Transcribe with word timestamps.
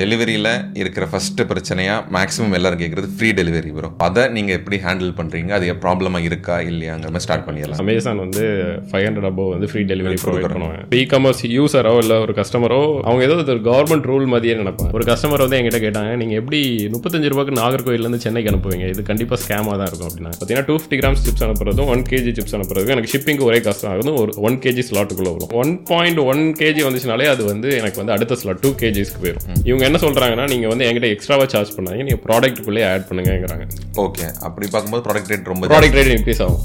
டெலிவரியில் 0.00 0.48
இருக்கிற 0.80 1.04
ஃபர்ஸ்ட் 1.10 1.38
பிரச்சனையா 1.50 1.92
மேக்ஸிமம் 2.14 2.54
எல்லாரும் 2.56 2.80
கேட்குறது 2.80 3.06
ஃப்ரீ 3.12 3.28
டெலிவரி 3.38 3.70
ப்ரோ 3.76 3.88
அதை 4.06 4.22
நீங்கள் 4.34 4.56
எப்படி 4.58 4.76
ஹேண்டில் 4.82 5.12
பண்ணுறீங்க 5.20 5.52
அது 5.58 5.70
ப்ராப்ளமாக 5.84 6.26
இருக்கா? 6.28 6.56
இல்லையாங்கிற 6.70 7.10
மாதிரி 7.14 7.24
ஸ்டார்ட் 7.26 7.46
பண்ணிடலாம். 7.46 7.80
அமேசான் 7.82 8.20
வந்து 8.24 8.42
ஃபைவ் 8.88 9.04
ஹண்ட்ரட் 9.06 9.28
அபோவ் 9.28 9.48
வந்து 9.52 9.68
ஃப்ரீ 9.70 9.82
டெலிவரி 9.92 10.18
ப்ரொவைட் 10.24 10.44
பண்ணுவாங்க. 10.54 10.82
இ 10.98 11.04
காமர்ஸ் 11.12 11.40
யூசரோ 11.54 11.94
இல்லை 12.02 12.18
ஒரு 12.24 12.34
கஸ்டமரோ 12.40 12.80
அவங்க 13.06 13.22
ஏதோ 13.28 13.38
ஒரு 13.54 13.62
கவர்மெண்ட் 13.70 14.08
ரூல் 14.10 14.26
மாதிரியே 14.34 14.56
நினைப்பாங்க. 14.60 14.92
ஒரு 14.98 15.06
கஸ்டமர் 15.10 15.44
வந்து 15.44 15.58
எங்கிட்ட 15.60 15.80
கேட்டாங்க 15.86 16.12
நீங்கள் 16.24 16.38
எப்படி 16.42 16.60
முப்பத்தஞ்சு 16.96 17.30
ரூபாய்க்கு 17.34 17.56
நாகர்கோயிலேருந்து 17.60 18.20
சென்னைக்கு 18.26 18.52
அனுப்புவீங்க? 18.52 18.90
இது 18.96 19.06
கண்டிப்பாக 19.12 19.40
ஸ்கேமாக 19.44 19.78
தான் 19.80 19.90
இருக்கும் 19.92 20.10
அப்படின்னா 20.10 20.34
பார்த்தீங்கன்னா 20.34 20.66
டூ 20.68 20.76
ஃபிஃப்டி 20.78 21.00
கிராம்ஸ் 21.02 21.24
சிப்ஸ் 21.28 21.46
அனுப்புறதும் 21.48 21.90
ஒன் 21.96 22.04
கேஜி 22.12 22.34
சிப்ஸ் 22.40 22.56
அனுப்புறதுக்கும் 22.60 22.96
எனக்கு 22.98 23.14
ஷிப்பிங் 23.14 23.42
ஒரே 23.48 23.62
காசு 23.68 23.88
ஆகுது 23.94 24.14
ஒரு 24.24 24.34
ஒன் 24.50 24.60
கேஜி 24.66 24.86
ஸ்லாட்டுக்குள்ளே 24.90 25.34
வரும். 25.38 25.56
ஒன் 25.62 25.74
பாயிண்ட் 25.92 26.22
ஒன் 26.30 26.44
கேஜி 26.62 26.84
வந்துச்சுனாலே 26.90 27.32
அது 27.34 27.44
வந்து 27.52 27.70
எனக்கு 27.80 28.00
வந்து 28.04 28.16
அடுத்த 28.18 28.40
ஸ்லாட் 28.44 28.62
டூ 28.66 28.72
கேஜிஸ்க்கு 28.84 29.24
போயிடும் 29.26 29.44
இவங்க 29.66 29.84
என்ன 29.86 29.98
சொல்கிறாங்கன்னா 30.02 30.46
நீங்கள் 30.52 30.72
வந்து 30.72 30.86
என்கிட்ட 30.86 31.10
எக்ஸ்ட்ராவாக 31.14 31.48
சார்ஜ் 31.54 31.74
பண்ணாங்க 31.76 32.06
நீங்கள் 32.08 32.22
ப்ராடக்ட்டுக்குள்ளே 32.26 32.84
ஆட் 32.92 33.08
பண்ணுங்கிறாங்க 33.10 33.66
ஓகே 34.06 34.24
அப்படி 34.48 34.68
பார்க்கும்போது 34.72 35.04
ப்ராடக்ட் 35.08 35.32
ரேட் 35.34 35.52
ரொம்ப 35.52 35.70
ப்ராடக்ட் 35.74 35.98
ரேட் 36.00 36.14
இன்க்ரீஸ் 36.16 36.42
ஆகும். 36.46 36.64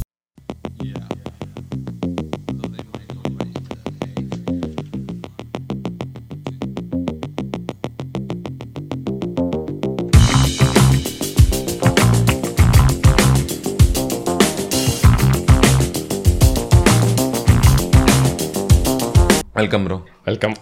வெல்கம் 19.55 19.83
ப்ரோ 19.85 19.97
வெல்கம் 20.27 20.55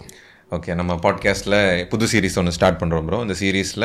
ஓகே 0.56 0.72
நம்ம 0.78 0.92
பாட்காஸ்ட்டில் 1.02 1.58
புது 1.90 2.04
சீரிஸ் 2.12 2.36
ஒன்று 2.40 2.54
ஸ்டார்ட் 2.56 2.78
பண்ணுறோம் 2.78 3.04
ப்ரோ 3.08 3.18
இந்த 3.24 3.34
சீரீஸில் 3.40 3.84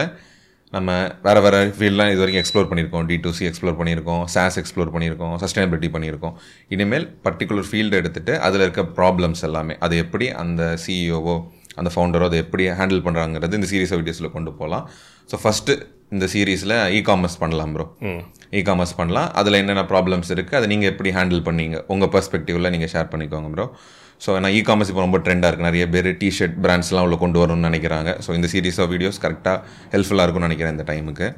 நம்ம 0.73 0.91
வேறு 1.25 1.41
வேறு 1.45 1.57
ஃபீல்ட்லாம் 1.75 2.09
இது 2.11 2.21
வரைக்கும் 2.21 2.41
எக்ஸ்ப்ளோர் 2.43 2.69
பண்ணியிருக்கோம். 2.69 3.03
டி 3.09 3.15
டூ 3.25 3.31
சி 3.37 3.43
எக்ஸ்ப்ளோர் 3.49 3.77
பண்ணியிருக்கோம். 3.79 4.23
சாஸ் 4.35 4.57
எக்ஸ்ப்ளோர் 4.61 4.91
பண்ணியிருக்கோம். 4.95 5.33
சஸ்டைனபிலிட்டி 5.43 5.89
பண்ணியிருக்கோம். 5.95 6.33
இனிமேல் 6.75 7.05
பர்டிகுலர் 7.25 7.67
ஃபீல்டு 7.69 7.99
எடுத்துகிட்டு 8.01 8.33
அதில் 8.47 8.63
இருக்க 8.65 8.83
ப்ராப்ளம்ஸ் 8.99 9.43
எல்லாமே 9.47 9.75
அது 9.87 9.97
எப்படி 10.03 10.27
அந்த 10.43 10.61
சிஇஓவோ 10.85 11.35
அந்த 11.81 11.91
ஃபவுண்டரோ 11.95 12.27
அதை 12.29 12.39
எப்படி 12.45 12.65
ஹேண்டில் 12.79 13.03
பண்ணுறாங்கிறது 13.07 13.59
இந்த 13.59 13.69
சீரீஸ் 13.73 13.93
வீடியோஸில் 13.99 14.33
கொண்டு 14.37 14.53
போகலாம் 14.61 14.85
ஸோ 15.29 15.37
ஃபஸ்ட்டு 15.43 15.75
இந்த 16.15 16.25
சீரீஸில் 16.33 16.75
இ 16.97 17.01
காமர்ஸ் 17.09 17.37
பண்ணலாம் 17.43 17.73
ப்ரோ 17.75 17.85
இ 18.57 18.63
காமர்ஸ் 18.69 18.95
பண்ணலாம். 18.99 19.29
அதில் 19.41 19.59
என்னென்ன 19.61 19.83
ப்ராப்ளம்ஸ் 19.93 20.31
இருக்குது 20.35 20.57
அதை 20.61 20.69
நீங்கள் 20.73 20.91
எப்படி 20.93 21.11
ஹேண்டில் 21.19 21.43
பண்ணீங்க 21.49 21.77
உங்கள் 21.95 22.11
பர்ஸ்பெக்டிவில் 22.15 22.71
நீங்கள் 22.75 22.91
ஷேர் 22.95 23.11
பண்ணிக்கோங்க 23.13 23.51
ப்ரோ 23.55 23.67
ஸோ 24.21 24.29
ஏன்னா 24.37 24.49
இ 24.57 24.59
காமர்ஸ் 24.69 24.89
இப்போ 24.91 25.03
ரொம்ப 25.05 25.19
ட்ரெண்டாக 25.25 25.49
இருக்குது 25.51 25.69
நிறைய 25.69 25.85
பேர் 25.93 26.09
டிஷர்ட் 26.21 26.55
பிராண்ட்ஸ்லாம் 26.65 27.05
உள்ள 27.07 27.17
கொண்டு 27.23 27.39
வரணும்னு 27.41 27.67
நினைக்கிறாங்க. 27.69 28.11
ஸோ 28.25 28.29
இந்த 28.37 28.47
சீரீஸ் 28.53 28.79
ஆஃப் 28.83 28.91
வீடியோஸ் 28.95 29.19
கரெக்டாக 29.25 29.57
ஹெல்ப்ஃபுல்லாக 29.93 30.25
இருக்கும்னு 30.27 30.49
நினைக்கிறேன் 30.49 30.75
இந்த 30.77 30.85
டைமுக்கு 30.91 31.29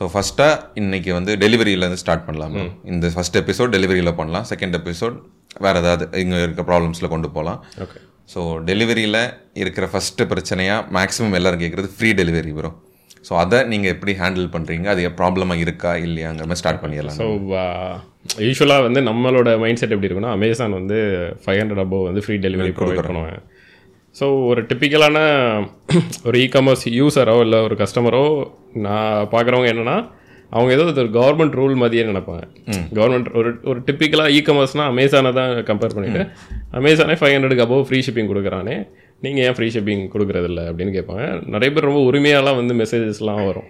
ஸோ 0.00 0.04
ஃபஸ்ட்டாக 0.12 0.52
இன்றைக்கி 0.80 1.10
வந்து 1.18 1.32
டெலிவரியிலேருந்து 1.44 2.02
ஸ்டார்ட் 2.02 2.26
பண்ணலாம். 2.28 2.54
இந்த 2.92 3.06
ஃபஸ்ட் 3.16 3.38
எபிசோட் 3.42 3.72
டெலிவரியில் 3.76 4.16
பண்ணலாம். 4.20 4.46
செகண்ட் 4.52 4.76
எபிசோட் 4.80 5.16
வேறு 5.64 5.80
ஏதாவது 5.82 6.04
இங்கே 6.22 6.38
இருக்க 6.46 6.62
ப்ராப்ளம்ஸில் 6.70 7.12
கொண்டு 7.14 7.28
போகலாம் 7.36 7.60
ஓகே 7.84 7.98
ஸோ 8.32 8.40
டெலிவரியில் 8.68 9.22
இருக்கிற 9.62 9.84
ஃபஸ்ட்டு 9.92 10.28
பிரச்சனையாக 10.32 10.86
மேக்ஸிமம் 10.96 11.36
எல்லாரும் 11.38 11.62
கேட்குறது 11.64 11.88
ஃப்ரீ 11.96 12.10
டெலிவரி 12.20 12.52
ப்ரோ 12.58 12.70
ஸோ 13.30 13.34
அதை 13.40 13.58
நீங்கள் 13.72 13.92
எப்படி 13.94 14.12
ஹேண்டில் 14.20 14.46
பண்ணுறீங்க 14.54 14.86
அது 14.92 15.02
ப்ராப்ளமாக 15.18 15.62
இருக்கா? 15.64 15.90
இல்லையாங்கிற 16.06 16.46
மாதிரி 16.48 16.60
ஸ்டார்ட் 16.60 16.80
பண்ணிடலாம். 16.84 17.18
ஸோ 17.18 17.26
யூஸ்வலாக 18.46 18.84
வந்து 18.86 19.00
நம்மளோட 19.08 19.50
மைண்ட் 19.62 19.80
செட் 19.80 19.92
எப்படி 19.94 20.08
இருக்குன்னா 20.08 20.32
அமேசான் 20.36 20.76
வந்து 20.78 20.98
ஃபைவ் 21.44 21.60
ஹண்ட்ரட் 21.60 21.82
அபோவ் 21.84 22.06
வந்து 22.08 22.22
ஃப்ரீ 22.24 22.36
டெலிவரி 22.46 22.72
ப்ரொவைட் 22.78 23.06
பண்ணுவாங்க. 23.08 23.36
ஸோ 24.16 24.26
ஒரு 24.50 24.60
டிப்பிக்கலான 24.70 25.18
ஒரு 26.28 26.36
இ 26.44 26.46
காமர்ஸ் 26.54 26.84
யூசரோ 26.98 27.36
இல்லை 27.44 27.58
ஒரு 27.66 27.76
கஸ்டமரோ 27.82 28.24
நான் 28.86 29.28
பார்க்குறவங்க 29.34 29.68
என்னென்னா 29.72 29.96
அவங்க 30.52 30.70
ஏதோ 30.76 30.84
ஒரு 31.02 31.10
கவர்மெண்ட் 31.18 31.56
ரூல் 31.60 31.74
மாதிரியே 31.82 32.04
நினைப்பாங்க. 32.10 32.42
கவர்மெண்ட் 32.98 33.28
ஒரு 33.40 33.50
ஒரு 33.70 33.80
டிப்பிக்கலாக 33.88 34.34
இ 34.36 34.40
காமர்ஸ்னால் 34.48 34.90
அமேசானை 34.92 35.32
தான் 35.38 35.52
கம்பேர் 35.70 35.94
பண்ணிட்டு 35.96 36.22
அமேசானே 36.80 37.16
ஃபைவ் 37.20 37.34
ஹண்ட்ரடுக்கு 37.34 37.66
அபோவ் 37.66 37.86
ஃப்ரீ 37.90 38.00
ஷிப்பிங் 38.06 38.30
கொடுக்குறானே. 38.32 38.76
நீங்கள் 39.24 39.44
ஏன் 39.46 39.56
ஃப்ரீ 39.56 39.68
ஷிப்பிங் 39.74 40.04
கொடுக்குறதில்ல 40.12 40.60
அப்படின்னு 40.70 40.92
கேட்பாங்க. 40.96 41.24
நிறைய 41.54 41.70
பேர் 41.74 41.88
ரொம்ப 41.88 42.02
உரிமையாலாம் 42.10 42.58
வந்து 42.60 42.74
மெசேஜஸ்லாம் 42.82 43.42
வரும். 43.50 43.68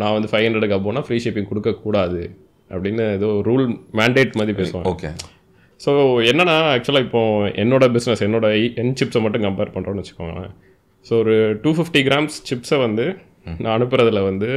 நான் 0.00 0.14
வந்து 0.16 0.30
ஃபைவ் 0.32 0.46
ஹண்ட்ரடுக்கு 0.46 0.78
அபோவ்னா 0.78 1.02
ஃப்ரீ 1.08 1.18
ஷிப்பிங் 1.24 1.48
கொடுக்கக்கூடாது 1.52 2.22
அப்படின்னு 2.74 3.04
ஏதோ 3.18 3.28
ரூல் 3.48 3.66
மேண்டேட் 4.00 4.38
மாதிரி 4.40 4.54
பேசுவாங்க. 4.60 4.88
ஓகே 4.94 5.10
ஸோ 5.84 5.92
என்னன்னா 6.30 6.56
ஆக்சுவலாக 6.74 7.06
இப்போ 7.06 7.22
என்னோட 7.62 7.84
பிஸ்னஸ் 7.96 8.22
என்னோட 8.26 8.46
என் 8.82 8.96
சிப்ஸை 9.00 9.20
மட்டும் 9.24 9.44
கம்பேர் 9.46 9.72
பண்ணுறோன்னு 9.74 10.02
வச்சுக்கோங்களேன். 10.02 10.52
ஸோ 11.06 11.12
ஒரு 11.22 11.34
டூ 11.64 11.70
ஃபிஃப்டி 11.78 12.02
கிராம்ஸ் 12.08 12.36
சிப்ஸை 12.50 12.78
வந்து 12.86 13.04
நான் 13.62 13.74
அனுப்புறதுல 13.76 14.20
வந்து 14.30 14.48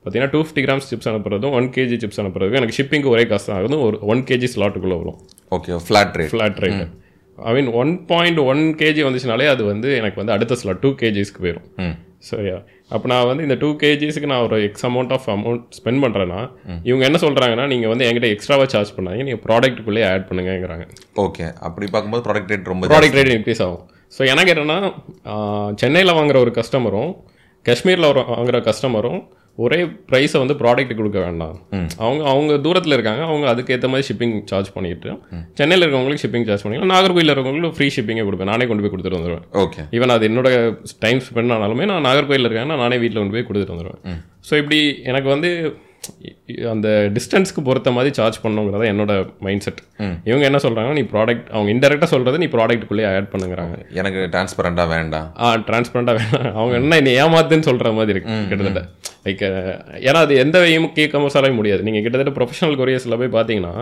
பார்த்தீங்கன்னா 0.00 0.32
டூ 0.32 0.40
ஃபிஃப்டி 0.44 0.62
கிராம்ஸ் 0.66 0.88
சிப்ஸ் 0.92 1.08
அனுப்புறதும் 1.10 1.54
ஒன் 1.58 1.68
கேஜி 1.76 1.96
சிப்ஸ் 2.02 2.20
அனுப்புறதுக்கும் 2.22 2.60
எனக்கு 2.60 2.76
ஷிப்பிங்க்கு 2.78 3.12
ஒரே 3.14 3.24
காசு 3.30 3.46
தான் 3.48 3.58
ஆகுது. 3.58 3.78
ஒரு 3.86 3.96
ஒன் 4.12 4.22
கேஜி 4.30 4.48
ஸ்லாட்டுக்குள்ளே 4.54 4.98
வரும். 5.02 5.18
Okay 5.56 5.78
flat 5.86 6.16
rate 6.20 6.32
flat 6.34 6.60
rate 6.64 6.82
I 7.50 7.52
mean 7.56 7.70
one 7.80 7.92
point 8.10 8.40
one 8.50 8.62
KG 8.80 9.02
வந்துச்சுனாலே 9.06 9.46
அது 9.54 9.62
வந்து 9.64 9.88
எனக்கு 10.00 10.20
வந்து 10.20 10.34
அடுத்த 10.36 10.58
ஸ்லாட் 10.60 10.82
டூ 10.84 10.90
கேஜிஸ்க்கு 11.02 11.42
போயிடும் 11.44 11.96
சரியா 12.28 12.56
அப்போ 12.94 13.06
நான் 13.12 13.26
வந்து 13.28 13.44
இந்த 13.46 13.56
டூ 13.62 13.68
கேஜிஸ்க்கு 13.82 14.30
நான் 14.32 14.44
ஒரு 14.46 14.56
X 14.68 14.86
amount 14.88 15.12
of 15.16 15.26
amount 15.34 15.64
spend 15.78 16.02
பண்ணுறேன்னா 16.04 16.40
இவங்க 16.88 17.04
என்ன 17.08 17.18
சொல்கிறாங்கன்னா 17.24 17.66
நீங்கள் 17.72 17.92
வந்து 17.92 18.06
என்கிட்ட 18.08 18.28
எக்ஸ்ட்ராவாக 18.34 18.68
சார்ஜ் 18.74 18.92
பண்ணாங்க 18.96 19.26
நீங்கள் 19.28 19.42
ப்ராடக்ட்டுக்குள்ளே 19.46 20.04
ஆட் 20.10 20.26
பண்ணுங்கங்கிறாங்க. 20.28 20.84
ஓகே 21.24 21.46
அப்படி 21.68 21.86
பார்க்கும்போது 21.86 22.24
ப்ராடக்ட் 22.26 22.52
ரேட் 22.52 22.70
ரொம்ப 22.72 22.90
ப்ராடக்ட் 22.94 23.18
ரேட் 23.20 23.32
இன்க்ரீஸ் 23.36 23.62
ஆகும். 23.66 23.84
ஸோ 24.18 24.24
எனக்கு 24.32 24.52
என்னென்னா 24.54 24.78
சென்னையில் 25.82 26.16
வாங்குற 26.18 26.38
ஒரு 26.44 26.52
கஸ்டமரும் 26.60 27.12
காஷ்மீரில் 27.66 28.08
வாங்குற 28.34 28.58
கஸ்டமரும் 28.70 29.20
ஒரே 29.64 29.78
ப்ரைஸை 30.10 30.38
வந்து 30.42 30.54
ப்ராடக்ட் 30.60 30.98
கொடுக்க 30.98 31.18
வேண்டாம். 31.24 31.54
அவங்க 32.04 32.22
அவங்க 32.32 32.52
தூரத்தில் 32.66 32.96
இருக்காங்க. 32.96 33.22
அவங்க 33.30 33.46
அதுக்கேற்ற 33.52 33.88
மாதிரி 33.92 34.06
ஷிப்பிங் 34.08 34.34
சார்ஜ் 34.50 34.70
பண்ணிட்டு 34.76 35.12
சென்னையில் 35.60 35.84
இருக்கவங்களுக்கு 35.84 36.24
ஷிப்பிங் 36.24 36.46
சார்ஜ் 36.48 36.64
பண்ணிக்கலாம் 36.64 36.92
நாகர்கோயில் 36.94 37.34
இருக்கவங்களுக்கு 37.34 37.78
ஃப்ரீ 37.78 37.88
ஷிப்பிங்கே 37.96 38.26
கொடுப்பேன். 38.28 38.50
நானே 38.52 38.66
கொண்டு 38.70 38.84
போய் 38.84 38.94
கொடுத்துட்டு 38.94 39.20
வந்துடுவேன் 39.20 39.46
ஓகே 39.64 39.84
ஈவன் 39.98 40.14
அது 40.16 40.28
என்னோட 40.30 40.50
டைம் 41.04 41.22
ஸ்பெண்ட் 41.28 41.54
ஆனாலுமே 41.56 41.86
நான் 41.92 42.06
நாகர்கோயில் 42.08 42.48
இருக்கேன்னா 42.48 42.78
நானே 42.84 42.98
வீட்டில் 43.04 43.22
கொண்டு 43.22 43.36
போய் 43.36 43.48
கொடுத்துட்டு 43.50 43.76
வந்துடுவேன் 43.76 44.20
ஸோ 44.48 44.54
இப்படி 44.62 44.80
எனக்கு 45.12 45.28
வந்து 45.34 45.50
அந்த 46.72 46.88
டிஸ்டன்ஸ்க்கு 47.16 47.60
பொறுத்த 47.68 47.90
மாதிரி 47.96 48.10
சார்ஜ் 48.18 48.38
பண்ணுங்கிறத 48.44 48.84
என்னோட 48.92 49.12
மைண்ட் 49.46 49.64
செட் 49.66 49.80
இவங்க 50.28 50.44
என்ன 50.50 50.58
சொல்கிறாங்கன்னா 50.64 50.98
நீ 51.00 51.04
ப்ராடக்ட் 51.14 51.48
அவங்க 51.54 51.70
இன்டெரக்டாக 51.74 52.10
சொல்கிறது 52.14 52.40
நீ 52.42 52.48
ப்ராடக்ட்டுக்குள்ளேயே 52.54 53.08
ஆட் 53.12 53.30
பண்ணுங்கிறாங்க. 53.32 53.76
எனக்கு 54.00 54.22
டிரான்ஸ்பரண்டாக 54.34 54.88
வேண்டாம். 54.94 55.28
ஆ 55.44 55.48
டிரான்ஸ்பரண்டாக 55.70 56.20
வேணாம். 56.20 56.54
அவங்க 56.60 56.76
என்ன 56.82 57.00
என்னை 57.02 57.14
ஏமாத்துன்னு 57.24 57.68
சொல்கிற 57.70 57.92
மாதிரி 57.98 58.14
இருக்கு 58.16 58.38
கிட்டத்தட்ட. 58.52 58.84
லைக் 59.26 59.44
ஏன்னா 60.06 60.18
அது 60.26 60.34
எந்த 60.44 60.56
கே 60.98 61.06
கமர்ஸாலையும் 61.16 61.60
முடியாது. 61.60 61.82
நீங்கள் 61.88 62.04
கிட்டத்தட்ட 62.06 62.34
ப்ரொஃபஷனல் 62.38 62.80
கொரியர்ஸில் 62.82 63.20
போய் 63.22 63.36
பார்த்தீங்கன்னா 63.36 63.74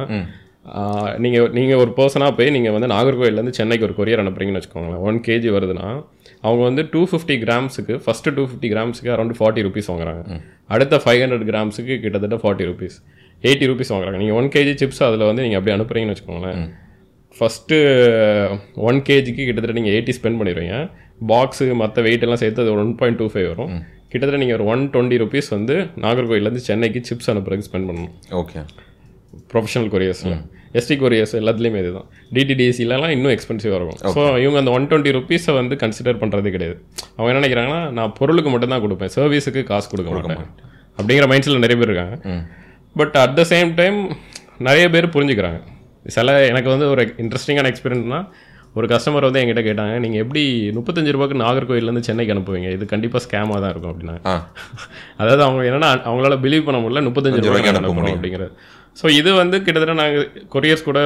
நீங்கள் 1.24 1.48
நீங்கள் 1.56 1.80
ஒரு 1.84 1.90
பர்சனாக 1.96 2.32
போய் 2.36 2.54
நீங்கள் 2.54 2.74
வந்து 2.74 2.88
நாகர்கோவிலேருந்து 2.92 3.58
சென்னைக்கு 3.58 3.86
ஒரு 3.88 3.96
கொரியர் 3.98 4.22
அனுப்புறீங்கன்னு 4.22 4.60
வச்சுக்கோங்களேன். 4.60 5.02
ஒன் 5.08 5.18
கேஜி 5.26 5.50
வருதுன்னா 5.56 5.88
அவங்க 6.48 6.62
வந்து 6.68 6.82
டூ 6.92 7.02
ஃபிஃப்டி 7.10 7.36
கிராம்ஸுக்கு 7.44 7.94
ஃபஸ்ட்டு 8.04 8.32
டூ 8.36 8.42
ஃபிஃப்டி 8.48 8.68
கிராம்ஸுக்கு 8.74 9.10
அரௌண்ட் 9.14 9.36
ஃபார்ட்டி 9.38 9.62
ருபீஸ் 9.66 9.88
வாங்குறாங்க. 9.90 10.22
அடுத்த 10.74 11.00
ஃபைவ் 11.04 11.20
ஹண்ட்ரட் 11.24 11.46
கிராம்ஸுக்கு 11.50 11.94
கிட்டத்தட்ட 12.04 12.38
ஃபார்ட்டி 12.42 12.66
ருபீஸ் 12.70 12.96
எயிட்டி 13.48 13.66
ருபீஸ் 13.70 13.92
வாங்குறாங்க. 13.94 14.18
நீங்கள் 14.22 14.38
ஒன் 14.40 14.50
கேஜி 14.54 14.74
சிப்ஸ் 14.82 15.02
அதில் 15.08 15.24
வந்து 15.30 15.44
நீங்கள் 15.46 15.60
அப்படி 15.60 15.74
அனுப்புறீங்கன்னு 15.76 16.14
வச்சுக்கோங்களேன். 16.14 16.60
ஃபஸ்ட்டு 17.38 17.76
ஒன் 18.88 18.98
கேஜிக்கு 19.08 19.44
கிட்டத்தட்ட 19.48 19.76
நீங்கள் 19.78 19.94
எயிட்டி 19.96 20.14
ஸ்பெண்ட் 20.18 20.38
பண்ணிடுவீங்க. 20.40 20.76
பாக்ஸு 21.30 21.64
மற்ற 21.82 22.02
வெயிட் 22.06 22.24
எல்லாம் 22.26 22.40
சேர்த்து 22.42 22.62
அது 22.64 22.72
ஒன் 22.82 22.92
பாயிண்ட் 23.00 23.18
டூ 23.20 23.26
ஃபைவ் 23.32 23.48
வரும். 23.52 23.72
கிட்டத்தட்ட 24.10 24.40
நீங்கள் 24.42 24.58
ஒரு 24.58 24.66
ஒன் 24.72 24.82
டுவெண்ட்டி 24.94 25.16
ருபீஸ் 25.22 25.48
வந்து 25.56 25.76
நாகர்கோயிலேருந்து 26.04 26.62
சென்னைக்கு 26.68 27.00
சிப்ஸ் 27.08 27.30
அனுப்புறதுக்கு 27.32 27.68
ஸ்பெண்ட் 27.70 27.88
பண்ணணும். 27.90 28.12
ஓகே. 28.40 28.60
ப்ரொஃபஷனல் 29.52 29.90
கொரியர்ஸில் 29.94 30.36
எஸ்டி 30.80 30.94
கொரியர்ஸ் 31.02 31.34
எல்லாத்துலேயுமே 31.40 31.80
இதுதான். 31.84 32.06
டிடிடிசிலலாம் 32.36 33.12
இன்னும் 33.16 33.34
எக்ஸ்பென்சிவாக 33.34 33.78
இருக்கும். 33.80 34.00
ஸோ 34.16 34.22
இவங்க 34.44 34.58
அந்த 34.62 34.72
ஒன் 34.76 34.86
டுவெண்ட்டி 34.90 35.12
ருபீஸை 35.16 35.54
வந்து 35.60 35.74
கன்சிடர் 35.82 36.20
பண்ணுறதே 36.22 36.52
கிடையாது. 36.56 36.76
அவங்க 37.16 37.28
என்ன 37.32 37.42
நினைக்கிறாங்கன்னா 37.42 37.82
நான் 37.98 38.14
பொருளுக்கு 38.20 38.52
மட்டும் 38.54 38.74
தான் 38.74 38.84
கொடுப்பேன் 38.86 39.12
சர்வீஸுக்கு 39.16 39.62
காசு 39.72 39.88
கொடுக்க 39.92 40.10
மாட்டேன். 40.16 40.42
அப்படிங்கிற 40.98 41.28
மைண்ட் 41.32 41.46
செட்டில் 41.46 41.64
நிறைய 41.66 41.78
பேர் 41.82 41.90
இருக்காங்க. 41.90 42.16
But 43.00 43.14
at 43.24 43.36
the 43.38 43.44
same 43.52 43.70
time 43.82 44.00
நிறைய 44.68 44.86
பேர் 44.94 45.14
புரிஞ்சுக்கிறாங்க. 45.14 45.60
சில 46.16 46.32
எனக்கு 46.50 46.68
வந்து 46.74 46.88
ஒரு 46.94 47.02
இன்ட்ரெஸ்டிங்கான 47.22 47.70
எக்ஸ்பீரியன்ஸ்னா 47.72 48.20
ஒரு 48.78 48.86
கஸ்டமர் 48.92 49.26
வந்து 49.26 49.40
என்கிட்ட 49.40 49.62
கேட்டாங்க 49.66 49.96
நீங்கள் 50.04 50.22
எப்படி 50.22 50.40
முப்பத்தஞ்சு 50.76 51.12
ரூபாய்க்கு 51.14 51.42
நாகர்கோயிலேருந்து 51.42 52.06
சென்னைக்கு 52.06 52.32
அனுப்புவீங்க? 52.34 52.70
இது 52.76 52.84
கண்டிப்பாக 52.92 53.20
ஸ்கேமாக 53.24 53.58
தான் 53.64 53.72
இருக்கும் 53.72 53.92
அப்படின்னா 53.92 54.16
அதாவது 55.20 55.42
அவங்க 55.46 55.60
என்னன்னா 55.70 55.90
அவங்களால 56.08 56.38
பிலீவ் 56.44 56.66
பண்ண 56.68 56.78
முடியல 56.84 57.02
முப்பத்தஞ்சு 57.08 57.44
ரூபாய்க்கு 57.46 57.72
அனுப்பணும் 57.72 58.14
அப்படிங்கிறது. 58.14 58.48
ஸோ 59.00 59.06
இது 59.20 59.30
வந்து 59.42 59.56
கிட்டத்தட்ட 59.66 59.94
நாங்கள் 60.00 60.26
கொரியர்ஸ் 60.54 60.84
கூட 60.88 60.98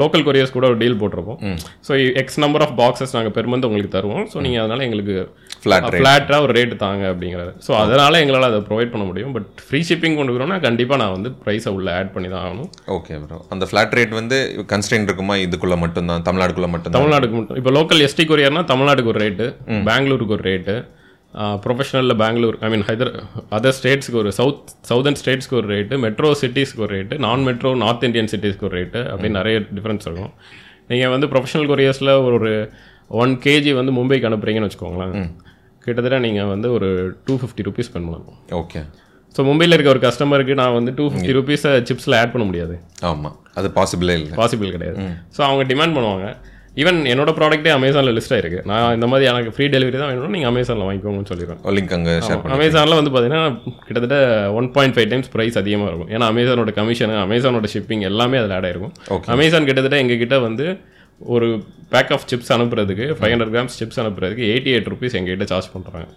லோக்கல் 0.00 0.24
கொரியர்ஸ் 0.26 0.54
கூட 0.56 0.66
ஒரு 0.70 0.78
டீல் 0.80 0.98
போட்டிருப்போம் 1.00 1.38
so 1.86 1.92
X 2.20 2.40
number 2.44 2.62
of 2.64 2.74
boxes 2.80 3.14
நாங்கள் 3.16 3.34
பெர் 3.36 3.48
மந்த் 3.52 3.66
உங்களுக்கு 3.68 3.92
தருவோம். 3.96 4.24
ஸோ 4.32 4.38
நீங்கள் 4.46 4.62
அதனால 4.64 4.84
எங்களுக்கு 4.88 5.16
Flat 5.64 5.84
ஃப்ளாட்டாக 5.98 6.44
ஒரு 6.44 6.52
ரேட்டு 6.56 6.76
தாங்க 6.84 7.02
அப்படிங்கிறது 7.10 7.50
ஸோ 7.66 7.72
அதனால 7.82 8.20
எங்களால் 8.22 8.46
அதை 8.48 8.58
ப்ரொவைட் 8.68 8.90
பண்ண 8.94 9.04
முடியும். 9.10 9.32
பட் 9.36 9.48
ஃப்ரீ 9.66 9.80
ஷிப்பிங் 9.88 10.16
கொண்டு 10.18 10.34
வரோம்னா 10.36 10.56
கண்டிப்பாக 10.64 10.98
நான் 11.02 11.14
வந்து 11.16 11.30
ப்ரைஸை 11.44 11.72
உள்ள 11.76 11.88
ஆட் 11.98 12.10
பண்ணி 12.14 12.28
தான் 12.32 12.42
ஆகணும். 12.46 12.70
ஓகே 12.96 13.18
ப்ரோ 13.26 13.38
அந்த 13.54 13.66
ஃப்ளாட் 13.70 13.94
ரேட் 13.98 14.14
வந்து 14.20 14.38
கன்ஸ்டன்ட் 14.72 15.08
இருக்குமா? 15.08 15.36
இதுக்குள்ள 15.46 15.76
மட்டும்தான்? 15.84 16.24
தமிழ்நாடுக்குள்ள 16.28 16.70
மட்டும்தான்? 16.74 16.98
தமிழ்நாடுக்கு 16.98 17.36
மட்டும். 17.38 17.60
இப்போ 17.60 17.72
லோக்கல் 17.78 18.02
எஸ்டி 18.08 18.26
கொரியர்னா 18.32 18.64
தமிழ்நாடுக்கு 18.72 19.12
ஒரு 19.14 19.22
ரேட்டு 19.24 19.46
பெங்களூருக்கு 19.90 20.36
ஒரு 20.38 20.46
ரேட்டு 20.50 20.76
ப்ரொஃபஷனலில் 21.64 22.16
பெங்களூர் 22.22 22.56
ஐ 22.66 22.68
மீன் 22.72 22.84
ஹைதர் 22.88 23.10
அதர் 23.56 23.76
ஸ்டேட்ஸ்க்கு 23.78 24.18
ஒரு 24.22 24.30
சவுத் 24.38 24.72
சவுதர்ன் 24.90 25.18
ஸ்டேட்ஸ்க்கு 25.20 25.56
ஒரு 25.60 25.68
ரேட்டு 25.74 25.98
மெட்ரோ 26.04 26.30
சிட்டிஸ்க்கு 26.40 26.82
ஒரு 26.86 26.92
ரேட்டு 26.96 27.18
நான் 27.26 27.44
மெட்ரோ 27.48 27.70
நார்த் 27.84 28.04
இந்தியன் 28.08 28.30
சிட்டிஸ்க்கு 28.32 28.66
ஒரு 28.68 28.76
ரேட்டு 28.78 29.00
அப்படின்னு 29.12 29.38
நிறைய 29.40 29.58
டிஃப்ரென்ஸ் 29.76 30.06
இருக்கும். 30.08 30.32
நீங்கள் 30.90 31.12
வந்து 31.14 31.28
ப்ரொஃபஷனல் 31.34 31.70
கொரியர்ஸில் 31.72 32.12
ஒரு 32.26 32.52
ஒன் 33.22 33.32
கேஜி 33.46 33.72
வந்து 33.80 33.92
மும்பைக்கு 33.98 34.28
அனுப்புறீங்கன்னு 34.30 34.68
வச்சுக்கோங்களேன். 34.68 35.14
கிட்டத்தட்ட 35.84 36.18
நீங்கள் 36.26 36.50
வந்து 36.54 36.68
ஒரு 36.76 36.88
டூ 37.26 37.34
ஃபிஃப்டி 37.42 37.64
ருபீஸ் 37.68 37.92
பண்ணணும் 37.94 38.38
ஓகே. 38.60 38.82
ஸோ 39.36 39.42
மும்பையில் 39.48 39.74
இருக்க 39.74 39.90
ஒரு 39.96 40.02
கஸ்டமருக்கு 40.06 40.54
நான் 40.60 40.76
வந்து 40.78 40.92
டூ 40.98 41.04
ஃபிஃப்டி 41.12 41.34
ருபீஸை 41.38 41.70
சிப்ஸில் 41.90 42.16
ஆட் 42.18 42.32
பண்ண 42.32 42.44
முடியாது. 42.48 42.74
ஆமாம் 43.10 43.36
அது 43.60 43.68
பாசிபிளே 43.78 44.14
இல்லை. 44.20 44.34
பாசிபிள் 44.40 44.74
கிடையாது. 44.76 44.98
ஸோ 45.36 45.40
அவங்க 45.48 45.64
டிமாண்ட் 45.72 45.96
பண்ணுவாங்க. 45.96 46.26
ஈவன் 46.80 46.98
என்னோட 47.12 47.30
ப்ராடக்ட்டே 47.38 47.70
அமேசானில் 47.78 48.14
லிஸ்ட் 48.18 48.34
ஆயிருக்கு. 48.34 48.60
நான் 48.70 48.94
இந்த 48.96 49.06
மாதிரி 49.12 49.24
எனக்கு 49.30 49.50
ஃப்ரீ 49.54 49.66
டெலிவரி 49.74 49.96
தான் 50.02 50.10
வேணும் 50.10 50.34
நீங்கள் 50.36 50.50
அமேசானில் 50.52 50.86
வாங்கிக்கோங்கன்னு 50.88 51.30
சொல்லிடுவேன் 51.30 51.60
லிங்க் 51.76 51.92
அங்கே 51.96 52.14
அமேசானில் 52.56 52.98
வந்து 53.00 53.12
பார்த்தீங்கன்னா 53.14 53.42
கிட்டத்தட்ட 53.88 54.18
one 54.58 54.68
point 54.76 54.94
five 54.96 55.08
times 55.10 55.30
price 55.34 55.58
அதிகமாக 55.62 55.90
இருக்கும். 55.90 56.10
ஏன்னா 56.14 56.28
அமேசானோட 56.32 56.72
கமிஷன் 56.80 57.12
அமேசானோட 57.26 57.68
ஷிப்பிங் 57.74 58.04
எல்லாமே 58.10 58.38
அதில் 58.42 58.54
ஆட் 58.58 58.68
ஆயிருக்கும். 58.68 58.94
அமேசான் 59.36 59.68
கிட்டத்தட்ட 59.70 59.98
எங்ககிட்ட 60.04 60.38
வந்து 60.48 60.66
ஒரு 61.20 61.48
பேக் 61.94 62.12
ஆஃப் 62.14 62.26
சிப்ஸ் 62.30 62.52
அனுப்புறதுக்கு 62.56 63.06
ஃபைவ் 63.18 63.32
ஹண்ட்ரட் 63.32 63.52
கிராம்ஸ் 63.54 63.76
சிப்ஸ் 63.80 64.00
அனுப்புறதுக்கு 64.02 64.44
எயிட்டி 64.52 64.70
எயிட் 64.76 64.90
ருபீஸ் 64.92 65.16
எங்ககிட்ட 65.18 65.46
சார்ஜ் 65.52 65.70
பண்ணுறாங்க 65.74 66.08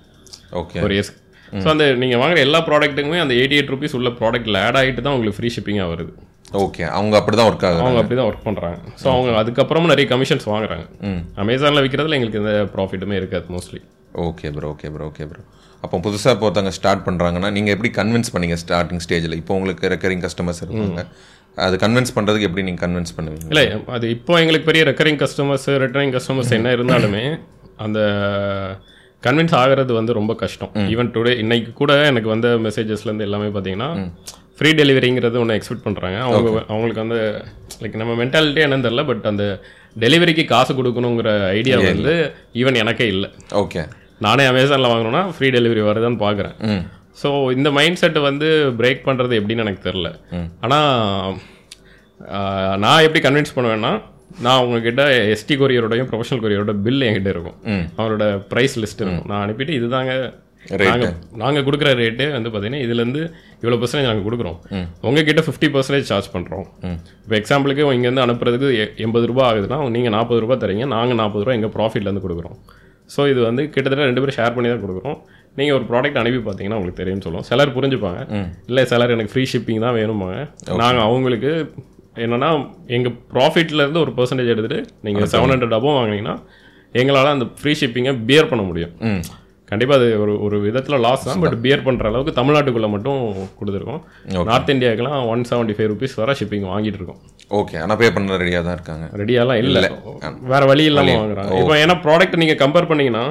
ஓகே 0.62 0.80
ஒரு 0.86 0.94
இயர்ஸ் 0.98 1.12
ஸோ 1.64 1.68
அந்த 1.74 1.86
நீங்கள் 2.04 2.22
வாங்குற 2.22 2.40
எல்லா 2.48 2.60
ப்ராடக்ட்டுக்குமே 2.70 3.20
அந்த 3.24 3.34
எயிட்டி 3.40 3.58
எயிட் 3.58 3.74
ருபீஸ் 3.74 3.98
உள்ள 4.00 4.10
ப்ராடக்ட்டில் 4.22 4.58
ஆட் 4.64 4.80
ஆகிட்டு 4.80 5.04
தான் 5.08 5.16
உங்களுக்கு 5.18 5.38
ஃப்ரீ 5.40 5.52
ஷிப்பிங்காக 5.56 5.90
வருது. 5.92 6.14
ஓகே 6.62 6.84
அவங்க 6.98 7.16
அப்படி 7.20 7.38
தான் 7.38 7.50
ஒர்க் 7.50 7.66
ஆகுது 7.68 7.84
அவங்க 7.84 8.02
அப்படி 8.02 8.18
தான் 8.20 8.30
ஒர்க் 8.30 8.46
பண்ணுறாங்க 8.48 8.78
ஸோ 9.02 9.08
அவங்க 9.14 9.32
அதுக்கப்புறமும் 9.42 9.92
நிறைய 9.94 10.08
கமிஷன்ஸ் 10.12 10.48
வாங்குறாங்க. 10.52 10.86
அமேசானில் 11.44 11.84
விற்கிறதுல 11.86 12.18
எங்களுக்கு 12.18 12.42
எந்த 12.42 12.54
ப்ராஃபிட்டுமே 12.76 13.18
இருக்காது 13.22 13.48
mostly 13.56 13.82
okay 14.26 14.50
bro 14.56 14.70
okay 14.74 14.90
bro 14.96 15.06
okay 15.12 15.26
bro 15.32 15.42
அப்போ 15.84 15.98
புதுசாக 16.06 16.34
இப்போ 16.36 16.46
ஒருத்தவங்க 16.48 16.74
ஸ்டார்ட் 16.78 17.06
பண்ணுறாங்கன்னா 17.08 17.50
நீங்கள் 17.56 17.74
எப்படி 17.76 17.90
கன்வின்ஸ் 17.98 18.32
பண்ணீங்க 18.34 18.56
ஸ்டார்டிங் 18.62 19.02
ஸ்டேஜில் 19.06 19.38
இப்போ 19.42 19.54
உங்களுக்கு 19.58 19.92
ரெக்கரிங் 19.94 20.24
கஸ்டமர்ஸ் 20.26 20.62
இருப்பாங்க 20.64 21.02
அது 21.58 21.76
கன்வின்ஸ் 21.84 22.16
பண்ணுறதுக்கு 22.16 22.48
எப்படி 22.48 22.64
நீங்கள் 22.68 22.84
கன்வின்ஸ் 22.86 23.14
பண்ணுவீங்க? 23.18 23.46
இல்லை 23.54 23.66
அது 23.96 24.06
இப்போ 24.16 24.34
எங்களுக்கு 24.42 24.70
பெரிய 24.70 24.84
ரெக்கரிங் 24.90 25.20
கஸ்டமர்ஸ் 25.22 25.68
ரிட்டர்னிங் 25.84 26.16
கஸ்டமர்ஸ் 26.16 26.52
என்ன 26.58 26.72
இருந்தாலுமே 26.78 27.24
அந்த 27.86 28.00
கன்வின்ஸ் 29.24 29.56
ஆகிறது 29.60 29.92
வந்து 30.00 30.12
ரொம்ப 30.18 30.34
கஷ்டம். 30.42 30.72
ஈவன் 30.94 31.12
டுடே 31.16 31.32
இன்னைக்கு 31.44 31.72
கூட 31.74 31.94
எனக்கு 32.12 32.30
வந்த 32.34 32.48
மெசேஜஸ்லேருந்து 32.66 33.28
எல்லாமே 33.28 33.48
பார்த்தீங்கன்னா 33.56 33.90
ஃப்ரீ 34.58 34.70
டெலிவரிங்கிறது 34.80 35.40
ஒன்று 35.42 35.58
எக்ஸ்பெக்ட் 35.58 35.86
பண்ணுறாங்க 35.86 36.18
அவங்க 36.26 36.50
அவங்களுக்கு 36.72 37.04
வந்து 37.04 37.20
லைக் 37.82 38.00
நம்ம 38.02 38.14
மென்டாலிட்டி 38.22 38.64
என்னன்னு 38.66 38.88
தெரில 38.88 39.04
பட் 39.10 39.26
அந்த 39.32 39.46
டெலிவரிக்கு 40.04 40.44
காசு 40.54 40.72
கொடுக்கணுங்கிற 40.78 41.32
ஐடியா 41.58 41.76
வந்து 41.90 42.14
ஈவன் 42.62 42.82
எனக்கே 42.84 43.08
இல்லை. 43.14 43.30
ஓகே 43.62 43.82
நானே 44.26 44.44
அமேசானில் 44.52 44.92
வாங்கணும்னா 44.92 45.24
ஃப்ரீ 45.36 45.48
டெலிவரி 45.56 45.82
வருதான்னு 45.88 46.24
பார்க்குறேன் 46.26 46.56
ஸோ 47.22 47.30
இந்த 47.58 47.70
மைண்ட் 47.78 48.00
செட் 48.02 48.20
வந்து 48.30 48.48
பிரேக் 48.80 49.06
பண்ணுறது 49.08 49.34
எப்படின்னு 49.40 49.66
எனக்கு 49.66 49.86
தெரில 49.90 50.08
ஆனால் 50.66 51.38
நான் 52.84 53.06
எப்படி 53.06 53.22
கன்வின்ஸ் 53.26 53.56
பண்ணுவேன்னா 53.58 53.94
நான் 54.46 54.64
உங்ககிட்ட 54.66 55.04
எஸ்டி 55.34 55.56
கொரியரோடையும் 55.62 56.10
ப்ரொஃபஷனல் 56.12 56.44
கொரியரோட 56.44 56.74
பில் 56.86 57.06
என்கிட்ட 57.08 57.30
இருக்கும். 57.34 57.58
அவரோட 58.00 58.26
ப்ரைஸ் 58.52 58.76
லிஸ்ட் 58.84 59.04
இருக்கும். 59.04 59.28
நான் 59.32 59.44
அனுப்பிட்டு 59.46 59.78
இதுதாங்க 59.80 60.14
நாங்கள் 60.90 61.12
நாங்கள் 61.42 61.66
கொடுக்குற 61.66 61.90
ரேட்டு 62.00 62.26
வந்து 62.36 62.50
பார்த்தீங்கன்னா 62.50 62.86
இதுலேருந்து 62.86 63.22
இவ்வளோ 63.62 63.78
பர்சன்டேஜ் 63.82 64.08
நாங்கள் 64.10 64.28
கொடுக்குறோம். 64.28 64.58
உங்ககிட்ட 65.08 65.42
ஃபிஃப்டி 65.48 65.68
பர்சன்டேஜ் 65.76 66.10
சார்ஜ் 66.12 66.30
பண்ணுறோம் 66.36 66.66
இப்போ 67.24 67.36
எக்ஸாம்பிளுக்கு 67.42 67.84
இங்கேருந்து 67.98 68.26
அனுப்புறதுக்கு 68.26 68.70
எண்பது 69.06 69.28
ரூபா 69.32 69.44
ஆகுதுன்னா 69.52 69.80
நீங்கள் 69.96 70.16
நாற்பது 70.18 70.42
ரூபா 70.46 70.58
தரீங்க 70.66 70.86
நாங்கள் 70.96 71.20
நாற்பது 71.22 71.44
ரூபா 71.46 71.56
எங்கள் 71.60 71.74
ப்ராஃபிட்லேருந்து 71.78 72.26
கொடுக்குறோம். 72.26 72.58
ஸோ 73.14 73.22
இது 73.32 73.40
வந்து 73.50 73.64
கிட்டத்தட்ட 73.74 74.06
ரெண்டு 74.10 74.22
பேரும் 74.22 74.38
ஷேர் 74.40 74.56
பண்ணி 74.56 74.70
தான் 74.74 74.84
கொடுக்குறோம். 74.86 75.18
நீங்கள் 75.58 75.76
ஒரு 75.78 75.86
ப்ராடக்ட் 75.90 76.20
அனுப்பி 76.22 76.40
பார்த்தீங்கன்னா 76.46 76.78
உங்களுக்கு 76.80 77.02
தெரியும்னு 77.02 77.26
சொல்லுவோம். 77.26 77.48
சிலர் 77.50 77.76
புரிஞ்சுப்பாங்க. 77.76 78.22
இல்லை 78.70 78.84
சிலர் 78.92 79.14
எனக்கு 79.16 79.34
ஃப்ரீ 79.34 79.44
ஷிப்பிங் 79.52 79.84
தான் 79.86 79.96
வேணுமாங்க 80.00 80.40
நாங்கள் 80.84 81.06
அவங்களுக்கு 81.08 81.52
என்னன்னா 82.26 82.50
எங்கள் 82.96 83.16
ப்ராஃபிட்லேருந்து 83.34 84.02
ஒரு 84.06 84.12
பர்சன்டேஜ் 84.18 84.52
எடுத்துகிட்டு 84.54 84.82
நீங்கள் 85.06 85.32
செவன் 85.34 85.54
ஹண்ட்ரட் 85.54 85.78
அபோவ் 85.78 85.98
வாங்கினீங்கன்னா 86.00 86.36
எங்களால் 87.02 87.34
அந்த 87.36 87.48
ஃப்ரீ 87.62 87.72
ஷிப்பிங்கை 87.80 88.14
பியர் 88.28 88.52
பண்ண 88.52 88.64
முடியும். 88.68 88.94
கண்டிப்பாக 89.70 89.98
அது 90.00 90.08
ஒரு 90.24 90.34
ஒரு 90.46 90.58
விதத்தில் 90.66 91.04
லாஸ் 91.06 91.24
தான் 91.28 91.40
பட் 91.44 91.56
பியர் 91.64 91.84
பண்ணுற 91.86 92.10
அளவுக்கு 92.10 92.34
தமிழ்நாட்டுக்குள்ளே 92.40 92.90
மட்டும் 92.96 93.20
கொடுத்துருக்கோம். 93.60 94.02
நார்த் 94.50 94.72
இந்தியாவுக்குலாம் 94.74 95.22
ஒன் 95.34 95.44
செவன்ட்டி 95.50 95.76
ஃபைவ் 95.78 95.90
ருபீஸ் 95.92 96.14
வர 96.22 96.34
ஷிப்பிங் 96.40 96.68
வாங்கிட்டு 96.72 97.00
இருக்கோம். 97.00 97.22
ஓகே 97.60 97.78
ஆனால் 97.84 97.98
பே 98.02 98.08
பண்ண 98.16 98.38
ரெடியாக 98.42 98.64
தான் 98.68 98.76
இருக்காங்க. 98.78 99.06
ரெடியாலாம் 99.22 99.60
இல்லை. 99.64 99.82
வேற 100.54 100.62
வழி 100.72 100.86
இல்லாமல் 100.90 101.20
வாங்குறாங்க. 101.22 101.58
இப்போ 101.62 101.76
ஏன்னா 101.84 101.96
ப்ராடக்ட் 102.06 102.40
நீங்கள் 102.42 102.60
கம்பேர் 102.64 102.90
பண்ணீங்கன்னா 102.92 103.26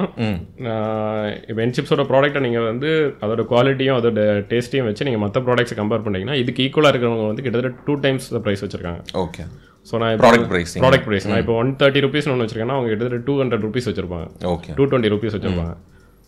இப்போ 1.49 1.59
என்சிப்ஸோட 1.67 2.05
ப்ராடக்ட்டை 2.11 2.41
நீங்கள் 2.47 2.67
வந்து 2.71 2.91
அதோட 3.25 3.45
குவாலிட்டியும் 3.53 3.97
அதோட 3.99 4.25
டேஸ்ட்டையும் 4.51 4.89
வச்சு 4.89 5.07
நீங்கள் 5.09 5.23
மற்ற 5.25 5.41
ப்ராடக்ட்ஸ் 5.47 5.79
கம்பேர் 5.81 6.05
பண்ணீங்கன்னா 6.07 6.37
இதுக்கு 6.43 6.63
ஈக்குவலாக 6.67 6.93
இருக்கிறவங்க 6.93 7.27
வந்து 7.31 7.45
கிட்டத்தட்ட 7.47 7.83
டூ 7.89 7.95
டைம்ஸ் 8.07 8.29
ப்ரைஸ் 8.47 8.63
வச்சிருக்காங்க. 8.65 9.01
ஓகே 9.25 9.43
ஸோ 9.89 9.95
நான் 10.01 10.21
ப்ராடக்ட் 10.21 10.51
ப்ரைஸிங் 10.53 10.81
ப்ராடக்ட் 10.83 11.09
ப்ரைஸ் 11.09 11.31
நான் 11.31 11.41
இப்போ 11.41 11.55
ஒன் 11.63 11.73
தேர்ட்டி 11.81 12.05
ருபீஸ் 12.07 12.29
ஒன்று 12.29 12.45
வச்சிருக்கேன்னா 12.45 12.77
அவங்க 12.77 12.89
கிட்டத்தட்ட 12.93 13.25
டூ 13.27 13.33
ஹண்ட்ரட் 13.41 13.65
ருபீஸ் 13.67 13.89
வச்சிருப்பாங்க. 13.89 14.27
ஓகே 14.55 14.71
டூ 14.77 14.85
டுவெண்ட்டி 14.91 15.11
ருபீஸ் 15.15 15.35
வச்சிருப்பாங்க. 15.35 15.75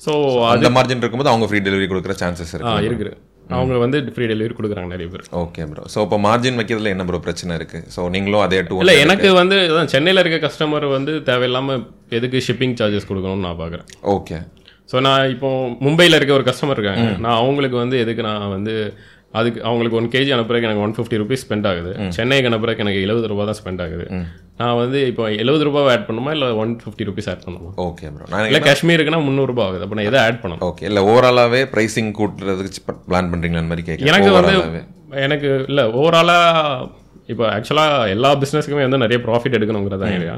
ஸோ 0.06 0.12
அந்த 0.54 0.70
மார்ஜின் 0.76 1.02
இருக்கும்போது 1.04 1.32
அவங்க 1.34 1.48
ஃப்ரீ 1.50 1.60
டெலிவரி 1.68 1.88
கொடுக்குற 1.92 2.16
சான்சஸ் 2.22 2.54
ஆ 2.56 2.58
இருக்கு. 2.60 2.90
இருக்குது. 2.90 3.14
அவங்க 3.58 3.76
வந்து 3.84 3.98
ஃப்ரீ 4.16 4.26
டெலிவரி 4.32 4.56
கொடுக்குறாங்க 4.58 4.92
நிறைய 4.94 5.08
பேர். 5.12 5.26
ஓகே 5.42 5.66
ப்ரோ 5.72 5.84
ஸோ 5.94 6.00
இப்போ 6.06 6.18
மார்ஜின் 6.26 6.60
வைக்கிறதுல 6.60 6.92
என்ன 6.96 7.04
ப்ரோ 7.10 7.20
பிரச்சனை 7.28 7.56
இருக்கு? 7.60 7.80
ஸோ 7.96 8.02
நீங்களும் 8.16 8.44
அதே 8.46 8.60
டூ 8.70 8.80
இல்லை 8.84 8.96
எனக்கு 9.06 9.30
வந்து 9.42 9.58
சென்னையில் 9.94 10.22
இருக்க 10.24 10.40
கஸ்டமர் 10.46 10.86
வந்து 10.98 11.14
தேவையில்லாமல் 11.30 11.84
எதுக்கு 12.20 12.44
ஷிப்பிங் 12.48 12.78
சார்ஜஸ் 12.82 13.10
கொடுக்கணும்னு 13.12 13.46
நான் 13.48 13.62
பார்க்குறேன் 13.62 13.88
ஓகே 14.16 14.40
ஸோ 14.92 14.98
நான் 15.08 15.32
இப்போ 15.36 15.50
மும்பையில் 15.86 16.18
இருக்க 16.18 16.34
ஒரு 16.40 16.46
கஸ்டமர் 16.50 16.78
இருக்காங்க. 16.80 17.08
நான் 17.24 17.40
அவங்களுக்கு 17.44 17.78
வந்து 17.84 17.96
எதுக்கு 18.04 18.24
நான் 18.30 18.52
வந்து 18.56 18.74
அதுக்கு 19.40 19.60
அவங்களுக்கு 19.70 19.98
ஒன் 20.00 20.12
கேஜி 20.14 20.32
அனுப்புறதுக்கு 20.36 20.68
எனக்கு 20.70 20.84
ஒன் 20.86 20.94
ஃபிஃப்டி 20.98 21.18
ருபீஸ் 21.22 21.44
ஸ்பெண்ட் 21.46 21.68
ஆகுது. 21.72 21.92
சென்னைக்கு 22.18 22.50
அனுப்புறதுக்கு 22.50 22.86
எனக்கு 22.86 23.02
எழுபது 23.06 23.30
ரூபா 23.32 23.46
தான் 23.50 23.58
ஸ்பெண்ட் 23.60 23.82
ஆகுது. 23.86 24.06
நான் 24.60 24.78
வந்து 24.82 25.00
இப்போ 25.10 25.24
எழுபது 25.42 25.64
ரூபாய் 25.68 25.90
ஆட் 25.94 26.06
பண்ணுமா 26.08 26.32
இல்லை 26.36 26.48
ஒன் 26.62 26.72
ஃபிஃப்டி 26.84 27.06
ருபீஸ் 27.10 27.28
ஆட் 27.34 27.44
பண்ணுமா? 27.46 27.70
ஓகே 27.86 28.06
ப்ரோ 28.14 28.28
நான் 28.34 28.48
இல்லை 28.50 28.62
காஷ்மீருக்குன்னா 28.68 29.20
முந்நூறுபா 29.26 29.64
ஆகுது. 29.66 29.84
அப்போ 29.86 29.98
நான் 30.00 30.10
எதை 30.12 30.20
ஆட் 30.28 30.40
பண்ணணும்? 30.44 30.64
ஓகே 30.70 30.86
இல்லை 30.90 31.02
ஓவராலாகவே 31.10 31.62
ப்ரைசிங் 31.74 32.12
கூட்டுறதுக்கு 32.20 32.82
பிளான் 33.10 33.30
பண்ணுறீங்களான்னு 33.34 33.72
மாதிரி 33.72 33.86
கேட்குறேன் 33.88 34.12
எனக்கு 34.12 34.32
வந்து 34.40 34.56
எனக்கு 35.26 35.50
இல்லை 35.70 35.84
ஓவராலாக 36.00 36.88
இப்போ 37.34 37.44
ஆக்சுவலாக 37.56 38.10
எல்லா 38.16 38.30
பிஸ்னஸுக்குமே 38.42 38.86
வந்து 38.88 39.04
நிறைய 39.04 39.20
profit 39.26 39.58
எடுக்கணுங்கிறது 39.58 40.08
idea 40.12 40.36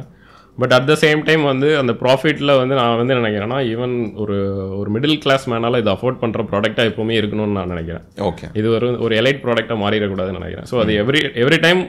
but 0.58 0.74
at 0.76 0.88
the 0.90 0.94
same 1.02 1.20
time 1.28 1.44
வந்து 1.50 1.68
அந்த 1.82 1.92
ப்ராஃபிட்டில் 2.02 2.52
வந்து 2.62 2.74
நான் 2.80 2.98
வந்து 3.02 3.18
நினைக்கிறேன்னா 3.20 3.58
ஈவன் 3.74 3.94
ஒரு 4.24 4.38
ஒரு 4.80 4.90
மிடில் 4.96 5.22
கிளாஸ் 5.26 5.46
மேனால 5.52 5.80
இதை 5.82 5.92
அஃபோர்ட் 5.96 6.20
பண்ணுற 6.24 6.44
ப்ராடக்டாக 6.50 6.90
எப்போவுமே 6.92 7.16
இருக்கணும்னு 7.20 7.58
நான் 7.58 7.72
நினைக்கிறேன். 7.74 8.06
ஓகே 8.30 8.48
இது 8.60 8.68
ஒரு 8.78 8.90
ஒரு 9.06 9.16
எலைட் 9.22 9.42
ப்ராடக்டாக 9.46 9.78
மாறிடக்கூடாதுன்னு 9.84 10.42
நினைக்கிறேன். 10.42 10.68
ஸோ 10.72 10.78
அது 10.84 10.94
every 11.04 11.22
every 11.44 11.60
time 11.68 11.82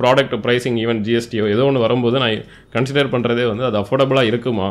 product 0.00 0.36
pricing 0.46 0.78
even 0.84 1.02
ஜிஎஸ்டியோ 1.08 1.46
ஏதோ 1.54 1.66
ஒன்று 1.70 1.86
வரும்போது 1.86 2.18
நான் 2.24 2.44
கன்சிடர் 2.76 3.12
பண்ணுறதே 3.14 3.46
வந்து 3.52 3.66
அது 3.70 3.78
அஃபோர்டபுளாக 3.82 4.30
இருக்குமா? 4.32 4.70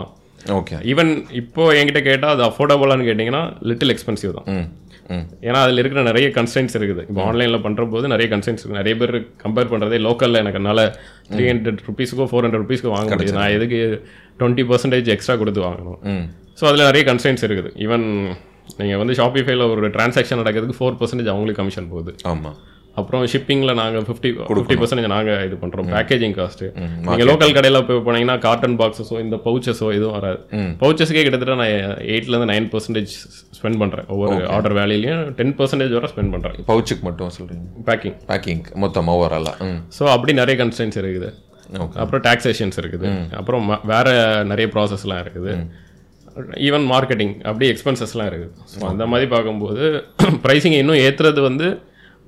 ஓகே 0.60 0.78
ஈவன் 0.94 1.12
இப்போ 1.42 1.64
என்கிட்ட 1.80 2.02
கேட்டால் 2.10 2.34
அது 2.36 2.44
அஃபோர்டபுளான்னு 2.50 3.08
கேட்டிங்கன்னா 3.10 3.44
லிட்டில் 3.70 3.94
எக்ஸ்பென்சிவ் 3.96 4.36
தான். 4.40 4.50
ஏன்னா 5.48 5.60
அதில் 5.66 5.82
இருக்கிற 5.82 6.02
நிறைய 6.10 6.28
கன்ஸ்டன்ஸ் 6.38 6.76
இருக்குது. 6.80 7.02
இப்போ 7.10 7.22
ஆன்லைனில் 7.30 7.62
பண்ணுற 7.66 7.84
போது 7.94 8.06
நிறைய 8.14 8.28
கன்ஸ்டன்ஸ் 8.34 8.62
இருக்குது 8.62 8.82
நிறைய 8.82 8.96
பேர் 9.02 9.16
கம்பேர் 9.44 9.70
பண்ணுறதே 9.74 10.00
லோக்கலில் 10.08 10.42
எனக்கு 10.44 10.60
என்னால் 10.62 10.84
த்ரீ 11.34 11.46
ஹண்ட்ரட் 11.52 11.82
ருபீஸுக்கோ 11.90 12.28
ஃபோர் 12.32 12.46
ஹண்ட்ரட் 12.48 12.64
ருபீஸ்க்கோ 12.66 12.94
வாங்க 12.96 13.10
முடியுது. 13.16 13.38
நான் 13.40 13.56
எதுக்கு 13.58 13.80
டுவெண்ட்டி 14.42 14.66
பர்சன்டேஜ் 14.72 15.14
எக்ஸ்ட்ரா 15.16 15.38
கொடுத்து 15.44 15.64
வாங்கணும்? 15.68 16.00
ஸோ 16.60 16.66
அதில் 16.72 16.88
நிறைய 16.90 17.04
கன்ஸ்டன்ஸ் 17.12 17.46
இருக்குது. 17.50 17.72
ஈவன் 17.86 18.06
நீங்கள் 18.80 19.02
வந்து 19.02 19.16
ஷாப்பிஃபைல 19.22 19.66
ஒரு 19.74 19.90
டிரான்சாக்ஷன் 19.98 20.42
நடக்கிறதுக்கு 20.44 20.80
ஃபோர் 20.80 20.98
பர்சன்டேஜ் 21.02 21.34
அவங்களுக்கு 21.34 21.62
கமிஷன் 21.62 21.92
போகுது. 21.94 22.14
ஆமாம் 22.32 22.58
அப்புறம் 23.00 23.24
ஷிப்பிங்கில் 23.32 23.74
நாங்கள் 23.80 24.04
ஃபிஃப்டி 24.08 24.30
ஃபிஃப்டி 24.50 24.76
பர்சன்டேஜ் 24.82 25.10
நாங்கள் 25.14 25.42
இது 25.48 25.56
பண்ணுறோம் 25.62 25.88
பேக்கேஜிங் 25.94 26.36
காஸ்ட்டு 26.40 26.68
நீங்கள் 27.08 27.28
லோக்கல் 27.30 27.56
கடையில் 27.58 27.80
போய் 27.88 28.02
போனீங்கன்னா 28.06 28.38
காட்டன் 28.46 28.78
பாக்ஸஸோ 28.82 29.16
இந்த 29.24 29.38
பவுச்சஸோ 29.46 29.88
எதுவும் 29.98 30.16
வராது. 30.18 30.40
பவுச்சஸ்க்கே 30.84 31.24
கிட்டத்தட்ட 31.28 31.56
நான் 31.62 31.74
எயிட்லேருந்து 32.12 32.50
நைன் 32.54 32.68
பர்சன்டேஜ் 32.74 33.14
ஸ்பெண்ட் 33.58 33.80
பண்ணுறேன் 33.82 34.08
ஒவ்வொரு 34.16 34.38
ஆர்டர் 34.58 34.76
வேலையிலையும் 34.80 35.24
டென் 35.40 35.56
பர்சன்டேஜ் 35.60 35.96
வரை 35.98 36.10
ஸ்பெண்ட் 36.14 36.34
பண்ணுறேன் 36.36 36.68
பவுச்சுக்கு 36.72 37.06
மட்டும் 37.10 37.34
சொல்கிறீங்க 37.38 37.66
பேக்கிங் 37.90 38.16
பேக்கிங் 38.32 38.64
மொத்தம் 38.84 39.10
ஓவராலாக 39.16 39.68
ஸோ 39.98 40.06
அப்படி 40.16 40.34
நிறைய 40.42 40.58
கன்ஸ்டன்ஸ் 40.62 41.00
இருக்குது. 41.04 41.30
அப்புறம் 42.04 42.24
டாக்ஸேஷன்ஸ் 42.28 42.80
இருக்குது. 42.82 43.08
அப்புறம் 43.40 43.64
வேற 43.94 44.08
நிறைய 44.52 44.68
ப்ராசஸ்லாம் 44.74 45.22
இருக்குது. 45.26 45.54
ஈவன் 46.68 46.86
மார்க்கெட்டிங் 46.92 47.34
அப்படி 47.50 47.66
எக்ஸ்பென்சஸ்லாம் 47.74 48.30
இருக்குது. 48.32 48.54
ஸோ 48.72 48.84
அந்த 48.94 49.04
மாதிரி 49.12 49.28
பார்க்கும்போது 49.36 49.84
ப்ரைஸிங் 50.46 50.78
இன்னும் 50.82 51.02
ஏற்றுறது 51.06 51.42
வந்து 51.50 51.68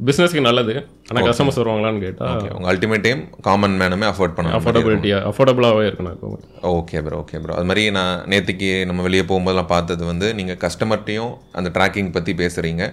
பிஸ்னஸ்க்கு 0.06 0.42
நல்லது. 0.48 0.74
ஆனால் 1.10 1.28
கஸ்டமர்ஸ் 1.28 1.60
வருவாங்களான்னு 1.60 2.02
கேட்டால் 2.06 2.32
ஓகே 2.34 2.50
உங்கள் 2.56 2.72
அல்டிமேட் 2.72 3.06
டைம் 3.06 3.22
காமன் 3.48 3.76
மேனுமே 3.82 4.06
அஃபோர்ட் 4.12 4.36
பண்ணணும். 4.38 4.58
அஃபோர்டபிலிட்டியாக 4.58 5.30
அஃபோர்டபுளாகவே 5.30 5.86
இருக்கணும் 5.90 6.14
எப்பவுமே. 6.16 6.40
ஓகே 6.78 7.02
ப்ரோ 7.06 7.20
ஓகே 7.24 7.40
ப்ரோ 7.44 7.56
அது 7.60 7.70
மாதிரி 7.70 7.84
நான் 7.98 8.24
நேற்றுக்கு 8.34 8.72
நம்ம 8.90 9.04
வெளியே 9.08 9.26
போகும்போதெல்லாம் 9.32 9.72
பார்த்தது 9.76 10.06
வந்து 10.14 10.30
நீங்கள் 10.40 10.60
கஸ்டமர்ட்டையும் 10.66 11.34
அந்த 11.60 11.72
ட்ராக்கிங் 11.78 12.12
பற்றி 12.18 12.34
பேசுகிறீங்க 12.44 12.86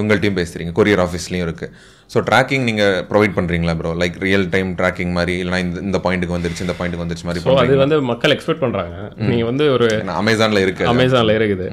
உங்கள்ட்டையும் 0.00 0.36
பேசுறீங்க. 0.40 0.72
கொரியர் 0.78 1.02
ஆஃபீஸ்லையும் 1.04 1.46
இருக்குது 1.46 1.72
ஸோ 2.12 2.18
ட்ராக்கிங் 2.28 2.66
நீங்கள் 2.68 2.98
ப்ரொவைட் 3.08 3.34
பண்ணுறீங்களா 3.38 3.72
bro 3.78 3.90
like 4.02 4.16
real 4.26 4.46
time 4.52 4.68
tracking 4.80 5.12
மாதிரி 5.16 5.34
இல்லைனா 5.42 5.58
இந்த 5.64 5.80
இந்த 5.88 5.98
பாயிண்ட்டுக்கு 6.04 6.36
வந்துருச்சு 6.36 6.64
இந்த 6.66 6.76
பாயிண்ட்டுக்கு 6.78 7.04
வந்துருச்சு 7.04 7.26
மாதிரி 7.28 7.42
ஸோ 7.46 7.56
அது 7.64 7.76
வந்து 7.82 7.96
மக்கள் 8.12 8.34
எக்ஸ்பெக்ட் 8.34 8.64
பண்றாங்க. 8.64 8.96
நீங்க 9.30 9.44
வந்து 9.50 9.66
ஒரு 9.76 9.88
அமேசானில் 10.20 10.64
இருக்கு. 10.66 10.86
அமேசான்ல 10.92 11.34
இருக்குது. 11.40 11.66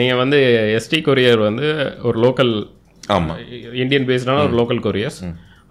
நீங்க 0.00 0.14
வந்து 0.22 0.38
எஸ்டி 0.78 1.00
கொரியர் 1.08 1.42
வந்து 1.48 1.66
ஒரு 2.08 2.18
லோக்கல் 2.24 2.54
ஆமாம் 3.16 3.40
இந்தியன் 3.84 4.06
பேஸ்டான 4.10 4.44
ஒரு 4.48 4.54
லோக்கல் 4.60 4.84
கொரியர்ஸ் 4.88 5.22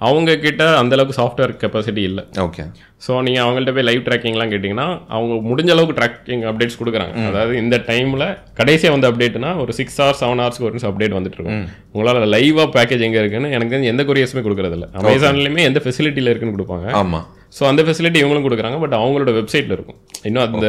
அவங்க 0.07 0.31
கிட்ட 0.43 0.63
அந்த 0.81 0.93
அளவுக்கு 0.95 1.15
சாஃப்ட்வேர் 1.17 1.51
கெப்பாசிட்டி 1.61 2.03
இல்லை. 2.09 2.21
ஓகே 2.43 2.63
ஸோ 3.05 3.11
நீங்கள் 3.25 3.43
அவங்கள்ட்ட 3.43 3.73
போய் 3.75 3.85
லைவ் 3.89 4.01
ட்ராக்கிங்லாம் 4.07 4.51
கேட்டிங்கன்னா 4.53 4.87
அவங்க 5.15 5.33
முடிஞ்ச 5.49 5.69
அளவுக்கு 5.73 5.95
ட்ராக்கிங் 5.99 6.45
அப்டேட்ஸ் 6.51 6.79
கொடுக்குறாங்க. 6.79 7.13
அதாவது 7.29 7.53
இந்த 7.63 7.77
டைமில் 7.89 8.25
கடைசியாக 8.59 8.95
வந்து 8.95 9.09
அப்டேட்னா 9.09 9.51
ஒரு 9.63 9.73
சிக்ஸ் 9.79 9.99
ஹவர்ஸ் 10.01 10.21
செவன் 10.23 10.41
ஹவர்ஸ்க்கு 10.43 10.67
ஒரு 10.69 10.81
அப்டேட் 10.91 11.17
வந்துட்டு 11.17 11.37
இருக்கும். 11.39 11.61
உங்களால் 11.93 12.33
லைவாக 12.35 12.67
பேக்கேஜ் 12.77 13.05
எங்கே 13.09 13.21
இருக்குன்னு 13.23 13.51
எனக்கு 13.57 13.91
எந்த 13.93 14.05
கொரியர்ஸுமே 14.09 14.43
கொடுக்குறதில்ல. 14.47 14.87
அமேசான்லேயுமே 15.01 15.67
எந்த 15.71 15.81
ஃபெசிலிட்டியில் 15.85 16.31
இருக்குன்னு 16.31 16.55
கொடுப்பாங்க. 16.57 16.89
ஆமாம் 17.03 17.27
ஸோ 17.57 17.63
அந்த 17.69 17.81
ஃபெசிலிட்டி 17.85 18.19
இவங்களும் 18.21 18.45
கொடுக்குறாங்க 18.45 18.77
பட் 18.83 18.95
அவங்களோட 18.99 19.31
வெப்சைட்டில் 19.37 19.73
இருக்கும். 19.77 19.97
இன்னும் 20.27 20.43
அந்த 20.45 20.67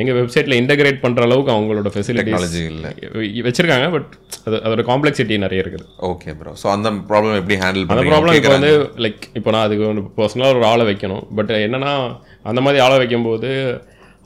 எங்கள் 0.00 0.16
வெப்சைட்டில் 0.18 0.56
இன்டகிரேட் 0.60 0.98
பண்ணுற 1.04 1.22
அளவுக்கு 1.28 1.52
அவங்களோட 1.54 1.90
ஃபெசிலிட்டிஸ் 1.94 2.32
டெக்னாலஜி 2.32 2.62
இல்லை. 2.72 2.90
வச்சிருக்காங்க 3.48 3.88
பட் 3.96 4.10
அது 4.46 4.56
அதோட 4.66 4.84
காம்ப்ளெக்சிட்டி 4.90 5.38
நிறைய 5.44 5.64
இருக்குது. 5.64 5.86
ஓகே 6.10 6.34
ப்ரோ 6.40 6.54
ஸோ 6.62 6.68
அந்த 6.76 6.90
ப்ராப்ளம் 7.10 7.38
எப்படி 7.40 7.58
ஹேண்டில் 7.64 7.86
அந்த 7.94 8.06
ப்ராப்ளம் 8.12 8.38
இப்போ 8.40 8.52
வந்து 8.56 8.72
லைக் 9.06 9.24
இப்போ 9.40 9.52
நான் 9.56 9.66
அதுக்கு 9.68 9.86
வந்து 9.90 10.04
பர்சனலாக 10.20 10.58
ஒரு 10.58 10.66
ஆளை 10.72 10.86
வைக்கணும். 10.90 11.24
பட் 11.40 11.52
என்னன்னா 11.66 11.92
அந்த 12.52 12.62
மாதிரி 12.66 12.80
ஆளை 12.86 12.98
வைக்கும்போது 13.02 13.50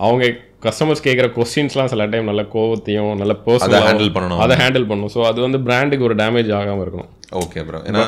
அவங்க 0.07 0.33
கஸ்டமர்ஸ் 0.67 1.07
கேட்குற 1.07 1.27
கொஸ்டின்ஸ்லாம் 1.37 1.91
சில 1.93 2.07
டைம் 2.13 2.31
நல்ல 2.31 2.43
கோவத்தையும் 2.55 3.13
நல்ல 3.21 3.33
அதை 3.35 3.45
பர்சனல் 3.47 3.87
ஹேண்டில் 3.91 4.13
பண்ணணும். 4.17 4.41
அதை 4.45 4.55
ஹேண்டில் 4.63 4.87
பண்ணணும் 4.91 5.13
ஸோ 5.17 5.21
அது 5.31 5.39
வந்து 5.47 5.59
பிராண்டுக்கு 5.67 6.07
ஒரு 6.09 6.17
டேமேஜ் 6.23 6.51
ஆகாமல் 6.61 6.85
இருக்கணும். 6.85 7.11
ஓகே 7.43 7.63
ப்ரோ 7.69 7.81
ஏன்னா 7.91 8.05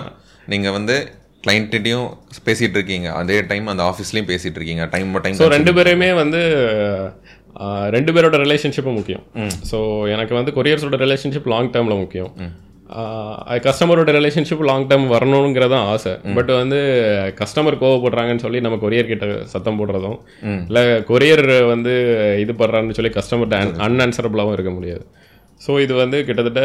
நீங்கள் 0.52 0.74
வந்து 0.78 0.96
கிளைண்ட்டையும் 1.44 2.08
பேசிகிட்டு 2.48 2.76
இருக்கீங்க 2.78 3.08
அதே 3.20 3.36
டைம் 3.52 3.70
அந்த 3.72 3.84
ஆஃபீஸ்லேயும் 3.90 4.30
பேசிகிட்டு 4.32 4.58
இருக்கீங்க 4.60 4.84
டைம் 4.94 5.20
டைம் 5.24 5.38
ஸோ 5.42 5.48
ரெண்டு 5.56 5.72
பேருமே 5.78 6.10
வந்து 6.22 6.40
ரெண்டு 7.94 8.10
பேரோட 8.16 8.36
ரிலேஷன்ஷிப்பும் 8.42 8.98
முக்கியம். 8.98 9.24
ஸோ 9.70 9.78
எனக்கு 10.14 10.34
வந்து 10.38 10.52
கொரியர்ஸோட 10.58 10.98
ரிலேஷன்ஷிப் 11.04 11.48
லாங் 11.52 11.72
டேர்மில் 11.74 12.00
முக்கியம். 12.02 12.30
கஸ்டமரோட 13.66 14.10
ரிலேஷன்ஷிப் 14.16 14.64
லாங் 14.68 14.86
டேர்ம் 14.88 15.06
வரணுங்கிறது 15.14 15.72
தான் 15.74 15.86
ஆசை 15.92 16.12
பட் 16.36 16.50
வந்து 16.60 16.78
கஸ்டமர் 17.40 17.78
கோவப்படுறாங்கன்னு 17.82 18.44
சொல்லி 18.44 18.60
நம்ம 18.66 18.78
கொரியர் 18.84 19.10
கிட்ட 19.12 19.26
சத்தம் 19.52 19.78
போடுறதும் 19.80 20.18
இல்லை 20.68 20.82
கொரியர் 21.10 21.44
வந்து 21.72 21.94
இது 22.44 22.54
பண்றான்னு 22.62 22.96
சொல்லி 22.98 23.12
கஸ்டமர்கிட்ட 23.18 23.84
அன்ஆன்சரபிளாகவும் 23.86 24.56
இருக்க 24.56 24.72
முடியாது. 24.78 25.04
ஸோ 25.60 25.74
இது 25.84 25.94
வந்து 26.02 26.20
கிட்டத்தட்ட 26.28 26.62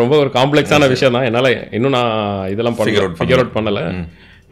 ரொம்ப 0.00 0.14
ஒரு 0.22 0.30
காம்ப்ளெக்ஸான 0.38 0.88
விஷயம் 0.94 1.16
தான். 1.16 1.26
என்னால் 1.28 1.50
இன்னும் 1.76 1.96
நான் 1.98 2.12
இதெல்லாம் 2.54 2.76
out 2.80 3.16
ஃபிகர் 3.20 3.40
அவுட் 3.40 3.56
பண்ணலை. 3.56 3.84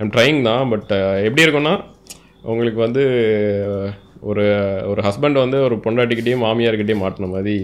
ஐம் 0.01 0.13
ட்ரைங் 0.15 0.41
தான் 0.49 0.65
பட் 0.73 0.91
எப்படி 1.27 1.45
இருக்கும்னா 1.45 1.75
உங்களுக்கு 2.53 2.81
வந்து 2.87 3.03
ஒரு 4.31 4.45
ஒரு 4.91 5.01
ஹஸ்பண்ட் 5.07 5.39
வந்து 5.43 5.59
ஒரு 5.67 5.77
பொண்டாட்டிக்கிட்டேயும் 5.85 6.43
மாமியார்கிட்டயும் 6.47 7.03
மாட்டின 7.05 7.29
மாதிரி 7.35 7.55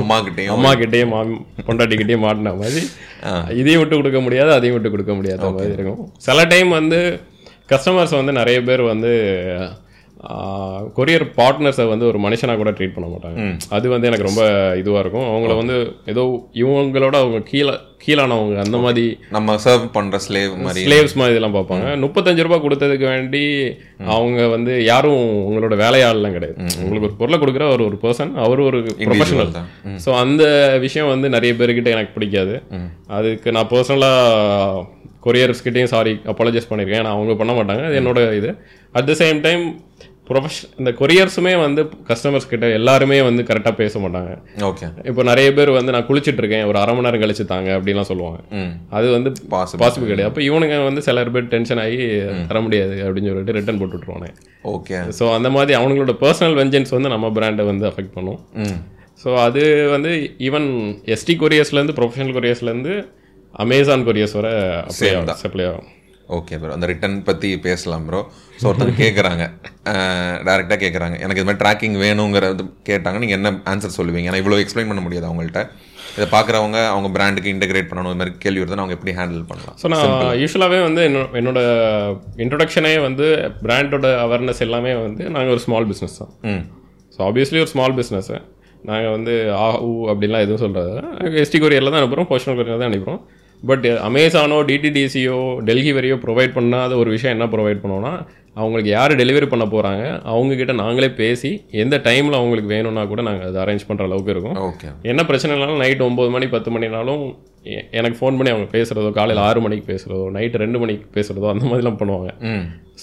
அம்மா 0.00 0.16
கிட்டேயும் 0.26 0.54
அம்மா 0.54 0.70
கிட்டேயும் 0.80 1.12
மாமி 1.14 1.36
பொண்டாட்டிக்கிட்டேயும் 1.68 2.24
மாட்டின 2.26 2.54
மாதிரி 2.62 2.82
இதையும் 3.60 3.82
விட்டு 3.82 4.00
கொடுக்க 4.00 4.20
முடியாது 4.26 4.50
அதையும் 4.56 4.76
விட்டு 4.76 4.92
கொடுக்க 4.94 5.14
முடியாத 5.18 5.50
மாதிரி 5.56 5.76
இருக்கும். 5.76 6.00
சில 6.26 6.46
டைம் 6.52 6.72
வந்து 6.78 6.98
கஸ்டமர்ஸ் 7.72 8.18
வந்து 8.20 8.34
நிறைய 8.40 8.58
பேர் 8.68 8.82
வந்து 8.92 9.12
கொரியர் 10.96 11.24
பார்ட்னர்ஸை 11.36 11.84
வந்து 11.90 12.04
ஒரு 12.08 12.18
மனுஷனா 12.24 12.54
கூட 12.60 12.70
ட்ரீட் 12.78 12.96
பண்ண 12.96 13.06
மாட்டாங்க. 13.12 13.38
அது 13.76 13.86
வந்து 13.92 14.08
எனக்கு 14.08 14.26
ரொம்ப 14.28 14.42
இதுவா 14.80 15.00
இருக்கும். 15.02 15.28
அவங்கள 15.30 15.52
வந்து 15.60 15.76
ஏதோ 16.12 16.24
இவங்களோட 16.62 17.14
அவங்க 17.22 17.38
கீழே 17.50 17.74
கீழானவங்க 18.04 18.58
அந்த 18.64 18.76
மாதிரி 18.84 19.04
நம்ம 19.36 19.56
சர்வ் 19.64 19.86
பண்ற 19.96 20.18
ஸ்லேவ் 20.26 20.52
மாதிரி. 20.66 20.84
ஸ்லேவ்ஸ் 20.86 21.16
மாதிரி 21.20 21.34
இதெல்லாம் 21.34 21.56
பார்ப்பாங்க. 21.56 21.86
முப்பத்தஞ்சு 22.04 22.44
ரூபாய் 22.46 22.64
கொடுத்ததுக்கு 22.66 23.06
வேண்டி 23.12 23.42
அவங்க 24.16 24.46
வந்து 24.54 24.74
யாரும் 24.90 25.24
உங்களோட 25.48 25.76
வேலையாளெல்லாம் 25.84 26.36
கிடையாது. 26.36 26.56
உங்களுக்கு 26.84 27.08
ஒரு 27.10 27.18
பொருளை 27.22 27.38
கொடுக்குற 27.42 27.66
ஒரு 27.74 27.84
ஒரு 27.88 27.98
பர்சன் 28.04 28.32
அவர் 28.44 28.66
ஒரு 28.68 28.78
ப்ரொஃபஷனல். 29.08 29.52
ஸோ 30.06 30.12
அந்த 30.22 30.44
விஷயம் 30.86 31.12
வந்து 31.14 31.28
நிறைய 31.36 31.52
பேர்கிட்ட 31.60 31.96
எனக்கு 31.96 32.16
பிடிக்காது. 32.16 32.56
அதுக்கு 33.18 33.54
நான் 33.58 33.70
பர்சனலாக 33.74 34.86
கொரியர்ஸ்கிட்டையும் 35.24 35.92
சாரி 35.94 36.12
அப்பாலஜைஸ் 36.32 36.68
பண்ணியிருக்கேன் 36.68 37.02
ஏன்னா 37.02 37.14
அவங்க 37.16 37.32
பண்ண 37.40 37.52
மாட்டாங்க. 37.56 37.82
அது 37.88 37.98
என்னோட 38.00 38.20
இது. 38.40 38.50
அட் 38.98 39.08
த 39.10 39.14
சேம் 39.22 39.40
டைம் 39.46 39.64
ப்ரொஃபஷ் 40.30 40.58
இந்த 40.80 40.90
கொரியர்ஸுமே 41.00 41.52
வந்து 41.64 41.82
கஸ்டமர்ஸ் 42.10 42.48
கிட்ட 42.52 42.66
எல்லாருமே 42.78 43.18
வந்து 43.28 43.42
கரெக்டாக 43.50 43.74
பேச 43.82 44.00
மாட்டாங்க. 44.04 44.32
ஓகே 44.68 44.86
இப்போ 45.10 45.22
நிறைய 45.30 45.48
பேர் 45.58 45.70
வந்து 45.78 45.94
நான் 45.96 46.06
குளிச்சிட்டு 46.10 46.42
இருக்கேன் 46.42 46.64
ஒரு 46.70 46.78
அரை 46.82 46.92
மணி 46.96 47.06
நேரம் 47.08 47.22
கழிச்சு 47.24 47.46
தாங்க 47.52 47.70
அப்படின்லாம் 47.78 48.10
சொல்லுவாங்க. 48.12 48.38
அது 48.98 49.08
வந்து 49.16 49.32
பாசிபிள் 49.54 50.10
கிடையாது. 50.12 50.28
அப்போ 50.30 50.42
இவனுங்க 50.48 50.78
வந்து 50.88 51.04
சில 51.08 51.24
பேர் 51.36 51.50
டென்ஷன் 51.54 51.82
ஆகி 51.84 51.98
தர 52.50 52.60
முடியாது 52.66 52.96
அப்படின்னு 53.06 53.30
சொல்லிட்டு 53.32 53.56
ரிட்டர்ன் 53.58 53.80
போட்டு 53.82 53.98
விட்ருவானே 53.98 54.30
ஓகே 54.74 54.98
ஸோ 55.20 55.26
அந்த 55.38 55.50
மாதிரி 55.56 55.78
அவங்களோட 55.80 56.14
பர்சனல் 56.24 56.58
வெஞ்சன்ஸ் 56.60 56.96
வந்து 56.96 57.14
நம்ம 57.16 57.30
பிராண்டை 57.38 57.66
வந்து 57.72 57.86
அஃபெக்ட் 57.90 58.16
பண்ணும். 58.18 58.40
ஸோ 59.22 59.30
அது 59.46 59.62
வந்து 59.94 60.10
ஈவன் 60.48 60.68
எஸ்டி 61.14 61.34
கொரியர்ஸ்லேருந்து 61.42 61.96
ப்ரொஃபஷனல் 61.98 62.36
கொரியர்ஸ்லேருந்து 62.36 62.94
அமேசான் 63.64 64.04
கொரியர்ஸ் 64.06 64.36
வர 64.38 64.48
அப்ளை 64.90 65.10
ஆகும் 65.16 65.40
சப்ளை 65.42 65.64
ஆகும். 65.70 65.88
ஓகே 66.36 66.56
ப்ரோ 66.60 66.72
அந்த 66.76 66.86
ரிட்டர்ன் 66.90 67.16
பற்றி 67.28 67.48
பேசலாம் 67.66 68.04
ப்ரோ 68.08 68.20
ஸோ 68.60 68.64
ஒருத்தங்க 68.70 68.94
கேட்குறாங்க 69.04 69.44
டேரெக்டாக 70.46 70.78
கேட்குறாங்க 70.82 71.16
எனக்கு 71.24 71.40
இது 71.40 71.48
மாதிரி 71.48 71.62
ட்ராக்கிங் 71.62 71.96
வேணுங்கிறது 72.02 72.64
கேட்டாங்க. 72.88 73.18
நீங்கள் 73.22 73.38
என்ன 73.38 73.50
ஆன்சர் 73.72 73.96
சொல்லுவீங்க? 73.98 74.28
ஏன்னா 74.30 74.40
இவ்வளோ 74.42 74.58
எக்ஸ்பிளைன் 74.64 74.90
பண்ண 74.90 75.02
முடியாது 75.06 75.28
அவங்கள்ட்ட. 75.28 75.62
இதை 76.16 76.26
பார்க்குறவங்க 76.34 76.78
அவங்க 76.92 77.08
பிராண்டுக்கு 77.16 77.52
இன்டகிரேட் 77.54 77.88
பண்ணணும். 77.90 78.12
இது 78.12 78.20
மாதிரி 78.20 78.32
கேள்வி 78.44 78.62
வருதுன்னா 78.62 78.84
அவங்க 78.84 78.96
எப்படி 78.98 79.14
ஹேண்டில் 79.18 79.42
பண்ணலாம்? 79.50 79.76
ஸோ 79.82 79.88
நான் 79.94 80.38
யூஸ்வலாகவே 80.42 80.80
வந்து 80.86 81.02
என்னோட 81.08 81.26
என்னோட 81.40 81.60
இன்ட்ரொடக்ஷனே 82.44 82.94
வந்து 83.08 83.26
பிராண்டோட 83.66 84.08
அவேர்னஸ் 84.26 84.64
எல்லாமே 84.66 84.94
வந்து 85.06 85.24
நாங்கள் 85.36 85.54
ஒரு 85.56 85.64
ஸ்மால் 85.66 85.88
பிஸ்னஸ் 85.90 86.18
தான். 86.22 86.32
ஸோ 87.16 87.20
ஆப்வியஸ்லி 87.28 87.60
ஒரு 87.64 87.72
ஸ்மால் 87.74 87.96
பிஸ்னஸ் 88.00 88.32
நாங்கள் 88.90 89.14
வந்து 89.16 89.32
ஆ 89.62 89.66
ஊ 89.86 89.90
அப்படிலாம் 90.10 90.44
எதுவும் 90.46 90.62
சொல்கிறது 90.64 91.38
எஸ்டி 91.44 91.58
கொரியரில் 91.62 91.92
தான் 91.92 92.00
அனுப்புகிறோம் 92.02 92.30
பர்சனல் 92.30 92.58
கொரியர் 92.58 92.82
தான் 92.82 92.90
அனுப்புகிறோம் 92.90 93.20
பட் 93.62 93.86
அமேசானோ 94.04 94.58
டிடிடிசியோ 94.64 95.38
டெல்லி 95.60 95.92
வரையோ 95.92 96.16
ப்ரொவைட் 96.16 96.54
பண்ணாத 96.54 96.96
ஒரு 96.96 97.10
விஷயம் 97.10 97.34
என்ன 97.36 97.48
ப்ரொவைட் 97.50 97.82
பண்ணோம்னா 97.82 98.12
அவங்களுக்கு 98.56 98.90
யார் 98.90 99.12
டெலிவரி 99.14 99.46
பண்ண 99.46 99.64
போகிறாங்க 99.64 100.04
அவங்கக்கிட்ட 100.30 100.72
நாங்களே 100.74 101.08
பேசி 101.14 101.50
எந்த 101.82 101.96
டைமில் 101.98 102.32
அவங்களுக்கு 102.32 102.68
வேணும்னா 102.68 103.04
கூட 103.04 103.22
நாங்கள் 103.22 103.48
அதை 103.48 103.58
அரேஞ்ச் 103.62 103.86
பண்ணுற 103.88 104.02
அளவுக்கு 104.02 104.30
இருக்கும். 104.30 104.56
ஓகே 104.64 104.88
என்ன 105.02 105.22
பிரச்சனைனாலும் 105.22 105.76
நைட் 105.76 106.02
ஒம்பது 106.02 106.30
மணி 106.30 106.48
பத்து 106.48 106.70
மணினாலும் 106.70 107.22
எனக்கு 107.90 108.18
ஃபோன் 108.18 108.36
பண்ணி 108.36 108.50
அவங்க 108.50 108.68
பேசுகிறதோ 108.72 109.10
காலையில் 109.10 109.42
ஆறு 109.42 109.60
மணிக்கு 109.60 109.92
பேசுகிறதோ 109.92 110.30
நைட்டு 110.30 110.56
ரெண்டு 110.56 110.78
மணிக்கு 110.78 111.06
பேசுகிறதோ 111.14 111.48
அந்த 111.50 111.64
மாதிரிலாம் 111.66 111.98
பண்ணுவாங்க. 111.98 112.30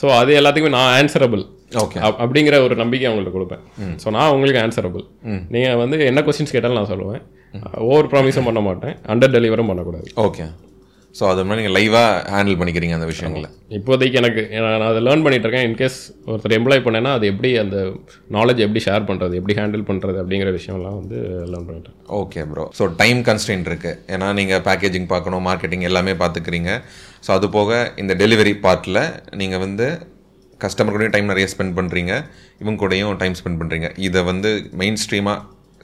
ஸோ 0.01 0.07
அது 0.17 0.41
எல்லாத்துக்குமே 0.41 0.75
நான் 0.77 0.93
ஆன்சரபிள் 0.97 1.43
ஓகே 1.75 1.97
அப்- 2.01 2.19
அப்படிங்கிற 2.19 2.55
ஒரு 2.63 2.75
நம்பிக்கை 2.75 3.07
அவங்கள்ட்ட 3.09 3.33
கொடுப்பேன். 3.33 3.63
ஸோ 3.97 4.09
நான் 4.09 4.31
உங்களுக்கு 4.31 4.61
ஆன்சரபிள் 4.61 5.05
நீங்கள் 5.49 5.75
வந்து 5.75 6.05
என்ன 6.05 6.21
கொஸ்டின்ஸ் 6.21 6.51
கேட்டாலும் 6.51 6.77
நான் 6.77 6.91
சொல்லுவேன். 6.91 7.23
ஓவர் 7.89 8.09
ப்ராமிஸும் 8.13 8.47
பண்ண 8.49 8.61
மாட்டேன். 8.69 8.95
அண்டர் 9.13 9.35
டெலிவரும் 9.35 9.69
பண்ணக்கூடாது. 9.71 10.09
ஓகே 10.27 10.45
ஸோ 11.17 11.23
அது 11.29 11.43
மாதிரி 11.47 11.59
நீங்கள் 11.59 11.75
லைவாக 11.75 12.09
ஹேண்டில் 12.33 12.57
பண்ணிக்கிறீங்க 12.59 12.95
அந்த 12.97 13.07
விஷயங்களை. 13.11 13.47
இப்போதைக்கு 13.77 14.17
எனக்கு 14.21 14.41
நான் 14.65 14.85
அதை 14.89 14.99
லேர்ன் 15.05 15.23
பண்ணிட்டு 15.25 15.47
இருக்கேன். 15.47 15.65
இன்கேஸ் 15.67 15.97
ஒருத்தர் 16.31 16.55
எம்ப்ளாய் 16.57 16.83
பண்ணேன்னா 16.87 17.11
அது 17.17 17.25
எப்படி 17.31 17.49
அந்த 17.61 17.77
நாலேஜ் 18.35 18.61
எப்படி 18.65 18.81
ஷேர் 18.87 19.07
பண்ணுறது 19.09 19.37
எப்படி 19.39 19.55
ஹேண்டில் 19.59 19.85
பண்ணுறது 19.89 20.17
அப்படிங்கிற 20.23 20.51
விஷயம்லாம் 20.57 20.99
வந்து 20.99 21.17
லேர்ன் 21.51 21.67
பண்ணிட்டேன். 21.69 21.95
Okay 22.19 22.43
bro 22.51 22.65
so 22.79 22.85
time 23.01 23.21
constant 23.29 23.69
இருக்குது 23.71 23.97
ஏன்னா 24.15 24.27
நீங்கள் 24.39 24.63
பேக்கேஜிங் 24.69 25.09
பார்க்கணும் 25.13 25.45
மார்க்கெட்டிங் 25.49 25.87
எல்லாமே 25.89 26.15
பார்த்துக்கிறீங்க. 26.21 26.73
ஸோ 27.27 27.31
அது 27.37 27.49
போக 27.57 27.79
இந்த 28.03 28.15
டெலிவரி 28.23 28.55
பார்ட்டில் 28.67 29.03
நீங்கள் 29.41 29.63
வந்து 29.65 29.87
கஸ்டமர் 30.65 30.95
கூடயும் 30.95 31.15
டைம் 31.17 31.31
நிறைய 31.33 31.47
ஸ்பெண்ட் 31.55 31.77
பண்ணுறீங்க 31.79 32.13
இவங்க 32.61 32.77
கூடயும் 32.83 33.19
டைம் 33.23 33.37
ஸ்பெண்ட் 33.41 33.61
பண்ணுறீங்க 33.61 33.89
இதை 34.07 34.21
வந்து 34.31 34.51
மெயின் 34.81 35.01
ஸ்ட்ரீமாக 35.03 35.39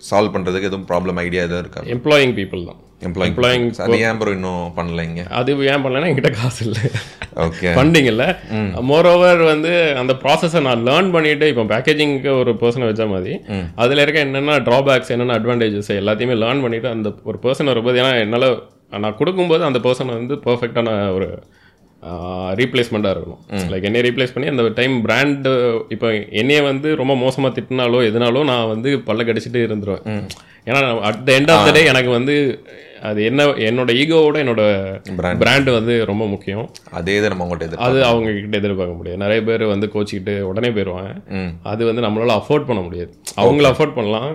சால்வ் 0.09 0.33
பண்ணுறதுக்கு 0.35 0.69
எதுவும் 0.69 0.87
ப்ராப்ளம் 0.91 1.19
ஐடியா 1.25 1.43
எதுவும் 1.47 1.63
இருக்கா? 1.63 1.81
எம்ப்ளாயிங் 1.95 2.33
பீப்புள் 2.39 2.63
தான். 2.69 2.79
எம்ப்ளாயிங் 3.07 3.65
அது 3.85 3.95
ஏன் 4.07 4.19
ப்ரோ 4.19 4.33
இன்னும் 4.37 4.67
பண்ணலைங்க 4.77 5.21
அது 5.39 5.51
ஏன் 5.71 5.83
பண்ணலன்னா 5.85 6.09
என்கிட்ட 6.09 6.31
காசு 6.41 6.59
இல்லை. 6.67 6.83
ஓகே 7.45 7.71
ஃபண்டிங் 7.77 8.07
இல்லை. 8.11 8.27
மோரோவர் 8.89 9.41
வந்து 9.51 9.71
அந்த 10.01 10.13
ப்ராசஸை 10.23 10.61
நான் 10.67 10.85
லேர்ன் 10.89 11.09
பண்ணிட்டு 11.15 11.47
இப்போ 11.53 11.65
பேக்கேஜிங்க்கு 11.73 12.31
ஒரு 12.41 12.53
பர்சனை 12.61 12.87
வச்ச 12.89 13.05
மாதிரி 13.13 13.33
அதில் 13.85 14.03
இருக்க 14.03 14.27
என்னென்ன 14.27 14.59
ட்ராபேக்ஸ் 14.69 15.13
என்னென்ன 15.15 15.37
அட்வான்டேஜஸ் 15.39 15.91
எல்லாத்தையுமே 16.01 16.37
லேர்ன் 16.43 16.63
பண்ணிட்டு 16.65 16.89
அந்த 16.95 17.11
ஒரு 17.31 17.39
பர்சன் 17.45 17.71
வரும்போது 17.73 17.99
ஏன்னா 18.03 18.13
என்னால் 18.25 18.47
நான் 19.03 19.19
கொடுக்கும்போது 19.19 19.63
அந்த 19.69 19.81
பர்சன் 19.87 20.17
வந்து 20.19 20.37
பர்ஃபெக்டான 20.47 20.89
ஒரு 21.17 21.27
ரீப்ளேஸ்மெண்ட்டாக 22.59 23.13
இருக்கணும். 23.15 23.41
லைக் 23.73 23.87
என்னைய 23.89 24.03
ரீப்ளேஸ் 24.07 24.33
பண்ணி 24.35 24.49
அந்த 24.53 24.63
டைம் 24.79 24.95
பிராண்டு 25.05 25.51
இப்போ 25.95 26.07
என்னைய 26.41 26.61
வந்து 26.71 26.89
ரொம்ப 27.01 27.13
மோசமாக 27.25 27.51
திட்டினாலோ 27.57 27.99
எதுனாலோ 28.09 28.41
நான் 28.51 28.71
வந்து 28.73 28.89
பல்ல 29.09 29.27
கடிச்சிட்டு 29.29 29.61
இருந்துருவேன். 29.67 30.25
ஏன்னா 30.67 30.79
at 31.09 31.23
the 31.27 31.31
end 31.37 31.51
of 31.53 31.67
the 31.67 31.71
day 31.77 31.83
எனக்கு 31.91 32.11
வந்து 32.17 32.35
அது 33.07 33.19
என்ன 33.29 33.45
என்னோட 33.69 33.91
ஈகோவோட 34.01 34.37
என்னோட 34.43 34.63
Brand. 35.17 35.39
பிராண்டு 35.41 35.71
வந்து 35.77 35.93
ரொம்ப 36.09 36.23
முக்கியம். 36.33 36.67
அதே 36.97 37.15
இதை 37.19 37.29
நம்ம 37.31 37.47
எதிர்ப்பு 37.55 37.85
அது 37.87 37.99
அவங்க 38.09 38.29
கிட்ட 38.35 38.55
எதிர்பார்க்க 38.61 38.99
முடியாது. 38.99 39.19
நிறைய 39.23 39.39
பேர் 39.49 39.63
வந்து 39.73 39.87
கோச்சிக்கிட்டு 39.95 40.35
உடனே 40.49 40.69
போயிடுவாங்க 40.75 41.11
அது 41.71 41.81
வந்து 41.89 42.05
நம்மளால 42.05 42.37
அஃபோர்ட் 42.41 42.69
பண்ண 42.69 42.83
முடியாது. 42.87 43.11
அவங்கள 43.43 43.67
அஃபோர்ட் 43.73 43.97
பண்ணலாம். 43.97 44.29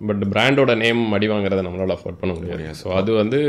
பட் 0.00 0.22
பிராண்டோட 0.34 0.72
நேம் 0.84 1.02
அடி 1.18 1.26
வாங்குறத 1.32 1.64
நம்மளால 1.66 1.96
அஃபோர்ட் 1.96 2.20
பண்ண 2.22 2.34
முடியாது. 2.38 2.76
ஸோ 2.82 2.86
அது 3.00 3.10
வந்து 3.22 3.40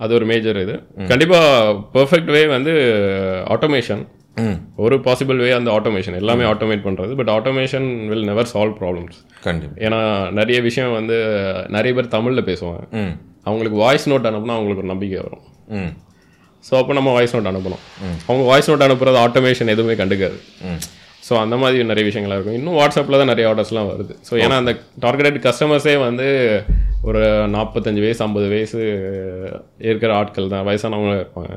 அது 0.00 0.12
ஒரு 0.18 0.26
மேஜர் 0.30 0.58
இது. 0.62 0.74
கண்டிப்பாக 1.10 1.46
பெர்ஃபெக்ட் 1.94 2.30
வே 2.34 2.42
வந்து 2.54 2.72
ஆட்டோமேஷன் 3.54 4.02
ம். 4.36 4.56
ஒரு 4.84 4.96
பாசிபிள் 5.06 5.38
வே 5.44 5.48
அந்த 5.56 5.70
ஆட்டோமேஷன் 5.76 6.18
எல்லாமே 6.20 6.44
ஆட்டோமேட் 6.50 6.84
பண்ணுறது 6.84 7.12
but 7.20 7.30
automation 7.36 7.88
will 8.10 8.26
never 8.28 8.50
solve 8.52 8.76
problems 8.80 9.16
கண்டிப்பாக 9.46 9.82
ஏன்னா 9.86 9.98
நிறைய 10.40 10.58
விஷயம் 10.68 10.92
வந்து 10.98 11.16
நிறைய 11.76 11.92
பேர் 11.96 12.14
தமிழில் 12.16 12.48
பேசுவாங்க. 12.50 12.82
அவங்களுக்கு 13.46 13.78
வாய்ஸ் 13.84 14.06
நோட் 14.12 14.28
அனுப்புனா 14.30 14.56
அவங்களுக்கு 14.56 14.84
ஒரு 14.84 14.92
நம்பிக்கை 14.92 15.18
வரும். 15.26 15.44
ஸோ 16.64 16.72
அப்போ 16.80 16.92
நம்ம 16.98 17.10
வாய்ஸ் 17.16 17.34
நோட் 17.36 17.50
அனுப்பணும். 17.50 17.82
அவங்க 18.28 18.44
வாய்ஸ் 18.50 18.70
நோட் 18.70 18.86
அனுப்புறது 18.86 19.18
ஆட்டோமேஷன் 19.24 19.72
எதுவுமே 19.74 19.94
கண்டுக்காது. 19.94 20.38
ஸோ 21.28 21.34
அந்த 21.42 21.56
மாதிரி 21.62 21.84
நிறைய 21.90 22.04
விஷயங்கள்லாம் 22.08 22.38
இருக்கும். 22.38 22.58
இன்னும் 22.58 22.76
வாட்ஸ்அப்பில் 22.78 23.20
தான் 23.20 23.30
நிறைய 23.32 23.46
ஆர்டர்ஸ்லாம் 23.50 23.90
வருது. 23.92 24.14
ஸோ 24.28 24.34
ஏன்னா 24.44 24.56
அந்த 24.62 24.72
டார்கெட்டட் 25.04 25.38
கஸ்டமர்ஸே 25.46 25.94
வந்து 26.04 26.26
ஒரு 27.06 27.20
நாற்பத்தஞ்சு 27.54 28.00
வயசு 28.04 28.22
ஐம்பது 28.24 28.46
வயசு 28.52 28.78
இருக்கிற 29.88 30.10
ஆட்கள் 30.20 30.50
தான் 30.52 30.64
வயசானவங்க 30.68 31.12
இருப்பாங்க. 31.20 31.52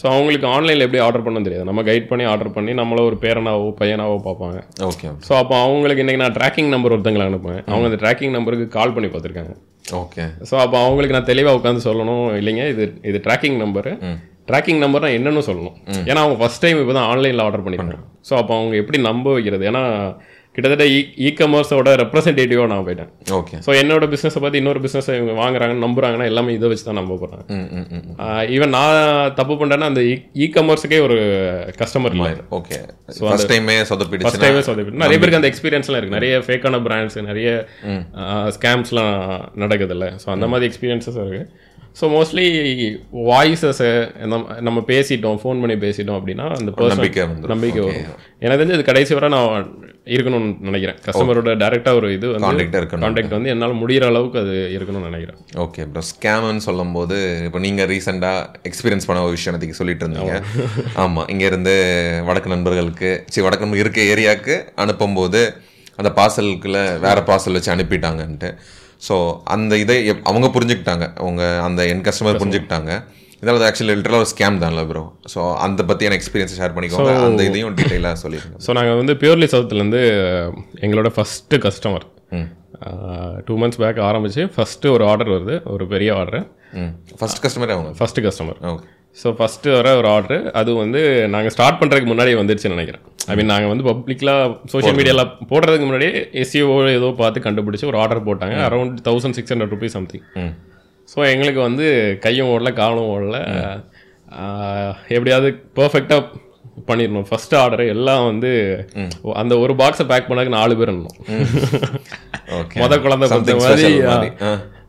ஸோ 0.00 0.04
அவங்களுக்கு 0.12 0.46
ஆன்லைனில் 0.52 0.84
எப்படி 0.86 1.02
ஆர்டர் 1.06 1.24
பண்ண 1.26 1.42
தெரியாது. 1.46 1.68
நம்ம 1.70 1.82
கைட் 1.88 2.08
பண்ணி 2.10 2.24
ஆர்டர் 2.32 2.54
பண்ணி 2.56 2.74
நம்மள 2.80 3.02
ஒரு 3.08 3.18
பேரனாவோ 3.24 3.66
பையனாவோ 3.80 4.16
பார்ப்பாங்க. 4.28 4.60
ஓகே 4.90 5.10
ஸோ 5.28 5.34
அப்போ 5.40 5.56
அவங்களுக்கு 5.64 6.04
இன்றைக்கி 6.04 6.22
நான் 6.24 6.36
ட்ராக்கிங் 6.38 6.72
நம்பர் 6.74 6.94
ஒருத்தங்களை 6.96 7.26
அனுப்புவேன். 7.30 7.62
அவங்க 7.72 7.90
அந்த 7.90 8.00
ட்ராக்கிங் 8.04 8.34
நம்பருக்கு 8.38 8.68
கால் 8.78 8.94
பண்ணி 8.96 9.10
பார்த்துருக்காங்க. 9.12 9.54
ஓகே 10.02 10.24
ஸோ 10.48 10.54
அப்போ 10.64 10.78
அவங்களுக்கு 10.86 11.18
நான் 11.18 11.30
தெளிவாக 11.32 11.58
உட்காந்து 11.60 11.86
சொல்லணும் 11.88 12.26
இல்லைங்க 12.40 12.64
இது 12.74 12.86
இது 13.10 13.20
ட்ராக்கிங் 13.28 13.60
நம்பரு 13.64 13.92
ட்ராக்கிங் 14.50 14.82
நம்பர் 14.82 15.04
நான் 15.04 15.16
என்னன்னு 15.16 15.46
சொல்லணும். 15.46 15.78
ஏன்னா 16.08 16.20
அவங்க 16.24 16.36
ஃபஸ்ட் 16.42 16.62
டைம் 16.64 16.78
இப்போ 16.82 16.94
தான் 16.98 17.08
ஆன்லைனில் 17.12 17.44
ஆர்டர் 17.46 17.64
பண்ணிருக்காங்க. 17.64 18.04
ஸோ 18.28 18.34
அப்போ 18.40 18.52
அவங்க 18.58 18.74
எப்படி 18.82 18.98
நம்ப 19.08 19.26
வைக்கிறது? 19.36 19.64
ஏன்னா 19.70 19.82
கிட்டத்தட்ட 20.58 20.86
இ 20.94 21.00
இ 21.26 21.30
கமர்ஸோட 21.40 21.88
ரெப்ரசன்டேட்டிவாக 22.02 22.68
நான் 22.74 22.84
போயிட்டேன். 22.86 23.10
ஓகே 23.40 23.56
ஸோ 23.66 23.70
என்னோட 23.80 24.04
பிஸ்னஸை 24.14 24.40
பார்த்து 24.42 24.60
இன்னொரு 24.62 24.80
பிஸ்னஸ் 24.84 25.10
இவங்க 25.18 25.34
வாங்குறாங்க 25.42 25.74
நம்புறாங்கன்னா 25.86 26.26
எல்லாமே 26.32 26.54
இதை 26.58 26.68
வச்சு 26.70 26.86
தான் 26.88 26.98
நம்ப 27.00 27.16
ம் 27.56 27.68
ஈவன் 28.56 28.74
நான் 28.76 29.34
தப்பு 29.38 29.54
பண்ணுறேன்னா 29.60 29.90
அந்த 29.92 30.02
இ 30.44 30.48
கமர்ஸுக்கே 30.56 30.98
ஒரு 31.06 31.18
கஸ்டமர் 31.80 32.16
இல்லை. 32.16 32.32
ஓகே 32.58 32.78
ஃபர்ஸ்ட் 33.20 33.50
டைமே 33.52 33.76
ஃபர்ஸ்ட் 33.78 33.92
சொதப்பிடுச்சுன்னா 33.92 34.44
டைமே 34.46 34.62
சொதப்பிட்டு 34.68 35.02
நிறைய 35.04 35.18
பேருக்கு 35.20 35.40
அந்த 35.40 35.50
எக்ஸ்பீரியன்ஸ்லாம் 35.52 36.00
இருக்கு. 36.00 36.18
நிறைய 36.18 36.42
ஃபேக்கான 36.46 36.82
பிராண்ட்ஸ் 36.88 37.18
நிறைய 37.30 37.48
ஸ்கேம்ஸ்லாம் 38.56 39.14
நடக்குதுல்ல. 39.64 40.08
ஸோ 40.24 40.28
அந்த 40.36 40.48
மாதிரி 40.54 40.68
எக்ஸ்பீரியன்ஸஸ் 40.70 41.20
இருக்கு. 41.24 41.42
ஸோ 41.98 42.06
மோஸ்ட்லி 42.14 42.46
வாய்ஸஸ் 43.28 43.80
நம்ம 44.66 44.78
பேசிட்டோம் 44.90 45.38
ஃபோன் 45.42 45.60
பண்ணி 45.62 45.76
பேசிட்டோம் 45.84 46.18
அப்படின்னா 46.18 46.46
அந்த 46.56 46.70
நம்பிக்கை. 46.92 47.24
நம்பிக்கை 47.52 47.80
வரும். 47.86 48.10
எனக்கு 48.44 48.60
தெரிஞ்சு 48.60 48.76
இது 48.78 48.84
கடைசி 48.90 49.12
வரை 49.16 49.28
நான் 49.36 49.70
இருக்கணும்னு 50.16 50.50
நினைக்கிறேன். 50.68 50.98
கஸ்டமரோட 51.06 51.54
டைரெக்டாக 51.62 51.98
ஒரு 52.00 52.08
இது 52.16 52.26
வந்து 52.34 52.66
கான்டாக்ட் 52.92 53.36
வந்து 53.36 53.52
என்னால் 53.54 53.78
முடியிற 53.82 54.06
அளவுக்கு 54.12 54.40
அது 54.44 54.54
இருக்கணும்னு 54.76 55.10
நினைக்கிறேன். 55.10 55.38
ஓகே 55.64 55.88
ப்ரோ 55.92 56.04
ஸ்கேம்னு 56.12 56.64
சொல்லும்போது 56.68 57.18
இப்போ 57.48 57.62
நீங்கள் 57.66 57.90
ரீசெண்டாக 57.92 58.62
எக்ஸ்பீரியன்ஸ் 58.70 59.08
பண்ண 59.10 59.26
ஒரு 59.28 59.36
விஷயத்துக்கு 59.38 59.80
சொல்லிட்டு 59.80 60.06
இருந்தீங்க? 60.06 60.36
ஆமாம் 61.04 61.28
இங்கேருந்து 61.34 61.76
வடக்கு 62.28 62.54
நண்பர்களுக்கு 62.56 63.10
சரி 63.32 63.46
வடக்கு 63.46 63.66
நண்பர் 63.66 63.84
இருக்க 63.84 64.10
ஏரியாவுக்கு 64.14 64.56
அனுப்பும்போது 64.84 65.42
அந்த 66.00 66.10
பார்சலுக்குள்ள 66.18 66.80
வேற 67.06 67.20
பார்சல் 67.30 67.58
வச்சு 67.58 67.74
அனுப்பிட்டாங்கன்ட்டு. 67.76 68.50
ஸோ 69.02 69.14
அந்த 69.54 69.72
இதை 69.82 69.96
அவங்க 70.30 70.46
புரிஞ்சுக்கிட்டாங்க. 70.56 71.06
அவங்க 71.22 71.42
அந்த 71.66 71.80
என் 71.92 72.04
கஸ்டமர் 72.08 72.40
புரிஞ்சுக்கிட்டாங்க. 72.42 72.90
இதெல்லாம் 73.42 73.66
ஆக்சுவலி 73.66 73.94
லிட்டரலாக 73.96 74.22
ஒரு 74.24 74.30
ஸ்கேம் 74.32 74.56
தான்ல 74.62 74.82
ப்ரோ 74.88 75.02
ஸோ 75.34 75.40
அந்த 75.64 75.80
பற்றியான 75.88 76.16
எக்ஸ்பீரியன்ஸ் 76.18 76.54
ஷேர் 76.60 76.74
பண்ணிக்கோங்க. 76.76 77.12
அந்த 77.26 77.42
இதையும் 77.50 77.76
டீட்டெயிலாக 77.78 78.16
சொல்லிடுங்க. 78.22 78.56
ஸோ 78.66 78.70
நாங்கள் 78.78 78.98
வந்து 79.00 79.14
பியூர்லி 79.22 79.48
சவுத்துலேருந்து 79.52 80.00
எங்களோட 80.86 81.10
first 81.16 81.60
customer 81.66 82.06
two 83.46 83.54
months 83.60 83.80
back 83.82 84.00
ஆரம்பிச்சு 84.08 84.42
ஃபஸ்ட்டு 84.56 84.92
ஒரு 84.96 85.04
ஆர்டர் 85.10 85.32
வருது. 85.34 85.54
ஒரு 85.74 85.84
பெரிய 85.94 86.10
ஆர்டர் 86.20 86.44
ம். 86.80 86.90
ஃபர்ஸ்ட் 87.20 87.42
கஸ்டமரே 87.44 87.74
அவங்க? 87.76 87.90
First 88.00 88.24
customer 88.26 88.58
okay 88.72 88.86
so 89.20 89.28
first 89.38 89.74
வர 89.76 89.92
ஒரு 90.00 90.08
ஆர்டர் 90.14 90.42
அது 90.60 90.70
வந்து 90.82 91.00
நாங்கள் 91.34 91.54
ஸ்டார்ட் 91.54 91.78
பண்ணுறதுக்கு 91.80 92.10
முன்னாடியே 92.10 92.36
வந்துருச்சுன்னு 92.40 92.76
நினைக்கிறேன். 92.76 93.04
ஐ 93.30 93.34
மீன் 93.38 93.50
நாங்கள் 93.52 93.70
வந்து 93.72 93.86
பப்ளிக்லாம் 93.88 94.42
சோஷியல் 94.72 94.96
மீடியாவில் 94.98 95.32
போடுறதுக்கு 95.50 95.86
முன்னாடியே 95.88 96.12
எஸ்சிஓ 96.42 96.76
ஏதோ 96.98 97.08
பார்த்து 97.22 97.44
கண்டுபிடிச்சி 97.46 97.88
ஒரு 97.90 98.00
ஆர்டர் 98.02 98.26
போட்டாங்க. 98.28 98.56
Around 98.68 99.00
thousand 99.08 99.38
six 99.38 99.52
hundred 99.54 99.74
rupees 99.76 99.96
something 99.98 100.24
so 101.08 101.18
எங்களுக்கு 101.32 101.60
வந்து 101.68 101.86
கையும் 102.26 102.50
ஓடல 102.54 102.70
காலும் 102.80 103.10
ஓடல. 103.14 103.38
எப்படியாவது 105.16 105.50
பர்ஃபெக்டாக 105.78 106.22
பண்ணிடணும். 106.88 107.28
ஃபர்ஸ்ட் 107.28 107.54
ஆர்டர் 107.60 107.84
எல்லாம் 107.94 108.24
வந்து 108.30 108.50
அந்த 109.42 109.54
ஒரு 109.64 109.72
பாக்ஸை 109.80 110.04
பேக் 110.10 110.28
பண்ணதுக்கு 110.28 110.58
நாலு 110.60 110.76
பேர் 110.80 110.92
இருந்தோம். 110.92 111.18
ஓகே 112.58 112.78
மொத 112.82 112.96
குழந்தை 113.04 113.28
மாதிரி 113.62 113.88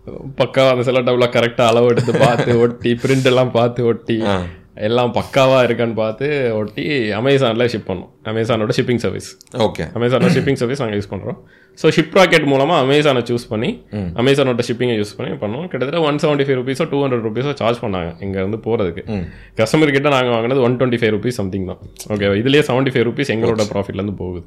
special 0.10 0.22
மாதிரி. 0.22 0.28
ஆ. 0.28 0.36
பக்கா 0.42 0.64
அந்த 0.72 0.86
செலோட்டாப்ல 0.88 1.28
கரெக்டா 1.36 1.66
அளவு 1.72 1.92
எடுத்து 1.94 2.14
பார்த்து 2.26 2.60
ஒட்டி 2.66 2.94
பிரிண்ட் 3.04 3.30
எல்லாம் 3.34 3.52
பார்த்து 3.58 3.88
ஒட்டி 3.92 4.18
எல்லாம் 4.88 5.14
பக்காவா 5.16 5.58
இருக்கான்னு 5.66 5.96
பார்த்து 5.96 6.26
ஒட்டி 6.58 6.84
அமேசான்ல 7.18 7.64
ஷிப் 7.72 7.90
பண்ணோம். 7.90 8.12
அமேசானோட 8.32 8.74
ஷிப்பிங் 8.78 9.02
சர்வீஸ் 9.04 9.28
ஓகே 9.66 9.84
அமேசானோட 9.98 10.30
ஷிப்பிங் 10.36 10.60
சர்வீஸ் 10.62 10.82
நாங்கள் 10.84 11.00
யூஸ் 11.00 11.10
பண்றோம். 11.14 11.40
ஸோ 11.80 11.90
ஷிப் 11.96 12.16
ராக்கெட் 12.18 12.48
மூலமா 12.52 12.76
அமேசானை 12.84 13.22
சூஸ் 13.30 13.46
பண்ணி 13.52 13.70
அமேசானோட 14.22 14.64
ஷிப்பிங்கை 14.68 14.96
யூஸ் 14.98 15.16
பண்ணி 15.18 15.34
பண்ணோம். 15.44 15.68
கிட்டத்தட்ட 15.72 16.02
ஒன் 16.02 16.20
செவன்ட்டி 16.24 16.46
ஃபைவ் 16.48 16.60
ருபீஸோ 16.62 16.88
டூ 16.94 17.00
ஹண்ட்ரட் 17.04 17.26
ருபீஸோ 17.28 17.54
சார்ஜ் 17.62 17.82
பண்ணாங்க 17.84 18.10
இங்க 18.20 18.38
இருந்து 18.40 18.60
போறதுக்கு 18.68 19.04
கஸ்டமர் 19.60 19.96
கிட்ட 19.98 20.10
நாங்கள் 20.16 20.36
வாங்கினது 20.36 20.64
one 20.68 20.78
twenty 20.80 21.02
five 21.02 21.14
rupees 21.18 21.40
something 21.42 21.68
தான். 21.72 21.82
ஓகே 22.14 22.32
இதுலேயே 22.42 22.64
செவன்ட்டி 22.70 22.94
ஃபைவ் 22.96 23.08
ருபீஸ் 23.10 23.34
எங்களோட 23.36 23.66
ப்ராஃபிட்லேருந்து 23.74 24.18
போகுது. 24.24 24.42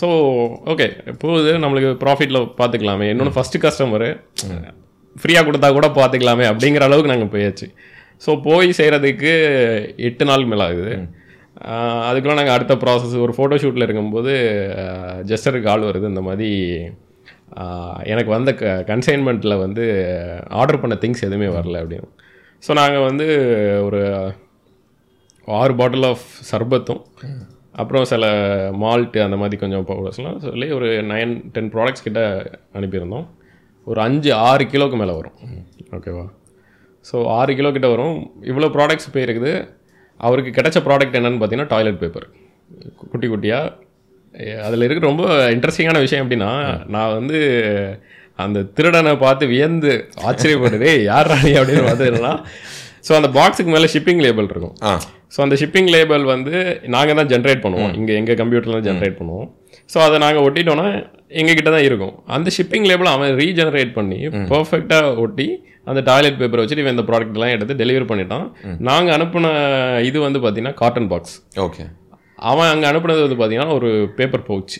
ஸோ 0.00 0.08
ஓகே 0.72 0.86
போகுது 1.22 1.50
நம்மளுக்கு 1.62 1.90
ப்ராஃபிட்டில் 2.04 2.40
பார்த்துக்கலாமே 2.60 3.06
இன்னொன்று 3.12 3.34
ஃபஸ்ட்டு 3.36 3.60
கஸ்டமரு 3.64 4.08
ஃப்ரீயாக 5.16 5.46
கொடுத்தா 5.48 5.68
கூட 5.76 5.88
பார்த்துக்கலாமே 5.98 6.44
அப்படிங்கிற 6.50 6.86
அளவுக்கு 6.88 7.12
நாங்கள் 7.12 7.32
போயாச்சு. 7.34 7.66
ஸோ 8.24 8.30
போய் 8.46 8.68
செய்கிறதுக்கு 8.78 9.32
எட்டு 10.08 10.24
நாள் 10.30 10.50
மேலே 10.52 10.64
ஆகுது. 10.68 10.94
அதுக்குள்ள 12.08 12.36
நாங்கள் 12.38 12.56
அடுத்த 12.56 12.74
ப்ராசஸ் 12.82 13.14
ஒரு 13.24 13.32
ஃபோட்டோ 13.36 13.56
ஷூட்டில் 13.62 13.86
இருக்கும்போது 13.86 14.32
ஜஸ்டருக்கு 15.30 15.68
கால் 15.68 15.88
வருது 15.88 16.12
இந்த 16.12 16.22
மாதிரி 16.28 16.50
எனக்கு 18.12 18.30
வந்த 18.36 18.50
க 18.60 18.72
கன்சைன்மெண்ட்டில் 18.90 19.60
வந்து 19.64 19.84
ஆர்டர் 20.60 20.82
பண்ண 20.82 20.94
திங்ஸ் 21.02 21.26
எதுவுமே 21.28 21.48
வரல 21.58 21.80
அப்படின்னு. 21.82 22.08
ஸோ 22.62 22.72
நாங்கள் 22.80 23.06
வந்து 23.08 23.26
ஒரு 23.88 24.00
ஆறு 25.48 25.74
பாட்டில் 25.80 26.08
ஆஃப் 26.12 26.26
சர்பத்தும் 26.50 27.02
அப்புறம் 27.76 28.04
சில 28.10 28.24
மால்ட்டு 28.82 29.20
அந்த 29.24 29.36
மாதிரி 29.36 29.56
கொஞ்சம் 29.62 29.86
பவுடர்ஸ்லாம் 29.88 30.44
சொல்லி 30.46 30.66
ஒரு 30.72 30.88
நைன் 31.10 31.32
டென் 31.54 31.70
ப்ராடக்ட்ஸ் 31.74 32.06
கிட்ட 32.06 32.20
அனுப்பியிருந்தோம். 32.78 33.26
ஒரு 33.86 34.00
அஞ்சு 34.00 34.30
ஆறு 34.48 34.64
கிலோக்கு 34.64 34.96
மேலே 35.00 35.14
வரும். 35.18 35.36
ஓகேவா 35.96 36.24
ஸோ 37.04 37.16
ஆறு 37.38 37.52
கிலோ 37.54 37.70
கிட்ட 37.72 37.88
வரும். 37.88 38.16
இவ்வளோ 38.50 38.70
ப்ராடக்ட்ஸ் 38.76 39.12
போயிருக்குது. 39.16 39.52
அவருக்கு 40.20 40.50
கிடைச்ச 40.50 40.78
ப்ராடக்ட் 40.86 41.18
என்னென்னு 41.18 41.40
பார்த்தீங்கன்னா 41.40 41.72
டாய்லெட் 41.74 42.00
பேப்பர் 42.02 42.26
குட்டி 43.10 43.26
குட்டியாக 43.26 43.74
அதில் 44.64 44.84
இருக்கிற 44.86 45.06
ரொம்ப 45.06 45.24
இன்ட்ரெஸ்டிங்கான 45.54 46.00
விஷயம் 46.00 46.22
எப்படின்னா 46.24 46.50
நான் 46.86 47.14
வந்து 47.14 47.38
அந்த 48.38 48.62
திருடனை 48.76 49.12
பார்த்து 49.16 49.44
வியந்து 49.46 49.92
ஆச்சரியப்பட்டுதே 50.28 50.92
யார் 51.02 51.30
ராணி 51.32 51.52
அப்படின்னு 51.52 51.86
பார்த்துன்னா 51.88 52.32
ஸோ 53.08 53.12
அந்த 53.18 53.28
பாக்ஸுக்கு 53.38 53.72
மேலே 53.74 53.88
ஷிப்பிங் 53.92 54.22
லேபிள் 54.24 54.50
இருக்கும். 54.50 54.74
ஆ. 54.82 54.92
ஸோ 55.34 55.38
அந்த 55.44 55.54
ஷிப்பிங் 55.60 55.90
லேபிள் 55.94 56.24
வந்து 56.34 56.54
நாங்கள் 56.94 57.18
தான் 57.20 57.30
ஜென்ரேட் 57.32 57.62
பண்ணுவோம். 57.64 57.92
இங்கே 58.00 58.12
எங்கள் 58.20 58.38
கம்ப்யூட்டரில் 58.40 58.76
தான் 58.78 58.86
ஜென்ரேட் 58.88 59.16
பண்ணுவோம். 59.20 59.48
ஸோ 59.92 59.98
அதை 60.06 60.16
நாங்கள் 60.24 60.44
ஒட்டிட்டோன்னா 60.46 60.86
எங்ககிட்ட 61.40 61.70
தான் 61.76 61.86
இருக்கும். 61.88 62.14
அந்த 62.36 62.48
ஷிப்பிங் 62.56 62.86
லேபிள் 62.90 63.10
அவன் 63.14 63.32
ரீஜெனரேட் 63.42 63.92
பண்ணி 63.98 64.18
பர்ஃபெக்டாக 64.52 65.10
ஒட்டி 65.24 65.48
அந்த 65.90 66.00
டாய்லெட் 66.10 66.38
பேப்பர் 66.40 66.62
வச்சுட்டு 66.62 66.84
இவன் 66.84 66.96
இந்த 66.96 67.04
ப்ராடக்ட் 67.10 67.36
எல்லாம் 67.38 67.54
எடுத்து 67.56 67.80
டெலிவரி 67.82 68.06
பண்ணிட்டான். 68.10 68.46
நாங்கள் 68.88 69.14
அனுப்பின 69.16 69.52
இது 70.08 70.18
வந்து 70.26 70.40
பார்த்தீங்கன்னா 70.44 70.78
காட்டன் 70.82 71.08
பாக்ஸ் 71.12 71.36
ஓகே 71.66 71.84
அவன் 72.50 72.70
அங்கே 72.72 72.86
அனுப்புனது 72.90 73.26
வந்து 73.26 73.38
பார்த்தீங்கன்னா 73.40 73.76
ஒரு 73.78 73.90
பேப்பர் 74.18 74.46
பவுச் 74.50 74.76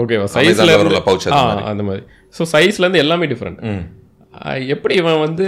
ஓகேவா 0.00 0.26
சைஸ்ல 0.32 0.72
ஆ 1.36 1.42
அந்த 1.72 1.82
மாதிரி. 1.88 2.02
ஸோ 2.36 2.44
சைஸ்லேருந்து 2.54 3.02
எல்லாமே 3.04 3.28
டிஃப்ரெண்ட் 3.32 3.60
எப்படி 4.74 4.94
இவன் 5.02 5.22
வந்து 5.26 5.46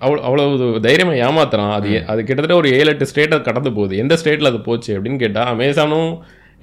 அவ்வளோ 0.00 0.20
அவ்வளவு 0.28 0.66
தைரியமா 0.86 1.14
ஏமாத்துறான். 1.26 1.72
அது 1.76 1.90
அது 2.12 2.20
கிட்டத்தட்ட 2.28 2.56
ஒரு 2.62 2.68
ஏழு 2.78 2.90
எட்டு 2.92 3.08
ஸ்டேட்டை 3.10 3.38
கடந்து 3.48 3.70
போகுது. 3.78 3.94
எந்த 4.02 4.16
ஸ்டேட்டில் 4.20 4.50
அது 4.50 4.60
போச்சு 4.68 4.90
அப்படின்னு 4.96 5.20
கேட்டால் 5.24 5.50
அமேசானும் 5.54 6.10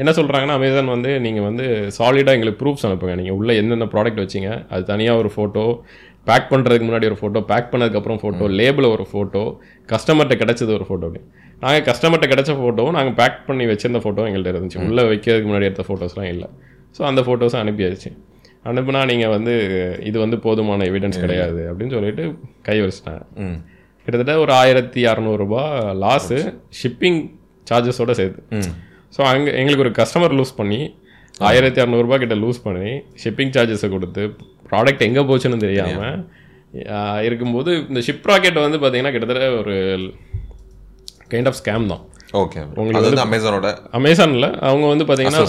என்ன 0.01 0.11
சொல்கிறாங்கன்னா 0.17 0.55
அமேசான் 0.59 0.93
வந்து 0.95 1.11
நீங்கள் 1.25 1.45
வந்து 1.49 1.65
சாலிடாக 1.97 2.37
எங்களுக்கு 2.37 2.61
ப்ரூஃப்ஸ் 2.61 2.85
அனுப்புங்க. 2.87 3.15
நீங்கள் 3.21 3.37
உள்ளே 3.39 3.53
எந்தெந்த 3.61 3.87
ப்ராடக்ட் 3.93 4.21
வச்சீங்க 4.23 4.49
அது 4.73 4.83
தனியாக 4.91 5.21
ஒரு 5.21 5.31
ஃபோட்டோ 5.35 5.63
பேக் 6.29 6.47
பண்ணுறதுக்கு 6.51 6.85
முன்னாடி 6.87 7.07
ஒரு 7.11 7.17
ஃபோட்டோ 7.21 7.39
பேக் 7.49 7.71
பண்ணதுக்கப்புறம் 7.71 8.19
ஃபோட்டோ 8.21 8.45
லேபிள் 8.59 8.87
ஒரு 8.95 9.05
ஃபோட்டோ 9.09 9.43
கஸ்டமர்கிட்ட 9.91 10.35
கிடைச்சது 10.43 10.71
ஒரு 10.77 10.85
ஃபோட்டோ 10.89 11.09
நாங்கள் 11.63 11.85
கஸ்டமர்கிட்ட 11.89 12.27
கிடைச்ச 12.31 12.53
ஃபோட்டோவும் 12.61 12.95
நாங்கள் 12.97 13.17
பேக் 13.19 13.37
பண்ணி 13.49 13.65
வச்சிருந்த 13.71 13.99
ஃபோட்டோ 14.05 14.23
எங்கள்கிட்ட 14.29 14.53
இருந்துச்சு. 14.53 14.79
உள்ளே 14.87 15.03
வைக்கிறதுக்கு 15.11 15.49
முன்னாடி 15.49 15.67
எடுத்த 15.69 15.83
ஃபோட்டோஸ்லாம் 15.89 16.29
இல்லை. 16.33 16.47
ஸோ 16.97 17.03
அந்த 17.09 17.21
ஃபோட்டோஸும் 17.27 17.61
அனுப்பியாச்சு. 17.63 18.09
அனுப்புனா 18.65 19.01
நீங்கள் 19.05 19.33
வந்து 19.33 19.53
இது 20.03 20.17
வந்து 20.19 20.37
போதுமான 20.39 20.85
எவிடன்ஸ் 20.89 21.23
கிடையாது 21.23 21.61
அப்படின்னு 21.69 21.95
சொல்லிட்டு 21.97 22.23
கை 22.61 22.77
வச்சிட்டேன். 22.81 23.21
ம். 23.43 23.57
கிட்டத்தட்ட 24.07 24.33
ஒரு 24.39 24.51
ஆயிரத்தி 24.53 25.01
அறநூறுபா 25.05 25.63
லாஸு 26.03 26.37
ஷிப்பிங் 26.79 27.19
சார்ஜஸோட 27.67 28.11
சேர்த்து. 28.11 28.41
ம். 28.57 28.71
ஸோ 29.13 29.21
அங்கே 29.31 29.51
எங்களுக்கு 29.59 29.85
ஒரு 29.85 29.93
கஸ்டமர் 29.99 30.35
லூஸ் 30.37 30.55
பண்ணி 30.55 30.79
ஆயிரத்தி 31.43 31.79
இரநூறுபா 31.81 32.17
கிட்ட 32.19 32.35
லூஸ் 32.35 32.59
பண்ணி 32.63 32.91
ஷிப்பிங் 33.23 33.53
சார்ஜஸை 33.55 33.89
கொடுத்து 33.89 34.23
ப்ராடக்ட் 34.69 35.05
எங்கே 35.07 35.23
போச்சுன்னு 35.29 35.63
தெரியாமல் 35.63 36.17
இருக்கும்போது 37.25 37.71
இந்த 37.89 37.99
ஷிப் 38.07 38.27
ராக்கெட் 38.29 38.59
வந்து 38.61 38.79
பார்த்தீங்கன்னா 38.79 39.11
கிட்டத்தட்ட 39.11 39.47
ஒரு 39.59 39.75
கைண்ட் 41.31 41.49
ஆஃப் 41.51 41.59
ஸ்கேம் 41.59 41.87
தான். 41.87 42.03
ஓகே 42.33 42.59
அது 42.91 43.07
வந்து 43.07 43.25
அமேசானோட 43.25 43.67
அமேசானில் 43.99 44.47
அவங்க 44.61 44.85
வந்து 44.87 45.05
பார்த்தீங்கன்னா 45.05 45.43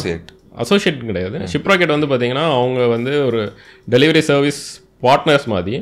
அசோசியேட் 0.62 1.06
கிடையாது. 1.10 1.38
ஷிப் 1.52 1.68
ராக்கெட் 1.70 1.94
வந்து 1.96 2.10
பார்த்தீங்கன்னா 2.12 2.44
அவங்க 2.58 2.80
வந்து 2.96 3.12
ஒரு 3.28 3.40
டெலிவரி 3.94 4.22
சர்வீஸ் 4.30 4.60
பார்ட்னர்ஸ் 5.06 5.46
மாதிரி. 5.52 5.78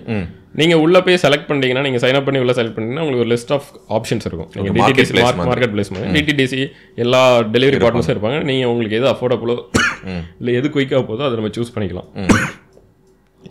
நீங்கள் 0.60 0.80
உள்ளே 0.84 1.00
போய் 1.04 1.20
செலக்ட் 1.22 1.46
பண்ணிட்டீங்கன்னா 1.48 1.84
நீங்கள் 1.86 2.02
சைன் 2.02 2.16
அப் 2.18 2.26
பண்ணி 2.26 2.40
உள்ள 2.42 2.52
செலக்ட் 2.58 2.76
பண்ணீங்கன்னா 2.76 3.04
உங்களுக்கு 3.04 3.24
ஒரு 3.24 3.30
லிஸ்ட் 3.34 3.52
ஆஃப் 3.56 3.68
ஆப்ஷன்ஸ் 3.96 4.26
இருக்கும். 4.28 4.50
நீங்கள் 4.56 4.74
டிடிடிசி 4.78 5.14
மார்க்கெட் 5.50 5.72
பிளேஸ் 5.74 5.92
மாதிரி. 5.94 6.10
டிடிடிசி 6.16 6.60
எல்லா 7.04 7.22
டெலிவரி 7.54 7.78
பார்ட்னர்ஸும் 7.84 8.14
இருப்பாங்க. 8.14 8.38
நீங்கள் 8.50 8.70
உங்களுக்கு 8.72 8.98
எது 9.00 9.08
அஃபோர்டபுளோ 9.14 9.56
இல்லை 10.40 10.54
எது 10.60 10.68
குயிக்காக 10.76 11.02
போதோ 11.10 11.24
அதை 11.28 11.34
நம்ம 11.40 11.52
சூஸ் 11.58 11.74
பண்ணிக்கலாம். 11.76 12.10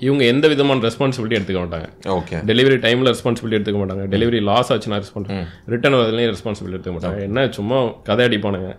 இவங்க 0.05 0.23
எந்த 0.33 0.45
விதமான 0.51 0.81
ரெஸ்பான்சிபிலிட்டி 0.87 1.37
எடுத்துக்க 1.39 1.59
மாட்டாங்க. 1.63 1.87
ஓகே. 2.15 2.37
டெலிவரி 2.49 2.77
டைமில் 2.85 3.09
ரெஸ்பான்சிபிலிட்டி 3.13 3.57
எடுத்துக்க 3.57 3.79
மாட்டாங்க. 3.81 4.05
டெலிவரி 4.13 4.39
லாஸ் 4.49 4.71
ஆச்சுன்னா 4.73 4.97
ரெஸ்பான்ஸ் 5.03 5.29
ரிட்டர்ன் 5.73 5.97
வரதுலையும் 5.99 6.31
ரெஸ்பான்சிபிலிட்டி 6.35 6.77
எடுத்துக்க 6.77 6.95
மாட்டாங்க. 6.95 7.21
என்ன 7.29 7.45
சும்மா 7.57 7.77
கதை 8.09 8.25
அடிப்பானுங்க. 8.29 8.71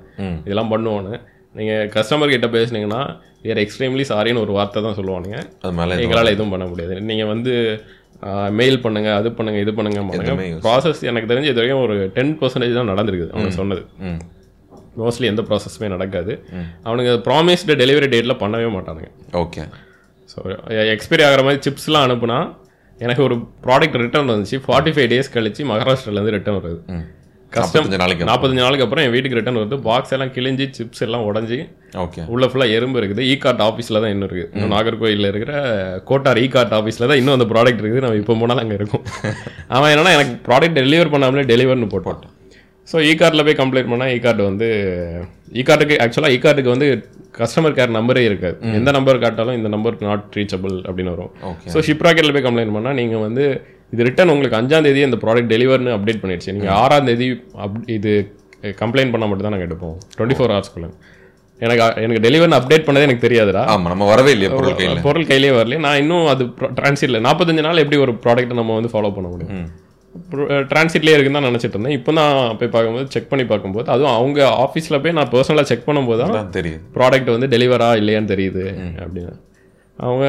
இதெல்லாம் 0.47 0.73
பண்ணுவானு 0.73 1.13
நீங்கள் 1.59 1.89
கஸ்டமர் 1.97 2.33
கிட்ட 2.35 2.49
பேசுனீங்கன்னா 2.57 3.03
வேறு 3.47 3.63
எக்ஸ்ட்ரீம்லி 3.65 4.05
சாரின்னு 4.13 4.43
ஒரு 4.45 4.53
வார்த்தை 4.59 4.81
தான் 4.87 4.97
சொல்லுவானுங்க. 4.99 5.39
அது 5.65 5.75
மேலே 5.81 5.99
எங்களால் 6.05 6.35
எதுவும் 6.35 6.55
பண்ண 6.55 6.67
முடியாது. 6.71 6.95
நீங்கள் 7.11 7.31
வந்து 7.33 7.53
மெயில் 8.59 8.79
பண்ணுங்க 8.85 9.09
அது 9.19 9.29
பண்ணுங்க 9.39 9.59
இது 9.65 9.73
பண்ணுங்க 9.79 10.03
பண்ணுங்க 10.11 10.61
ப்ராசஸ் 10.67 11.01
எனக்கு 11.11 11.31
தெரிஞ்சு 11.33 11.51
இது 11.53 11.61
வரைக்கும் 11.61 11.85
ஒரு 11.87 11.97
டென் 12.17 12.33
பர்சன்டேஜ் 12.41 12.79
தான் 12.79 12.91
நடந்திருக்குது 12.93 13.33
அவங்க 13.35 13.51
சொன்னது. 13.61 13.83
மோஸ்ட்லி 15.01 15.27
எந்த 15.33 15.43
ப்ராசஸுமே 15.49 15.89
நடக்காது. 15.95 16.33
அவனுங்க 16.89 17.13
ப்ராமிஸ்டு 17.29 17.79
டெலிவரி 17.83 18.09
டேட்டில் 18.15 18.41
பண்ணவே 18.43 18.69
மாட்டானுங்க. 18.77 19.11
ஓகே 19.43 19.65
ஸோ 20.33 20.39
எக்ஸ்பைரி 20.97 21.25
ஆகிற 21.29 21.43
மாதிரி 21.47 21.61
சிப்ஸ்லாம் 21.67 22.07
அனுப்புனா 22.09 22.39
எனக்கு 23.01 23.23
ஒரு 23.29 23.37
ப்ராடக்ட் 23.65 23.99
ரிட்டர்ன் 24.05 24.33
வந்துச்சு. 24.33 24.59
ஃபார்ட்டி 24.67 24.93
ஃபைவ் 24.97 25.09
டேஸ் 25.13 25.35
கழிச்சு 25.37 25.63
மகாராஷ்டிராலேருந்து 25.73 26.35
ரிட்டர்ன் 26.37 26.59
வருது. 26.59 26.81
நாற்பத்தஞ்சு 27.61 28.01
நாளைக்கு 28.03 28.29
நாற்பத்தஞ்சு 28.31 28.65
நாளுக்கு 28.65 28.85
அப்புறம் 28.87 29.05
என் 29.07 29.15
வீட்டுக்கு 29.15 29.39
ரிட்டர்ன் 29.39 29.59
வருது 29.61 29.79
பாக்ஸ் 29.89 30.15
எல்லாம் 30.17 30.33
கிழிஞ்சு 30.37 30.67
சிப்ஸ் 30.79 31.03
எல்லாம் 31.07 31.25
உடஞ்சி 31.31 31.59
ஓகே 32.05 32.23
உள்ள 32.35 32.45
ஃபுல்லாக 32.51 32.77
எறும்பு 32.77 32.99
இருக்குது. 33.01 33.25
இ 33.33 33.35
கார்ட் 33.45 33.63
ஆஃபீஸில் 33.69 34.01
தான் 34.03 34.13
இன்னும் 34.15 34.27
இருக்குது. 34.29 34.49
இன்னும் 34.55 34.73
நாகர்கோயிலில் 34.77 35.31
இருக்கிற 35.33 35.53
கோட்டார் 36.11 36.41
இ 36.45 36.47
கார்ட் 36.55 36.75
ஆஃபீஸில் 36.79 37.09
தான் 37.11 37.21
இன்னும் 37.23 37.37
அந்த 37.37 37.49
ப்ராடக்ட் 37.53 37.83
இருக்குது. 37.83 38.05
நம்ம 38.07 38.21
இப்போ 38.23 38.37
போனால் 38.43 38.63
அங்கே 38.65 38.79
இருக்கும். 38.81 39.05
அவன் 39.77 39.91
என்னன்னா 39.95 40.15
எனக்கு 40.19 40.35
ப்ராடக்ட் 40.49 40.79
டெலிவர் 40.81 41.13
பண்ணாமலே 41.15 41.45
டெலிவர்னு 41.53 41.91
போட்டான் 41.97 42.23
ஸோ 42.89 42.97
இ 43.11 43.13
கார்டில் 43.21 43.47
போய் 43.47 43.61
கம்ப்ளைண்ட் 43.61 43.91
பண்ணால் 43.93 44.11
இ 44.15 44.19
கார்டு 44.25 44.43
வந்து 44.51 44.67
இ 45.61 45.63
கார்டுக்கு 45.69 45.95
ஆக்சுவலாக 46.05 46.35
இ 46.37 46.41
கார்டுக்கு 46.45 46.75
வந்து 46.75 46.89
கஸ்டமர் 47.39 47.77
கேர் 47.77 47.95
நம்பரே 47.97 48.23
இருக்காது. 48.29 48.57
எந்த 48.79 48.91
நம்பர் 48.97 49.23
காட்டாலும் 49.23 49.57
இந்த 49.59 49.69
நம்பருக்கு 49.75 50.09
நாட் 50.09 50.37
ரீச்சபிள் 50.39 50.75
அப்படின்னு 50.89 51.15
வரும். 51.15 51.31
ஸோ 51.73 51.79
ஷிப் 51.87 52.05
ராக்கெட்டில் 52.07 52.35
போய் 52.37 52.47
கம்ப்ளைண்ட் 52.47 52.75
பண்ணால் 52.77 52.99
நீங்கள் 53.01 53.25
வந்து 53.25 53.45
இது 53.93 54.07
ரிட்டன் 54.09 54.33
உங்களுக்கு 54.35 54.59
அஞ்சாம் 54.61 54.87
தேதி 54.87 55.03
அந்த 55.09 55.19
ப்ராடக்ட் 55.25 55.53
டெலிவர்னு 55.55 55.93
அப்டேட் 55.97 56.23
பண்ணிடுச்சு. 56.23 56.55
நீங்கள் 56.57 56.77
ஆறாம் 56.83 57.09
தேதி 57.11 57.27
அப் 57.65 57.77
இது 57.97 58.13
கம்ப்ளைண்ட் 58.83 59.13
பண்ணால் 59.15 59.31
மட்டும் 59.31 59.47
தான் 59.47 59.55
நாங்கள் 59.55 59.71
எடுப்போம் 59.71 59.97
டுவெண்ட்டி 60.17 60.39
ஃபோர் 60.39 60.55
ஹவர்ஸ்க்குள்ள 60.55 60.89
எனக்கு 61.61 61.83
எனக்கு 62.05 62.23
டெலிவர்னு 62.27 62.57
அப்டேட் 62.59 62.87
பண்ணதே 62.87 63.07
எனக்கு 63.09 63.25
தெரியாதுடா. 63.27 63.63
ஆமா 63.75 63.91
நம்ம 63.93 64.07
வரவே 64.13 64.31
இல்லையா 64.35 64.51
பொருள் 64.55 64.79
கையில். 64.79 65.03
பொருள் 65.07 65.29
கையிலே 65.31 65.51
வரல 65.59 65.79
நான் 65.87 66.01
இன்னும் 66.03 66.27
அது 66.33 66.45
டிரான்சிட்ல 66.79 67.21
நாற்பத்தஞ்சு 67.27 67.65
நாள் 67.67 67.83
எப்படி 67.83 67.99
ஒரு 68.05 68.15
ப்ராடக்ட்டை 68.25 68.57
நம்ம 68.61 68.77
வந்து 68.79 68.93
ஃபாலோ 68.95 69.11
பண்ண 69.19 69.29
முடியும்? 69.35 69.65
டிரான்சிட்லேயே 70.71 71.15
இருக்குன்னு 71.17 71.39
தான் 71.39 71.49
நினச்சிட்டு 71.51 71.77
இருந்தேன். 71.77 71.97
இப்போ 71.99 72.11
தான் 72.19 72.35
போய் 72.59 72.73
பார்க்கும்போது 72.75 73.07
செக் 73.15 73.31
பண்ணி 73.31 73.45
பார்க்கும்போது 73.53 73.89
அதுவும் 73.95 74.15
அவங்க 74.19 74.41
ஆஃபீஸில் 74.65 75.01
போய் 75.05 75.17
நான் 75.19 75.31
பர்சனலாக 75.35 75.69
செக் 75.71 75.87
பண்ணும்போது 75.89 76.21
தான் 76.23 76.37
தான் 76.41 76.53
தெரியுது. 76.59 76.83
ப்ராடக்ட் 76.97 77.31
வந்து 77.37 77.49
டெலிவரா 77.55 77.89
இல்லையான்னு 78.01 78.33
தெரியுது 78.35 78.65
அப்படின்னு. 79.05 79.35
அவங்க 79.97 80.27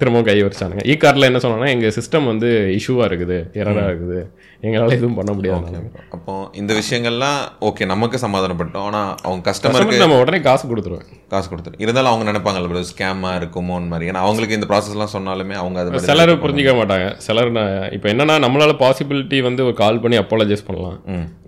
திரும்பவும் 0.00 0.26
கை 0.28 0.36
வச்சானுங்க 0.46 0.82
இ 0.92 0.94
கார்டில் 1.02 1.28
என்ன 1.28 1.40
சொன்னாங்கன்னா 1.42 1.74
எங்கள் 1.76 1.94
சிஸ்டம் 1.96 2.28
வந்து 2.30 2.48
இஷ்யூவாக 2.78 3.08
இருக்குது 3.10 3.38
எரராக 3.60 3.88
இருக்குது. 3.90 4.18
எங்களால் 4.66 4.94
எதுவும் 4.96 5.16
பண்ண 5.18 5.32
முடியாது. 5.38 5.80
அப்போ 6.14 6.32
இந்த 6.60 6.72
விஷயங்கள்லாம் 6.80 7.38
ஓகே 7.68 7.86
நமக்கு 7.92 8.18
சமாதானப்பட்டோம். 8.24 8.86
ஆனா 8.88 9.02
அவங்க 9.26 9.42
கஸ்டமருக்கு 9.50 10.02
நம்ம 10.04 10.18
உடனே 10.22 10.40
காசு 10.48 10.64
கொடுத்துருவேன். 10.70 11.06
காசு 11.34 11.46
கொடுத்துரு. 11.52 11.80
இருந்தாலும் 11.84 12.12
அவங்க 12.12 12.26
நினைப்பாங்கல்ல 12.30 12.70
ப்ரோ 12.72 12.84
ஸ்கேமா 12.92 13.32
இருக்குமோன்னு 13.40 13.92
மாதிரி. 13.92 14.08
ஏன்னா 14.12 14.24
அவங்களுக்கு 14.26 14.58
இந்த 14.58 14.68
ப்ராசஸ்லாம் 14.72 15.14
சொன்னாலுமே 15.16 15.56
அவங்க 15.62 15.80
அது 15.84 16.06
சிலர் 16.10 16.34
புரிஞ்சிக்க 16.44 16.74
மாட்டாங்க. 16.80 17.08
சிலர் 17.28 17.52
இப்போ 17.98 18.08
என்னன்னா 18.14 18.36
நம்மளால 18.46 18.74
பாசிபிலிட்டி 18.84 19.40
வந்து 19.48 19.64
ஒரு 19.68 19.76
கால் 19.84 20.02
பண்ணி 20.04 20.18
அப்பாலஜைஸ் 20.24 20.68
பண்ணலாம். 20.68 21.00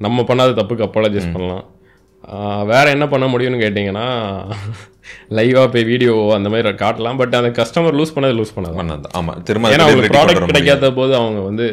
நம்ம 0.06 0.24
பண்ணாத 0.30 0.56
தப்புக்கு 0.60 0.88
அப்பாலஜைஸ் 0.88 1.34
பண்ணலாம். 1.36 1.64
வேற 2.66 2.84
என்ன 2.90 3.08
பண்ண 3.08 3.26
முடியும்னு 3.26 3.62
கேட்டிங்கன்னா 3.62 4.06
லைவாக 5.30 5.68
போய் 5.72 5.84
வீடியோ 5.84 6.32
அந்த 6.34 6.48
மாதிரி 6.48 6.68
காட்டலாம். 6.68 7.16
பட் 7.16 7.34
அந்த 7.34 7.50
கஸ்டமர் 7.62 7.96
லூஸ் 8.00 8.14
பண்ணது 8.14 8.36
லூஸ் 8.40 8.54
பண்ணாது 8.56 8.76
பண்ணது 8.80 9.08
ஆமா 9.18 9.42
திரும்ப 9.42 9.70
ஏன்னா 9.70 9.86
அவங்களுக்கு 9.86 10.18
ப்ராடக்ட். 10.18 10.46
கிடைக்காத 10.46 10.92
போது 10.92 11.14
அவங்க 11.14 11.40
வந்து 11.40 11.66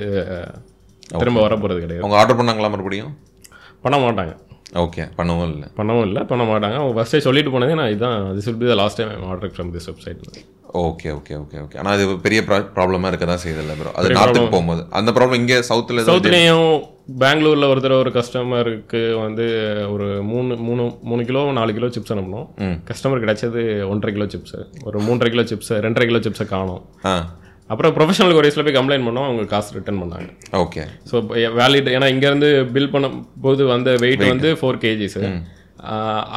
திரும்ப 1.08 1.42
வர 1.42 1.56
போகிறது 1.56 1.80
கிடையாது. 1.80 2.04
அவங்க 2.04 2.18
ஆர்டர் 2.22 2.40
பண்ணாங்களா 2.40 2.70
மறுபடியும்? 2.70 3.18
பண்ண 3.82 3.98
மாட்டாங்க. 3.98 4.34
ஓகே 4.84 5.04
பண்ணவும் 5.18 5.52
இல்லை. 5.54 5.68
பண்ணவும் 5.80 6.06
இல்லை 6.08 6.22
பண்ண 6.32 6.44
மாட்டாங்க. 6.50 6.78
அவங்க 6.82 6.96
ஃபஸ்ட்டே 6.98 7.24
சொல்லிட்டு 7.28 7.54
போனதே 7.54 7.76
நான் 7.80 7.94
இதான் 7.96 8.18
this 8.38 8.50
will 8.50 8.60
be 8.64 8.70
the 8.72 8.78
last 8.82 9.00
time 9.02 9.28
order 9.32 9.54
from 9.56 9.72
this 9.76 9.90
website 9.92 10.24
okay 10.88 11.10
okay 11.18 11.34
okay 11.42 11.58
okay 11.66 11.78
ஆனா 11.82 11.92
அது 11.96 12.06
பெரிய 12.26 12.40
ப்ராப்ளமா 12.76 13.10
இருக்க 13.12 13.26
தான் 13.30 13.42
செய்யுது 13.44 13.62
இல்லை 13.64 13.76
ப்ரோ 13.80 13.94
அது 14.00 14.10
நார்த்துக்கு 14.18 14.54
போகும்போது 14.56 14.82
அந்த 15.00 15.12
ப்ராப்ளம் 15.18 15.40
இங்கே 15.42 15.58
சவுத்தில் 15.70 16.04
சவுத்துலேயும் 16.10 16.68
பெங்களூரில் 17.22 17.70
ஒருத்தர் 17.72 18.00
ஒரு 18.02 18.12
கஸ்டமருக்கு 18.18 19.02
வந்து 19.24 19.46
ஒரு 19.94 20.08
மூணு 20.32 20.56
மூணு 20.68 20.86
மூணு 21.10 21.22
கிலோ 21.30 21.42
நாலு 21.60 21.78
கிலோ 21.78 21.90
சிப்ஸ் 21.96 22.14
அனுப்பணும். 22.16 22.48
கஸ்டமர் 22.90 23.24
கிடைச்சது 23.26 23.62
ஒன்றரை 23.92 24.14
கிலோ 24.16 24.28
சிப்ஸ் 24.34 24.58
ஒரு 24.90 25.00
மூன்றரை 25.08 25.32
கிலோ 25.36 25.46
சிப்ஸ் 25.52 25.74
ரெண்டரை 25.86 26.08
கிலோ 26.10 26.22
சிப்ஸை 26.26 26.48
காணும். 26.56 26.84
அப்புறம் 27.70 27.94
ப்ரொஃபஷனல் 27.98 28.36
கொரியஸில் 28.36 28.66
போய் 28.66 28.78
கம்ப்ளைண்ட் 28.78 29.06
பண்ணோம் 29.08 29.28
அவங்க 29.28 29.44
காசு 29.54 29.76
ரிட்டர்ன் 29.78 30.02
பண்ணாங்க. 30.04 30.28
ஓகே 30.64 30.84
ஸோ 31.10 31.16
வேலிட் 31.62 31.90
ஏன்னா 31.96 32.08
இங்கேருந்து 32.14 32.50
பில் 32.76 32.92
பண்ணும்போது 32.94 33.64
வந்த 33.74 33.90
வெயிட் 34.04 34.24
வந்து 34.34 34.52
ஃபோர் 34.60 34.80
கேஜிஸ் 34.86 35.18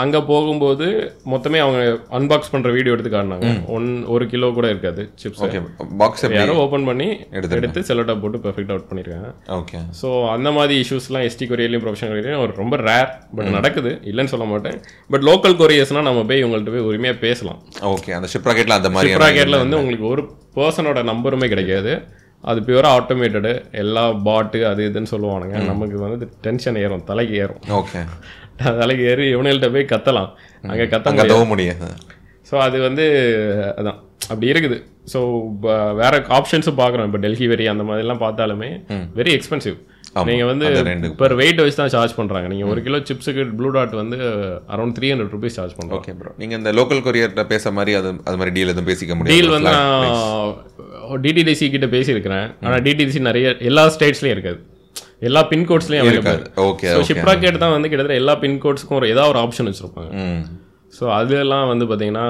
அங்கே 0.00 0.20
போகும்போது 0.30 0.86
மொத்தமே 1.32 1.58
அவங்க 1.64 1.80
அன்பாக்ஸ் 2.16 2.50
பண்ணுற 2.52 2.70
வீடியோ 2.76 2.94
எடுத்து 2.94 3.10
காட்டினாங்க. 3.14 3.50
ஒன் 3.76 3.88
ஒரு 4.14 4.24
கிலோ 4.32 4.48
கூட 4.58 4.66
இருக்காது 4.72 5.02
சிப்ஸ் 5.22 5.42
ஓகே 5.46 5.60
பாக்ஸ் 6.02 6.24
எப்படி 6.24 6.40
யாரோ 6.40 6.56
ஓப்பன் 6.64 6.86
பண்ணி 6.90 7.08
எடுத்து 7.38 7.58
எடுத்து 7.60 7.82
செலோட்டா 7.88 8.16
போட்டு 8.22 8.42
பெர்ஃபெக்ட் 8.44 8.72
அவுட் 8.74 8.88
பண்ணியிருக்காங்க 8.90 9.30
ஓகே. 9.58 9.80
ஸோ 10.00 10.10
அந்த 10.34 10.50
மாதிரி 10.58 10.76
இஷ்யூஸ்லாம் 10.84 11.26
எஸ்டி 11.30 11.48
கொரியர்லையும் 11.52 11.84
ப்ரொஃபஷனல் 11.86 12.12
கொரியர்லையும் 12.14 12.44
ஒரு 12.46 12.54
ரொம்ப 12.62 12.76
ரேர் 12.90 13.10
பட் 13.38 13.52
நடக்குது. 13.58 13.92
இல்லைன்னு 14.12 14.34
சொல்ல 14.34 14.48
மாட்டேன். 14.52 14.78
பட் 15.14 15.26
லோக்கல் 15.30 15.58
கொரியர்ஸ்னால் 15.62 16.08
நம்ம 16.10 16.24
போய் 16.30 16.46
உங்கள்கிட்ட 16.46 16.76
போய் 16.76 16.88
உரிமையாக 16.92 17.22
பேசலாம். 17.26 17.60
ஓகே 17.94 18.16
அந்த 18.20 18.30
ஷிப் 18.34 18.48
ராக்கெட்ல 18.50 18.80
அந்த 18.80 18.92
மாதிரி 18.96 19.18
ப்ராக்கெட்டில் 19.20 19.62
வந்து 19.64 19.80
உங்களுக்கு 19.82 20.08
ஒரு 20.14 20.24
பர்சனோட 20.58 21.02
நம்பருமே 21.12 21.48
கிடைக்காது. 21.54 21.94
அது 22.50 22.58
பியூராக 22.66 22.96
ஆட்டோமேட்டடு 22.98 23.50
எல்லா 23.80 24.02
பாட்டு 24.26 24.58
அது 24.68 24.82
இதுன்னு 24.90 25.10
சொல்லுவானுங்க. 25.12 25.56
நமக்கு 25.70 25.96
வந்து 26.04 26.26
டென்ஷன் 26.46 26.78
ஏறும் 26.82 27.04
தலைக்கு 27.10 27.34
ஏறும். 27.42 27.64
ஓகே. 27.78 28.00
தலைக்கு 28.80 29.04
ஏறி 29.12 29.26
இவனுங்கள்ட்ட 29.34 29.70
போய் 29.74 29.90
கத்தலாம். 29.92 30.30
அங்கே 30.72 30.86
கத்த 30.94 31.26
தவ 31.34 31.44
முடியாது. 31.52 31.88
ஸோ 32.50 32.56
அது 32.66 32.76
வந்து 32.88 33.04
அதான். 33.80 34.00
அப்படி 34.30 34.48
இருக்குது. 34.52 34.76
ஸோ 35.12 35.20
வேற 36.00 36.14
ஆப்ஷன்ஸும் 36.38 36.80
பார்க்குறோம். 36.82 37.06
இப்போ 37.08 37.20
டெல்லி 37.24 37.46
வெரி 37.52 37.64
அந்த 37.72 37.84
மாதிரிலாம் 37.88 38.24
பார்த்தாலுமே 38.26 38.68
வெரி 39.20 39.32
எக்ஸ்பென்சிவ் 39.38 39.78
நீங்க 40.28 40.44
வந்து 40.50 40.66
பெர் 41.20 41.34
வெயிட் 41.40 41.60
வச்சு 41.62 41.78
தான் 41.80 41.92
சார்ஜ் 41.94 42.14
பண்றாங்க. 42.18 42.46
நீங்க 42.52 42.64
ஒரு 42.72 42.80
கிலோ 42.86 42.98
சிப்ஸுக்கு 43.08 43.42
ப்ளூ 43.58 43.68
டாட் 43.76 43.94
வந்து 44.00 44.16
around 44.74 44.94
three 44.96 45.08
hundred 45.12 45.34
rupees 45.36 45.56
charge 45.58 45.76
பண்றோம். 45.78 46.00
ஓகே 46.00 46.14
ப்ரோ 46.20 46.32
நீங்க 46.40 46.54
இந்த 46.60 46.70
லோக்கல் 46.78 47.02
கொரியர்ட்ட 47.06 47.44
பேச 47.52 47.72
மாதிரி 47.78 47.94
அது 47.98 48.08
அது 48.28 48.38
மாதிரி 48.40 48.54
டீல் 48.56 48.72
எதுவும் 48.72 48.90
பேசிக்க 48.90 49.14
முடியும் 49.18 49.36
டீல் 49.36 49.54
வந்து 49.56 49.74
நான் 51.10 51.22
டிடிடிசி 51.26 51.68
கிட்ட 51.74 51.88
பேசியிருக்கிறேன். 51.94 52.48
ஆனா 52.64 52.76
டிடிடிசி 52.86 53.22
நிறைய 53.28 53.54
எல்லா 53.70 53.84
ஸ்டேட்ஸ்லயும் 53.96 54.36
இருக்காது. 54.36 54.60
எல்லா 55.28 55.40
பின்கோட்ஸ்லயும் 55.52 56.02
அவைலபிள் 56.02 56.42
ஓகே 56.68 56.88
ஸோ 56.96 57.00
ஷிப்ராக்கெட் 57.08 57.62
தான் 57.62 57.74
வந்து 57.76 57.88
கிட்டத்தட்ட 57.90 58.20
எல்லா 58.22 58.34
பின்கோட்ஸ்க்கும் 58.44 58.98
ஒரு 59.00 59.08
ஏதாவது 59.14 59.30
ஒரு 59.32 59.40
ஆப்ஷன் 59.44 59.68
வச்சிருப்பாங்க. 59.70 60.10
ஸோ 60.98 61.04
அதெல்லாம் 61.16 61.66
வந்து 61.72 61.84
பாத்தீங்கன்னா 61.90 62.26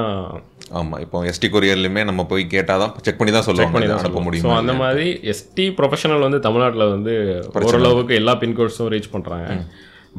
ஆமா 0.79 0.97
இப்போ 1.05 1.19
எஸ்டி 1.31 1.49
கொரியர்லயுமே 1.53 2.03
நம்ம 2.09 2.23
போய் 2.33 2.43
கேட்டாதான் 2.55 2.93
செக் 3.07 3.21
பண்ணி 3.21 3.33
தான் 3.37 3.47
சொல்லுவாங்க. 3.47 3.85
இதை 3.87 3.95
அனுப்ப 4.01 4.19
ஸோ 4.19 4.27
முடியும் 4.27 4.59
அந்த 4.63 4.75
மாதிரி 4.83 5.07
எஸ்டி 5.33 5.65
ப்ரொஃபஷனல் 5.79 6.27
வந்து 6.27 6.41
தமிழ்நாட்டில் 6.47 6.93
வந்து 6.95 7.15
ஓரளவுக்கு 7.69 8.19
எல்லா 8.21 8.35
பின்கோட்ஸும் 8.43 8.91
ரீச் 8.95 9.13
பண்ணுறாங்க 9.15 9.49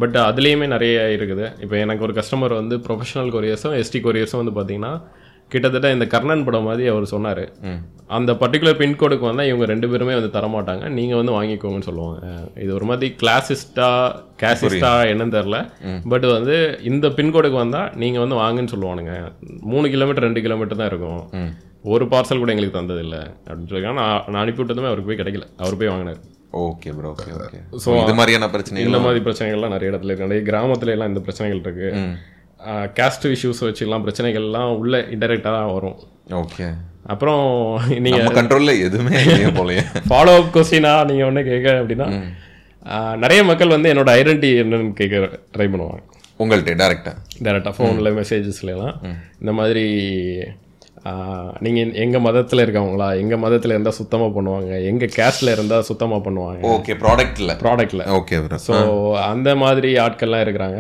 பட் 0.02 0.18
அதுலேயுமே 0.30 0.68
நிறைய 0.74 0.98
இருக்குது. 1.18 1.46
இப்போ 1.64 1.76
எனக்கு 1.86 2.06
ஒரு 2.08 2.14
கஸ்டமர் 2.20 2.54
வந்து 2.62 2.76
ப்ரொஃபஷனல் 2.88 3.32
கொரியர்ஸும் 3.36 3.76
எஸ்டி 3.82 4.02
கொரியர்ஸும் 4.08 4.42
வந்து 4.42 4.56
பார்த்தீங்கன்னா 4.58 4.94
கிட்டத்தட்ட 5.54 5.88
இந்த 5.96 6.06
கர்ணன் 6.14 6.46
படம் 6.48 6.68
மாதிரி 6.70 6.86
அவர் 6.92 7.06
சொன்னார். 7.14 7.44
அந்த 8.18 8.32
பர்டிகுலர் 8.42 8.80
பின்கோடுக்கு 8.82 9.26
வந்தால் 9.28 9.50
இவங்க 9.50 9.66
ரெண்டு 9.72 9.90
பேருமே 9.92 10.16
வந்து 10.20 10.32
தரமாட்டாங்க. 10.38 10.86
நீங்கள் 10.98 11.20
வந்து 11.20 11.36
வாங்கிக்கோங்கன்னு 11.38 11.88
சொல்லுவாங்க. 11.90 12.20
இது 12.64 12.72
ஒரு 12.78 12.88
மாதிரி 12.90 13.10
கிளாசிஸ்டா 13.22 13.90
கேசிஸ்டா 14.44 14.94
என்னன்னு 15.12 15.36
தெரில 15.38 15.60
பட் 16.14 16.28
வந்து 16.38 16.58
இந்த 16.92 17.08
பின்கோடுக்கு 17.20 17.60
வந்தால் 17.64 17.92
நீங்கள் 18.04 18.24
வந்து 18.26 18.40
வாங்குன்னு 18.44 18.74
சொல்லுவானுங்க. 18.76 19.16
மூணு 19.74 19.88
கிலோமீட்டர் 19.96 20.28
ரெண்டு 20.28 20.44
கிலோமீட்டர் 20.48 20.82
தான் 20.82 20.92
இருக்கும். 20.94 21.24
ஒரு 21.94 22.06
பார்சல் 22.14 22.42
கூட 22.42 22.54
எங்களுக்கு 22.54 22.78
தந்ததில்ல. 22.80 23.18
அப்படின்னு 23.48 23.72
சொல்லி 23.72 23.88
நான் 24.02 24.26
நான் 24.32 24.44
அனுப்பி 24.44 24.62
விட்டதுமே 24.62 24.90
அவருக்கு 24.92 25.10
போய் 25.12 25.22
கிடைக்கல. 25.22 25.48
அவர் 25.64 25.80
போய் 25.82 25.92
வாங்கினார். 25.94 26.20
Okay 26.66 26.90
bro 26.96 27.10
okay 27.14 27.32
okay 27.44 27.60
so 27.84 27.90
இது 28.04 28.14
மாதிரியான 28.18 28.48
பிரச்சனைகள் 28.54 28.90
இந்த 28.90 29.00
மாதிரி 29.06 29.20
பிரச்சனைகள்லாம் 29.28 29.74
நிறைய 29.76 29.92
இடத்துல 29.92 30.10
இருக்கு. 30.12 30.28
நிறைய 30.28 30.44
கிராமத்துல 30.50 30.94
எல்லாம் 30.96 31.12
இந்த 31.12 31.22
பிரச்சனைகள் 31.28 31.62
இருக்கு. 31.66 31.90
கேஸ்ட் 33.00 33.28
இஷ்யூஸ் 33.34 33.62
வச்சுலாம் 33.68 34.06
பிரச்சனைகள்லாம் 34.06 34.72
உள்ள 34.82 34.98
இன்டெரக்டாக 35.16 35.54
தான் 35.58 35.74
வரும். 35.76 35.98
ஓகே 36.42 36.68
அப்புறம் 37.12 37.44
நீங்கள் 38.06 38.38
கண்ட்ரோல்ல 38.40 38.74
எதுவுமே 38.88 39.22
போலயே. 39.60 39.84
ஃபாலோ 40.10 40.34
அப் 40.40 40.52
கொஸ்டினாக 40.56 41.06
நீங்கள் 41.10 41.30
ஒன்று 41.30 41.44
கேட்க 41.52 41.70
அப்படின்னா 41.82 42.08
நிறைய 43.24 43.42
மக்கள் 43.50 43.76
வந்து 43.76 43.92
என்னோட 43.94 44.10
ஐடென்டி 44.20 44.50
என்னன்னு 44.64 44.98
கேட்க 45.00 45.18
ட்ரை 45.56 45.68
பண்ணுவாங்க. 45.74 46.02
உங்கள்கிட்ட 46.40 46.74
டேரக்டா 46.82 47.14
டேரெக்டாக 47.46 47.74
ஃபோனில் 47.78 48.16
மெசேஜஸ்லாம் 48.20 48.94
இந்த 49.42 49.52
மாதிரி 49.58 49.86
நீங்கள் 51.66 51.94
எங்கள் 52.04 52.24
மதத்தில் 52.26 52.64
இருக்கவங்களா 52.64 53.08
எங்கள் 53.22 53.42
மதத்தில் 53.44 53.74
இருந்தால் 53.76 53.98
சுத்தமாக 54.00 54.32
பண்ணுவாங்க 54.36 54.72
எங்கள் 54.90 55.14
கேஸ்டில் 55.18 55.54
இருந்தால் 55.56 55.88
சுத்தமாக 55.90 56.22
பண்ணுவாங்க. 56.26 56.62
ஓகே 56.74 56.96
ப்ராடக்ட்ல 57.04 57.54
ப்ராடக்டில் 57.64 58.04
ஓகே 58.18 58.40
ப்ரோ 58.46 58.60
ஸோ 58.68 58.76
அந்த 59.32 59.50
மாதிரி 59.64 59.92
ஆட்கள்லாம் 60.06 60.44
இருக்கிறாங்க. 60.46 60.80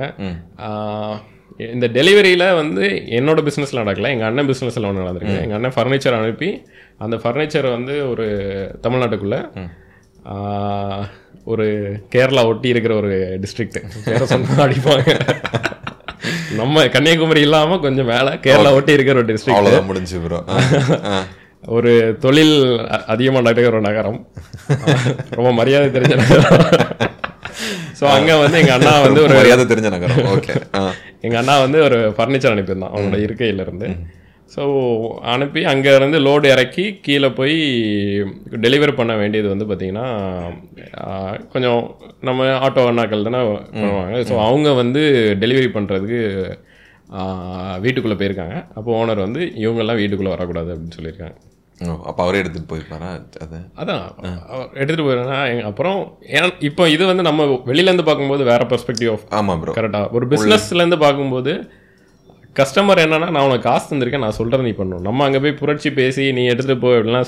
இந்த 1.57 1.87
டெலிவரியில் 1.87 2.55
வந்து 2.55 2.81
என்னோட 3.19 3.39
பிஸ்னஸில் 3.47 3.81
நடக்கல. 3.81 4.09
எங்கள் 4.09 4.27
அண்ணன் 4.27 4.49
பிஸ்னஸில் 4.49 4.87
ஒன்று 4.89 5.03
நடந்திருக்கு 5.03 5.41
எங்கள் 5.41 5.57
அண்ணன் 5.57 5.75
ஃபர்னிச்சர் 5.75 6.17
அனுப்பி 6.19 6.49
அந்த 6.97 7.15
ஃபர்னிச்சர் 7.15 7.71
வந்து 7.71 8.09
ஒரு 8.09 8.25
தமிழ்நாட்டுக்குள்ளே 8.81 9.41
ஒரு 11.43 11.65
கேரளா 12.13 12.45
ஒட்டி 12.45 12.69
இருக்கிற 12.69 12.95
ஒரு 12.95 13.39
டிஸ்ட்ரிக்ட் 13.43 13.79
பேரை 14.05 14.27
சொன்னா 14.27 14.63
அடிப்பாங்க. 14.65 15.15
நம்ம 16.55 16.87
கன்னியாகுமரி 16.87 17.41
இல்லாமல் 17.41 17.79
கொஞ்சம் 17.79 18.05
மேலே 18.05 18.29
கேரளா 18.29 18.73
ஒட்டி 18.73 18.91
இருக்கிற 18.91 19.19
ஒரு 19.19 19.33
டிஸ்ட்ரிக்ட் 19.33 19.85
முடிஞ்சு 19.85 20.19
ஒரு 21.67 22.17
தொழில் 22.19 22.55
அதிகமாக 23.05 23.43
நடக்கிற 23.47 23.75
ஒரு 23.75 23.81
நகரம். 23.81 24.27
ரொம்ப 25.29 25.51
மரியாதை 25.51 26.01
தெரிஞ்ச 26.01 26.15
நகரம். 26.15 26.69
ஸோ 27.99 28.03
அங்கே 28.03 28.39
வந்து 28.41 28.59
எங்கள் 28.59 28.75
அண்ணா 28.75 28.99
வந்து 28.99 29.21
ஒரு 29.23 29.33
மரியாதை 29.33 29.65
தெரிஞ்ச 29.65 29.89
நகரம். 29.89 30.21
ஓகே. 30.35 30.53
எங்கள் 31.25 31.41
அண்ணா 31.41 31.55
வந்து 31.65 31.79
ஒரு 31.87 31.99
ஃபர்னிச்சர் 32.17 32.53
அனுப்பியிருந்தான் 32.55 32.93
அவனோட 32.95 33.17
இருக்கையிலேருந்து. 33.27 33.89
ஸோ 34.53 34.63
அனுப்பி 35.33 35.61
அங்கே 35.71 35.91
இருந்து 35.97 36.17
லோடு 36.25 36.47
இறக்கி 36.53 36.85
கீழே 37.05 37.29
போய் 37.37 37.55
டெலிவரி 38.65 38.93
பண்ண 38.97 39.13
வேண்டியது 39.21 39.47
வந்து 39.53 39.67
பார்த்திங்கன்னா 39.69 40.07
கொஞ்சம் 41.53 41.83
நம்ம 42.29 42.47
ஆட்டோ 42.65 42.83
அண்ணாக்கள் 42.89 43.27
தானே 43.27 43.41
பண்ணுவாங்க. 43.77 44.17
ஸோ 44.31 44.35
அவங்க 44.47 44.73
வந்து 44.81 45.03
டெலிவரி 45.43 45.69
பண்ணுறதுக்கு 45.77 46.19
வீட்டுக்குள்ளே 47.85 48.17
போயிருக்காங்க. 48.19 48.57
அப்போ 48.79 48.89
ஓனர் 48.99 49.25
வந்து 49.27 49.41
இவங்கெல்லாம் 49.63 50.01
வீட்டுக்குள்ளே 50.01 50.35
வரக்கூடாது 50.35 50.69
அப்படின்னு 50.73 50.97
சொல்லியிருக்காங்க. 50.97 51.37
அப்ப 52.09 52.19
அவரே 52.23 52.39
எடுத்துட்டு 52.41 52.69
போயிருப்பாரா? 52.71 53.09
அது? 53.43 53.59
அதான். 53.81 54.03
எடுத்துகிட்டு 54.79 55.05
போயிருந்தா 55.07 55.37
அப்புறம் 55.69 55.99
இப்போ 56.69 56.83
இது 56.95 57.03
வந்து 57.11 57.23
நம்ம 57.29 57.45
வெளியிலேருந்து 57.69 58.07
பார்க்கும்போது 58.09 58.43
வேற 58.51 58.63
பெர்ஸ்பெக்டிவ் 58.73 59.11
ஆஃப் 59.13 59.23
ஆமா 59.39 59.55
ப்ரோ 59.61 59.75
கரெக்டாக 59.79 60.15
ஒரு 60.17 60.27
பிஸ்னஸ்லேருந்து 60.33 60.99
பார்க்கும்போது 61.05 61.53
கஸ்டமர் 62.59 63.01
என்னன்னா 63.03 63.27
நான் 63.33 63.45
உனக்கு 63.47 63.65
காசு 63.67 63.85
தந்திருக்கேன் 63.89 64.23
நான் 64.25 64.37
சொல்கிறத 64.37 64.63
நீ 64.67 64.73
பண்ணணும். 64.79 65.05
நம்ம 65.07 65.23
அங்கே 65.27 65.39
போய் 65.43 65.57
புரட்சி 65.59 65.89
பேசி 65.99 66.23
நீ 66.37 66.41
எடுத்துகிட்டு 66.53 66.81
போ 66.81 66.89
அப்படிலாம் 66.95 67.27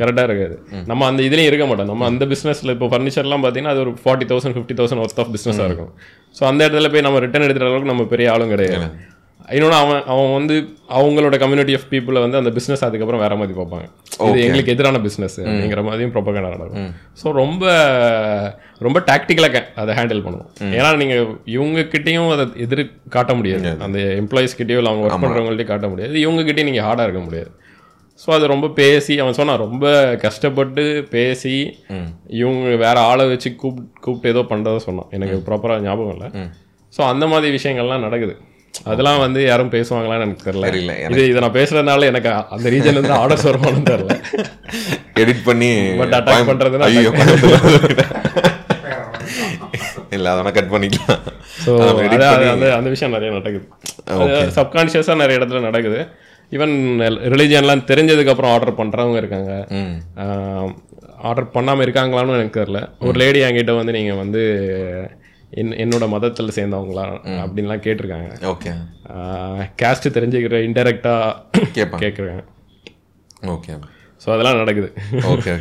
கரெக்டாக 0.00 0.24
இருக்காது. 0.28 0.56
நம்ம 0.90 1.06
அந்த 1.10 1.20
இதுலேயும் 1.28 1.50
இருக்க 1.50 1.66
மாட்டோம். 1.70 1.90
நம்ம 1.92 2.06
அந்த 2.10 2.24
பிஸ்னஸில் 2.32 2.72
இப்போ 2.74 2.88
ஃபர்னிச்சர்லாம் 2.92 3.44
பார்த்தீங்கன்னா 3.44 3.74
அது 3.74 3.82
ஒரு 3.84 3.92
forty 4.04 4.26
thousand 4.32 4.56
fifty 4.56 4.76
thousand 4.80 5.02
worth 5.04 5.20
of 5.24 5.32
பிஸ்னஸாக 5.36 5.68
இருக்கும். 5.70 5.92
ஸோ 6.36 6.44
அந்த 6.50 6.60
இடத்துல 6.68 6.90
போய் 6.94 7.06
நம்ம 7.08 7.20
ரிட்டர்ன் 7.26 7.46
எடுக்கிற 7.46 7.68
அளவுக்கு 7.68 7.92
நம்ம 7.92 8.06
பெரிய 8.14 8.32
ஆளும் 8.34 8.52
கிடையாது. 8.54 8.88
இன்னொன்று 9.54 9.76
அவன் 9.82 10.00
அவன் 10.12 10.32
வந்து 10.36 10.54
அவங்களோட 10.98 11.36
கம்யூனிட்டி 11.42 11.74
ஆஃப் 11.78 11.86
பீப்புளை 11.90 12.20
வந்து 12.24 12.38
அந்த 12.40 12.50
பிஸ்னஸ் 12.56 12.84
அதுக்கப்புறம் 12.86 13.22
வேற 13.24 13.34
மாதிரி 13.40 13.54
பார்ப்பாங்க. 13.58 13.86
இது 14.28 14.44
எங்களுக்கு 14.46 14.72
எதிரான 14.74 15.00
பிஸ்னஸ் 15.04 15.36
அப்படிங்கிற 15.42 15.82
மாதிரியும் 15.88 16.14
ப்ரொபகண்டா 16.14 16.50
நடக்கும். 16.54 16.88
ஸோ 17.20 17.32
ரொம்ப 17.42 17.64
ரொம்ப 18.86 18.98
டாக்டிக்கலாக 19.10 19.62
அதை 19.82 19.94
ஹேண்டில் 19.98 20.24
பண்ணுவோம் 20.24 20.48
ஏன்னா 20.78 20.88
நீங்கள் 21.02 21.28
இவங்க 21.56 21.84
கிட்டேயும் 21.94 22.32
அதை 22.36 22.46
எதிர் 22.64 22.82
காட்ட 23.16 23.34
முடியாது. 23.40 23.62
அந்த 23.86 24.00
எம்ப்ளாயிஸ் 24.22 24.58
கிட்டேயோ 24.60 24.80
இல்லை 24.82 24.92
அவங்க 24.92 25.06
ஒர்க் 25.08 25.24
பண்ணுறவங்கள்ட்டையும் 25.26 25.72
காட்ட 25.72 25.88
முடியாது. 25.94 26.16
இவங்க 26.24 26.42
கிட்டேயும் 26.48 26.70
நீங்கள் 26.70 26.86
ஹார்டாக 26.88 27.08
இருக்க 27.08 27.22
முடியாது. 27.28 27.52
ஸோ 28.20 28.28
அது 28.36 28.44
ரொம்ப 28.54 28.66
பேசி 28.80 29.14
அவன் 29.22 29.38
சொன்னான் 29.38 29.62
ரொம்ப 29.66 29.86
கஷ்டப்பட்டு 30.26 30.84
பேசி 31.14 31.56
இவங்க 32.42 32.76
வேற 32.84 32.96
ஆளை 33.10 33.24
வச்சு 33.32 33.48
கூப் 33.62 33.80
கூப்பிட்டு 34.04 34.32
ஏதோ 34.34 34.44
பண்ணுறதை 34.52 34.82
சொன்னான். 34.88 35.10
எனக்கு 35.18 35.38
ப்ராப்பராக 35.48 35.84
ஞாபகம் 35.88 36.14
இல்லை. 36.16 36.28
ஸோ 36.96 37.02
அந்த 37.12 37.24
மாதிரி 37.32 37.50
விஷயங்கள்லாம் 37.58 38.06
நடக்குது. 38.08 38.36
அதெல்லாம் 38.84 39.18
வந்து 39.18 39.44
யாரும் 39.44 39.70
பேசுவாங்களான்னு 39.70 40.20
எனக்கு 40.20 40.50
தெரியல. 40.50 40.66
தெரியல 40.66 41.10
இது 41.10 41.28
இதை 41.28 41.40
நான் 41.40 41.52
பேசுறதுனால 41.52 42.04
எனக்கு 42.04 42.30
அந்த 42.50 42.70
ரீஜன்ல 42.70 42.92
இருந்து 42.92 43.14
ஆர்டர்ஸ் 43.14 43.46
வருமானு 43.48 43.82
தெரியல. 43.90 44.14
எடிட் 45.14 45.44
பண்ணி 45.44 45.70
கோயம்- 46.28 46.48
பண்றதுன்னா 46.50 46.86
ஐயோ 46.90 47.12
இல்ல 50.10 50.30
அதெல்லாம் 50.30 50.54
கட் 50.54 50.72
பண்ணிக்கலாம். 50.72 51.22
ஸோ 51.64 51.70
அந்த 52.50 52.66
அந்த 52.76 52.88
விஷயம் 52.88 53.12
நிறைய 53.12 53.32
நடக்குது. 53.32 53.66
சப்கான்ஷியஸாக 54.56 55.16
நிறைய 55.16 55.40
இடத்துல 55.40 55.60
நடக்குது. 55.60 56.00
ஈவன் 56.52 56.74
ரிலிஜியன்லாம் 57.32 57.86
தெரிஞ்சதுக்கு 57.86 58.28
அப்புறம் 58.28 58.52
ஆர்டர் 58.52 58.78
பண்றவங்க 58.78 59.16
இருக்காங்க. 59.16 59.52
ஆர்டர் 61.22 61.54
பண்ணாம 61.54 61.84
இருக்காங்களான்னு 61.86 62.38
எனக்கு 62.38 62.60
தெரியல. 62.60 62.80
ஒரு 63.00 63.18
லேடி 63.18 63.40
என்கிட்ட 63.40 63.76
வந்து 63.76 63.92
நீங்க 63.92 64.14
வந்து 64.14 64.42
என் 65.60 65.74
என்னோட 65.82 66.04
மதத்தில் 66.14 66.54
சேர்ந்தவங்களா 66.56 67.04
அப்படின்லாம் 67.42 67.82
கேட்டிருக்காங்க. 67.86 68.30
ஓகே. 68.52 68.70
கேஸ்ட் 69.80 70.14
தெரிஞ்சுக்கிற 70.16 70.58
இன்டெரக்டாக 70.68 71.98
கேட்குறாங்க. 72.04 72.42
ஓகே. 73.54 73.74
ஸோ 74.22 74.28
அதெல்லாம் 74.34 74.60
நடக்குது. 74.62 74.88
ஓகே 75.32 75.52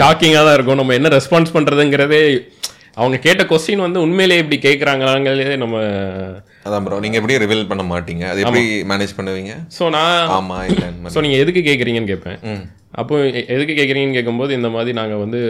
ஷாக்கிங்காக 0.00 0.44
தான் 0.48 0.56
இருக்கும். 0.58 0.80
நம்ம 0.80 0.94
என்ன 0.98 1.10
ரெஸ்பான்ஸ் 1.18 1.54
பண்ணுறதுங்கிறதே 1.56 2.20
அவங்க 3.00 3.16
கேட்ட 3.24 3.42
கொஸ்டின் 3.50 3.84
வந்து 3.84 3.98
உண்மையிலேயே 4.06 4.42
இப்படி 4.42 4.56
கேட்குறாங்களாங்கிறதே 4.66 5.56
நம்ம 5.62 5.76
அதான் 6.66 6.84
ப்ரோ 6.86 6.98
நீங்க 7.04 7.18
எப்படி 7.20 7.38
ரிவீல் 7.44 7.70
பண்ண 7.70 7.84
மாட்டீங்க? 7.92 8.24
அது 8.32 8.42
எப்படி 8.44 8.62
மேனேஜ் 8.90 9.16
பண்ணுவீங்க? 9.18 9.54
ஸோ 9.76 9.84
நான் 9.96 10.32
ஆமா 10.38 10.58
இல்ல 10.70 10.84
ஸோ 11.14 11.20
நீங்கள் 11.26 11.42
எதுக்கு 11.44 11.62
கேட்குறீங்கன்னு 11.68 12.12
கேட்பேன். 12.12 12.38
அப்போ 13.00 13.14
எதுக்கு 13.54 13.74
கேட்குறீங்கன்னு 13.76 14.16
கேட்கும்போது 14.16 14.52
இந்த 14.58 14.68
மாதிரி 14.74 14.92
நாங்கள் 14.98 15.22
வந்து 15.22 15.40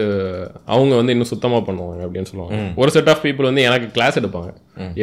அவங்க 0.73 0.93
வந்து 0.99 1.13
இன்னும் 1.15 1.31
சுத்தமாக 1.31 1.61
பண்ணுவாங்க 1.69 2.01
அப்படின்னு 2.05 2.29
சொல்லுவாங்க. 2.29 2.53
ஒரு 2.81 2.91
செட் 2.95 3.11
ஆஃப் 3.13 3.23
பீப்புள் 3.25 3.49
வந்து 3.49 3.67
எனக்கு 3.69 3.87
கிளாஸ் 3.97 4.19
எடுப்பாங்க. 4.21 4.51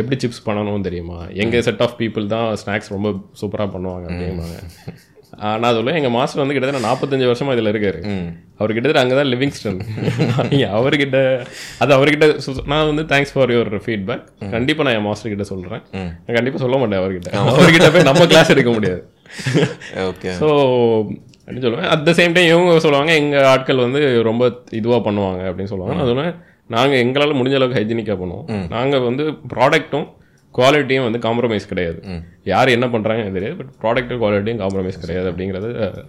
எப்படி 0.01 0.17
சிப்ஸ் 0.23 0.47
பண்ணணும்னு 0.47 0.87
தெரியுமா? 0.89 1.19
எங்கள் 1.45 1.65
செட் 1.69 1.85
ஆஃப் 1.87 1.97
பீப்புள் 2.01 2.33
தான் 2.35 2.49
ஸ்நாக்ஸ் 2.63 2.95
ரொம்ப 2.97 3.11
சூப்பராக 3.41 3.71
பண்ணுவாங்க 3.75 4.07
அப்படிம்பாங்க. 4.11 4.57
நான் 5.63 5.75
சொல்லுவேன் 5.77 5.99
எங்கள் 5.99 6.15
மாஸ்டர் 6.17 6.43
வந்து 6.43 6.55
கிட்டத்தட்ட 6.55 6.87
நாற்பத்தஞ்சு 6.87 7.29
வருஷமா 7.31 7.53
இதில் 7.57 7.71
இருக்காரு. 7.73 7.99
அவர் 8.61 8.75
கிட்டத்தட்ட 8.77 9.03
அங்கே 9.03 9.17
தான் 9.19 9.31
லிவிங்ஸ்டன் 9.33 9.79
அவர்கிட்ட 10.79 11.19
அது 11.83 11.93
அவர்கிட்ட 11.99 12.27
நான் 12.73 12.89
வந்து 12.91 13.05
தேங்க்ஸ் 13.13 13.33
ஃபார் 13.35 13.53
யுவர் 13.55 13.85
ஃபீட்பேக் 13.87 14.25
கண்டிப்பாக 14.57 14.87
நான் 14.89 14.99
என் 14.99 15.09
மாஸ்டர் 15.09 15.33
கிட்ட 15.35 15.47
சொல்கிறேன் 15.53 15.85
நான் 16.25 16.37
கண்டிப்பாக 16.39 16.63
சொல்ல 16.65 16.79
மாட்டேன் 16.83 17.03
அவர்கிட்ட. 17.03 17.31
அவர்கிட்ட 17.55 17.91
போய் 17.97 18.09
நம்ம 18.11 18.27
கிளாஸ் 18.33 18.53
எடுக்க 18.57 18.73
முடியாது. 18.79 19.03
ஓகே. 20.11 20.31
ஸோ 20.41 20.49
அப்படின்னு 21.51 21.67
சொல்லுவேன் 21.67 21.91
அட் 21.93 22.05
த 22.07 22.13
சேம் 22.19 22.35
டைம் 22.37 22.49
இவங்க 22.53 22.81
சொல்லுவாங்க 22.85 23.13
எங்கள் 23.21 23.47
ஆட்கள் 23.53 23.85
வந்து 23.85 24.01
ரொம்ப 24.29 24.45
இதுவாக 24.79 25.01
பண்ணுவாங்க 25.07 25.43
அப்படின்னு 25.51 25.73
சொல்லுவாங்க. 25.73 26.07
சொல்லுவேன் 26.11 26.35
நாங்கள் 26.75 27.01
எங்களால் 27.05 27.39
முடிஞ்ச 27.39 27.57
அளவுக்கு 27.59 27.79
ஹைஜீனிக்காக 27.79 28.19
பண்ணுவோம். 28.23 28.47
நாங்கள் 28.75 29.05
வந்து 29.07 29.25
ப்ராடக்ட்டும் 29.53 30.07
குவாலிட்டியும் 30.55 31.07
வந்து 31.07 31.21
காம்ப்ரமைஸ் 31.25 31.71
கிடையாது. 31.73 31.99
யார் 32.53 32.75
என்ன 32.77 32.87
பண்ணுறாங்கன்னு 32.95 33.37
தெரியாது 33.39 33.57
பட் 33.61 33.73
ப்ராடக்ட்டும் 33.83 34.21
குவாலிட்டியும் 34.23 34.63
காம்ப்ரமைஸ் 34.65 35.03
கிடையாது 35.05 35.29
அப்படிங்கிறத 35.31 35.69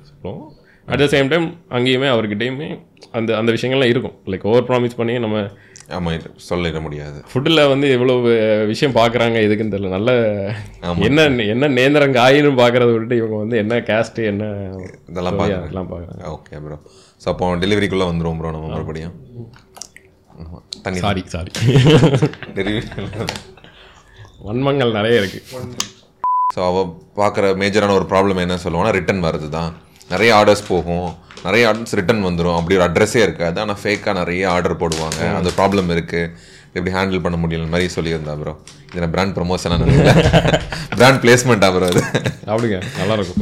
சொல்லுவோம். 0.09 0.45
அட் 0.91 1.01
த 1.03 1.07
சேம் 1.15 1.31
டைம் 1.31 1.47
அங்கேயுமே 1.77 2.07
அவர்கிட்டயுமே 2.13 2.69
அந்த 3.17 3.31
அந்த 3.39 3.49
விஷயங்கள்லாம் 3.55 3.93
இருக்கும். 3.93 4.15
லைக் 4.33 4.47
ஓவர் 4.51 4.67
ப்ராமிஸ் 4.69 4.97
பண்ணி 5.01 5.15
நம்ம 5.25 5.43
ஆமா 5.97 6.09
இது 6.17 6.27
சொல்லிட 6.49 6.79
முடியாது. 6.85 7.17
ஃபுட்டில் 7.31 7.61
வந்து 7.71 7.87
இவ்வளவு 7.95 8.31
விஷயம் 8.71 8.95
பார்க்குறாங்க 8.97 9.37
எதுக்குன்னு 9.45 9.73
தெரியல. 9.75 9.91
நல்ல 9.97 10.11
என்ன 11.07 11.25
என்ன 11.53 11.69
நேந்திரம் 11.77 12.15
காயின்னு 12.19 12.51
பார்க்கறத 12.61 12.91
விட்டு 12.97 13.19
இவங்க 13.21 13.37
வந்து 13.43 13.57
என்ன 13.63 13.79
கேஸ்ட் 13.89 14.19
என்ன 14.31 14.49
இதெல்லாம் 15.11 15.39
பார்க்க 15.41 15.61
அதெல்லாம் 15.61 15.89
பார்க்குறாங்க 15.91 16.31
ஓகே 16.35 16.61
ப்ரோ 16.65 16.77
ஸோ 17.23 17.27
அப்போ 17.33 17.51
டெலிவரிக்குள்ளே 17.63 18.09
வந்துருவோம் 18.11 18.39
ப்ரோ 18.41 18.53
நம்ம 18.55 18.69
மறுபடியும். 18.75 19.15
தண்ணி 20.85 20.99
சாரி 21.05 21.23
சாரி 21.33 21.51
டெலிவரி 22.59 22.87
வன்மங்கள் 24.47 24.97
நிறைய 24.99 25.21
இருக்கு. 25.21 25.39
ஸோ 26.55 26.59
அவள் 26.69 26.87
பார்க்குற 27.19 27.51
மேஜரான 27.61 27.95
ஒரு 27.99 28.07
ப்ராப்ளம் 28.13 28.43
என்ன 28.45 28.57
சொல்லுவாங்கன்னா 28.63 28.95
ரிட்டன் 28.97 29.25
வருது 29.27 29.49
தான் 29.57 29.71
நிறைய 30.13 30.31
ஆர்டர்ஸ் 30.37 30.63
போகும். 30.71 31.09
நிறைய 31.45 31.67
ஆர்டர்ஸ் 31.69 31.97
ரிட்டன் 31.99 32.25
வந்துடும் 32.29 32.57
அப்படி 32.59 32.75
ஒரு 32.79 32.85
அட்ரஸே 32.87 33.21
இருக்காது. 33.27 33.57
ஆனால் 33.63 33.79
ஃபேக்காக 33.81 34.13
நிறைய 34.21 34.43
ஆர்டர் 34.55 34.81
போடுவாங்க. 34.83 35.19
அந்த 35.39 35.51
ப்ராப்ளம் 35.59 35.93
இருக்குது 35.95 36.31
எப்படி 36.75 36.91
ஹேண்டில் 36.97 37.23
பண்ண 37.25 37.37
முடியல 37.43 37.65
மாதிரி 37.73 37.87
சொல்லியிருந்தா 37.95 38.33
ப்ரோ 38.41 38.53
இது 38.91 39.01
நான் 39.03 39.13
பிராண்ட் 39.15 39.35
ப்ரொமோஷனாக 39.37 39.79
நினைக்கல 39.83 40.13
பிராண்ட் 40.99 41.19
பிளேஸ்மெண்ட்டா 41.23 41.69
ப்ரோ 41.75 41.87
அது? 41.91 42.01
அப்படிங்க. 42.51 42.77
நல்லா 42.99 43.15
இருக்கும் 43.17 43.39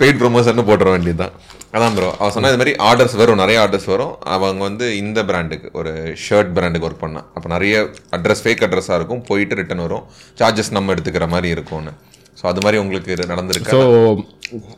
பெய்ட் 0.00 0.20
ப்ரொமோஷன் 0.20 0.68
போட்டுற 0.68 0.90
வேண்டியதுதான். 0.94 1.34
அதான் 1.76 1.94
ப்ரோ 1.96 2.08
அவ 2.20 2.28
சொன்ன 2.34 2.48
இது 2.52 2.60
மாதிரி 2.60 2.72
ஆர்டர்ஸ் 2.88 3.16
வரும். 3.20 3.40
நிறைய 3.42 3.56
ஆர்டர்ஸ் 3.64 3.88
வரும். 3.92 4.14
அவங்க 4.34 4.62
வந்து 4.68 4.86
இந்த 5.02 5.18
பிராண்டுக்கு 5.28 5.68
ஒரு 5.80 5.92
ஷர்ட் 6.24 6.50
பிராண்டுக்கு 6.56 6.88
ஒர்க் 6.88 7.02
பண்ணா. 7.04 7.20
அப்போ 7.36 7.48
நிறைய 7.54 7.74
அட்ரஸ் 8.16 8.42
ஃபேக் 8.44 8.64
அட்ரஸாக 8.66 8.98
இருக்கும். 9.00 9.22
போயிட்டு 9.30 9.58
ரிட்டன் 9.60 9.84
வரும். 9.86 10.04
சார்ஜஸ் 10.40 10.74
நம்ம 10.76 10.94
எடுத்துக்கிற 10.94 11.28
மாதிரி 11.34 11.50
இருக்கும்னு. 11.56 11.92
ஸோ 12.40 12.46
அது 12.52 12.62
மாதிரி 12.64 12.80
உங்களுக்கு 12.84 13.10
இது 13.16 13.32
நடந்திருக்கு? 13.34 13.72
ஸோ 13.76 13.82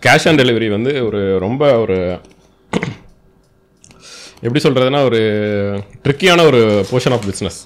கேஷ் 0.05 0.27
ஆன் 0.31 0.41
டெலிவரி 0.41 0.69
வந்து 0.77 0.93
ஒரு 1.09 1.21
ரொம்ப 1.47 1.63
ஒரு 1.85 1.99
எப்படி 4.47 4.61
சொல்கிறதுனா 4.65 5.01
ஒரு 5.09 5.21
ட்ரிக்கியான 6.05 6.45
ஒரு 6.51 6.61
போர்ஷன் 6.91 7.15
ஆஃப் 7.17 7.27
பிஸ்னஸ் 7.29 7.61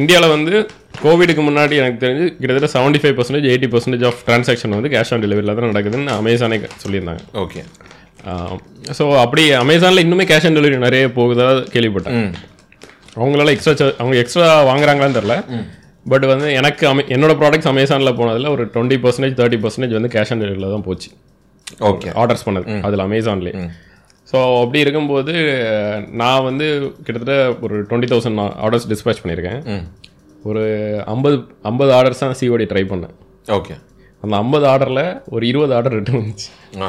இந்தியாவில் 0.00 0.34
வந்து 0.36 0.54
கோவிடுக்கு 1.02 1.42
முன்னாடி 1.48 1.74
எனக்கு 1.80 1.98
தெரிஞ்சு 2.04 2.24
கிட்டத்தட்ட 2.38 2.70
seventy 2.76 3.00
five 3.02 3.16
percentage 3.18 3.50
eighty 3.50 3.68
percentage 3.74 4.04
of 4.08 4.22
transaction 4.28 4.76
வந்து 4.76 4.92
கேஷ் 4.94 5.12
ஆன் 5.14 5.22
டெலிவரியில் 5.24 5.54
தான் 5.58 5.70
நடக்குதுன்னு 5.72 6.14
அமேசானே 6.20 6.58
சொல்லியிருந்தாங்க. 6.84 7.22
ஓகே 7.42 7.60
ஸோ 8.98 9.04
அப்படி 9.24 9.44
அமேசானில் 9.64 10.04
இன்னுமே 10.06 10.26
கேஷ் 10.30 10.46
ஆன் 10.48 10.56
டெலிவரி 10.58 10.78
நிறைய 10.86 11.04
போகுதா 11.18 11.46
கேள்விப்பட்டேன். 11.74 12.18
அவங்களால 13.20 13.54
எக்ஸ்ட்ரா 13.54 13.74
அவங்க 14.00 14.16
எக்ஸ்ட்ரா 14.22 14.48
வாங்குறாங்களான்னு 14.70 15.18
தெரில 15.18 15.36
பட் 16.06 16.24
வந்து 16.26 16.46
எனக்கு 16.52 16.84
அமே 16.88 17.02
என்னோட 17.08 17.32
ப்ராடக்ட்ஸ் 17.40 17.70
அமேசானில் 17.70 18.16
போனதில் 18.16 18.52
ஒரு 18.54 18.62
டுவெண்ட்டி 18.74 18.96
பர்சன்டேஜ் 19.02 19.36
தேர்ட்டி 19.38 19.58
பர்சன்டேஜ் 19.62 19.96
வந்து 19.98 20.12
கேஷ் 20.14 20.32
ஆன் 20.32 20.42
டெலிவரியில் 20.42 20.74
தான் 20.74 20.86
போச்சு. 20.86 21.08
ஓகே 21.86 22.08
ஆர்டர்ஸ் 22.20 22.46
பண்ணது. 22.46 22.66
அதில் 22.86 23.04
அமேசான்லேயே 23.04 23.54
ஸோ 24.28 24.38
அப்படி 24.60 24.78
இருக்கும்போது 24.80 25.32
நான் 26.14 26.44
வந்து 26.44 26.66
கிட்டத்தட்ட 27.04 27.34
ஒரு 27.60 27.76
டுவெண்ட்டி 27.88 28.10
தௌசண்ட் 28.12 28.40
ஆர்டர்ஸ் 28.64 28.88
டிஸ்பேச் 28.92 29.22
பண்ணியிருக்கேன். 29.22 29.60
ஒரு 30.42 30.62
ஐம்பது 31.06 31.36
ஐம்பது 31.62 31.92
ஆர்டர்ஸ் 31.92 32.22
தான் 32.24 32.38
சிஓடி 32.40 32.66
ட்ரை 32.70 32.84
பண்ணேன். 32.92 33.14
ஓகே 33.48 33.74
அந்த 34.22 34.34
ஐம்பது 34.36 34.64
ஆர்டரில் 34.66 35.04
ஒரு 35.28 35.44
இருபது 35.46 35.74
ஆர்டர் 35.74 35.96
ரிட்டர்ன் 35.98 36.22
வந்துச்சு. 36.22 36.48
ஆ. 36.80 36.88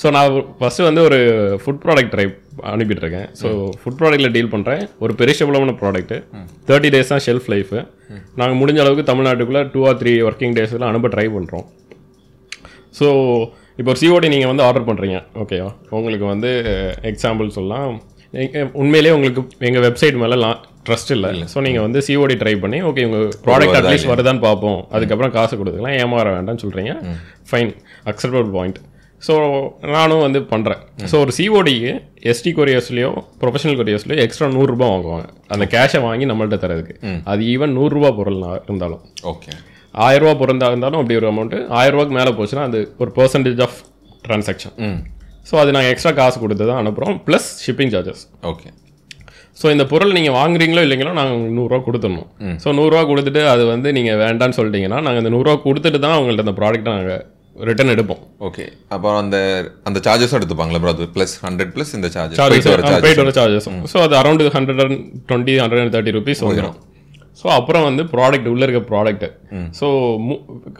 ஸோ 0.00 0.10
நான் 0.16 0.36
ஃபஸ்ட்டு 0.58 0.86
வந்து 0.88 1.02
ஒரு 1.08 1.18
ஃபுட் 1.62 1.80
ப்ராடக்ட் 1.84 2.12
ட்ரை 2.14 2.26
அனுப்பிட்டு 2.72 3.02
இருக்கேன் 3.04 3.28
ஸோ 3.40 3.48
ஃபுட் 3.80 3.98
ப்ராடக்ட்டில் 4.00 4.32
டீல் 4.36 4.52
பண்ணுறேன் 4.54 4.82
ஒரு 5.04 5.12
பெரிஷபிளான 5.20 5.74
ப்ராடக்ட் 5.82 6.14
தேர்ட்டி 6.68 6.90
டேஸ் 6.94 7.12
தான் 7.12 7.24
ஷெல்ஃப் 7.26 7.48
லைஃபு 7.54 7.78
நாங்கள் 8.40 8.58
முடிஞ்ச 8.60 8.80
அளவுக்கு 8.84 9.04
தமிழ்நாட்டுக்குள்ளே 9.10 9.62
டூ 9.74 9.82
ஆர் 9.90 9.98
த்ரீ 10.02 10.14
ஒர்க்கிங் 10.28 10.56
டேஸில் 10.58 10.88
அனுப்ப 10.90 11.10
ட்ரை 11.14 11.26
பண்ணுறோம் 11.36 11.66
ஸோ 13.00 13.08
இப்போ 13.80 13.90
ஒரு 13.92 14.00
சிஓடி 14.02 14.28
நீங்கள் 14.32 14.50
வந்து 14.52 14.64
ஆர்டர் 14.68 14.88
பண்ணுறீங்க 14.88 15.18
ஓகேவா 15.42 15.68
உங்களுக்கு 15.98 16.26
வந்து 16.32 16.50
எக்ஸாம்பிள் 17.10 17.54
சொல்லலாம். 17.58 17.92
உண்மையிலேயே 18.82 19.12
உங்களுக்கு 19.18 19.42
எங்கள் 19.68 19.84
வெப்சைட் 19.86 20.18
மேலே 20.22 20.36
ட்ரஸ்ட் 20.88 21.12
இல்லை. 21.14 21.30
ஸோ 21.52 21.58
நீங்கள் 21.66 21.84
வந்து 21.86 22.00
சிஓடி 22.08 22.34
ட்ரை 22.42 22.52
பண்ணி 22.64 22.78
ஓகே 22.88 23.04
உங்கள் 23.08 23.24
ப்ராடக்ட் 23.46 23.78
அட்லீஸ்ட் 23.78 24.10
வருதான்னு. 24.12 24.42
பார்ப்போம். 24.46 24.78
அதுக்கப்புறம் 24.96 25.32
காசு 25.38 25.54
கொடுத்துக்கலாம். 25.60 25.96
ஏமாற 26.02 26.28
வேண்டாம்னு 26.36 26.62
சொல்கிறீங்க 26.64 26.92
ஃபைன் 27.50 27.72
அக்செப்டபிள் 28.12 28.50
பாயிண்ட் 28.58 28.78
ஸோ 29.22 29.34
நானும் 29.90 30.22
வந்து 30.22 30.40
பண்ணுறேன் 30.50 30.80
ஸோ 31.04 31.16
ஒரு 31.20 31.32
சிஓடிக்கு 31.36 31.90
எஸ்டி 32.30 32.50
கொரியர்ஸ்லையோ 32.56 33.10
ப்ரொஃபஷனல் 33.40 33.78
கொரியர்ஸ்லையோ 33.80 34.18
எக்ஸ்ட்ரா 34.24 34.46
நூறுரூபா 34.54 34.86
வாங்குவாங்க. 34.92 35.26
அந்த 35.50 35.64
கேஷை 35.72 36.00
வாங்கி 36.02 36.26
நம்மள்ட்ட 36.26 36.58
தரதுக்கு 36.62 36.94
அது 37.26 37.42
ஈவன் 37.52 37.74
நூறுரூபா 37.76 38.10
பொருள் 38.16 38.38
நா- 38.42 38.60
இருந்தாலும். 38.64 39.02
ஓகே 39.30 39.52
ஆயிரரூபா 39.94 40.34
பொருந்தா 40.40 40.66
இருந்தாலும் 40.68 41.00
அப்படி 41.00 41.16
ஒரு 41.16 41.28
அமௌண்ட்டு 41.30 41.58
ஆயிரரூபாக்கு 41.78 42.16
மேலே 42.16 42.32
போச்சுன்னா 42.34 42.66
அது 42.68 42.80
ஒரு 42.98 43.10
பர்சன்டேஜ் 43.16 43.60
ஆஃப் 43.60 43.78
ட்ரான்சாக்ஷன் 44.24 44.74
ஸோ 45.46 45.56
அது 45.56 45.72
நாங்கள் 45.72 45.92
எக்ஸ்ட்ரா 45.92 46.12
காசு 46.16 46.38
கொடுத்து 46.40 46.64
தான் 46.66 46.80
அனுப்புகிறோம் 46.80 47.16
plus 47.26 47.48
shipping 47.62 47.92
charges 47.92 48.22
okay 48.50 48.68
so 49.56 49.70
இந்த 49.70 49.84
பொருள் 49.88 50.12
நீங்கள் 50.12 50.36
வாங்குறீங்களோ 50.36 50.82
இல்லைங்களோ 50.82 51.12
நாங்கள் 51.16 51.40
நூறுரூவா 51.56 51.80
கொடுத்துடணும். 51.84 52.28
ஸோ 52.62 52.68
நூறுரூவா 52.76 53.02
கொடுத்துட்டு 53.08 53.42
அது 53.48 53.62
வந்து 53.66 53.88
நீங்கள் 53.92 54.18
வேண்டான்னு 54.18 54.56
சொல்லிட்டீங்கன்னா 54.58 55.00
நாங்கள் 55.00 55.22
இந்த 55.22 55.32
நூறுரூவா 55.34 55.56
கொடுத்துட்டு 55.64 55.98
தான் 55.98 56.16
அவங்கள்ட்ட 56.16 56.46
அந்த 56.46 56.54
ப்ராடக்ட்டை 56.58 56.92
நாங்கள் 56.94 57.22
ரிட்டர்ன் 57.56 57.92
எடுப்போம். 57.94 58.20
ஓகே 58.48 58.64
அப்புறம் 58.94 59.18
அந்த 59.22 59.36
அந்த 59.88 59.98
சார்ஜஸும் 60.06 60.38
எடுத்துப்பாங்களா 60.38 60.80
ப்ரோ 60.82 60.92
அது 60.96 61.06
ப்ளஸ் 61.16 61.34
ஹண்ட்ரட் 61.46 61.72
ப்ளஸ் 61.74 61.92
இந்த 61.98 62.08
சார்ஜஸ் 62.16 62.40
போயிட்டு 62.52 62.72
வர 62.74 62.82
சார்ஜஸ் 62.86 63.04
போயிட்டு 63.06 63.24
வர 63.24 63.34
சார்ஜஸ் 63.40 63.68
ஸோ 63.92 63.98
அது 64.06 64.16
around 64.20 64.44
hundred 64.56 64.82
and 64.84 64.98
twenty 65.30 65.56
hundred 65.62 65.82
and 65.84 65.94
thirty 65.96 66.14
rupees 66.18 66.42
வந்துடும் 66.46 66.78
ஸோ 67.40 67.46
அப்புறம் 67.58 67.84
வந்து 67.88 68.02
ப்ராடக்ட் 68.14 68.48
உள்ளே 68.52 68.64
இருக்க 68.66 68.82
ப்ராடக்ட் 68.92 69.26
ஸோ 69.80 69.86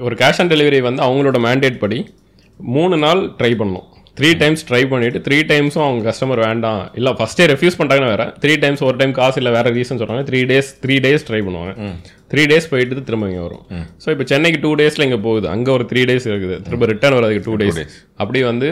ஒரு 0.06 0.14
கேஷ் 0.22 0.40
ஆன் 0.42 0.52
டெலிவரி 0.54 0.80
வந்து 0.88 1.02
அவங்களோட 1.06 1.40
மேண்டேட் 1.48 1.80
படி 1.84 1.98
மூணு 2.60 2.94
நாள் 3.04 3.20
ட்ரை 3.40 3.50
பண்ணணும். 3.60 3.86
த்ரீ 4.18 4.30
டைம்ஸ் 4.40 4.62
ட்ரை 4.68 4.80
பண்ணிட்டு 4.92 5.18
த்ரீ 5.26 5.36
டைம்ஸும் 5.50 5.84
அவங்க 5.84 6.02
கஸ்டமர் 6.08 6.40
வேண்டாம். 6.46 6.80
இல்லை 6.98 7.10
ஃபஸ்ட்டே 7.18 7.44
ரெஃப்யூஸ் 7.52 7.76
பண்ணிட்டாங்கன்னா 7.76 8.10
வேற. 8.14 8.24
த்ரீ 8.42 8.54
டைம்ஸ் 8.64 8.82
ஒரு 8.88 8.96
டைம் 9.00 9.12
காசு 9.18 9.38
இல்லை 9.40 9.52
வேற 9.56 9.70
ரீசன் 9.76 10.00
சொல்கிறாங்க 10.00 10.24
three 10.30 10.40
days 10.50 10.70
three 10.82 10.96
days 11.06 11.24
try 11.28 11.40
பண்ணுவாங்க 11.46 11.72
த்ரீ 12.30 12.42
டேஸ் 12.46 12.68
போயிட்டு 12.68 13.04
திரும்ப 13.04 13.28
இங்கே 13.28 13.42
வரும். 13.42 13.62
ஸோ 14.02 14.08
இப்போ 14.12 14.24
சென்னைக்கு 14.26 14.58
டூ 14.60 14.70
டேஸில் 14.76 15.04
இங்கே 15.04 15.20
போகுது. 15.22 15.46
அங்கே 15.48 15.70
ஒரு 15.70 15.84
த்ரீ 15.90 16.02
டேஸ் 16.08 16.26
இருக்குது. 16.28 16.56
திரும்ப 16.62 16.86
ரிட்டர்ன் 16.86 17.16
வரதுக்கு 17.16 17.44
டூ 17.44 17.54
டேஸ் 17.56 17.78
days. 17.78 17.94
அப்படி 18.18 18.40
வந்து 18.44 18.68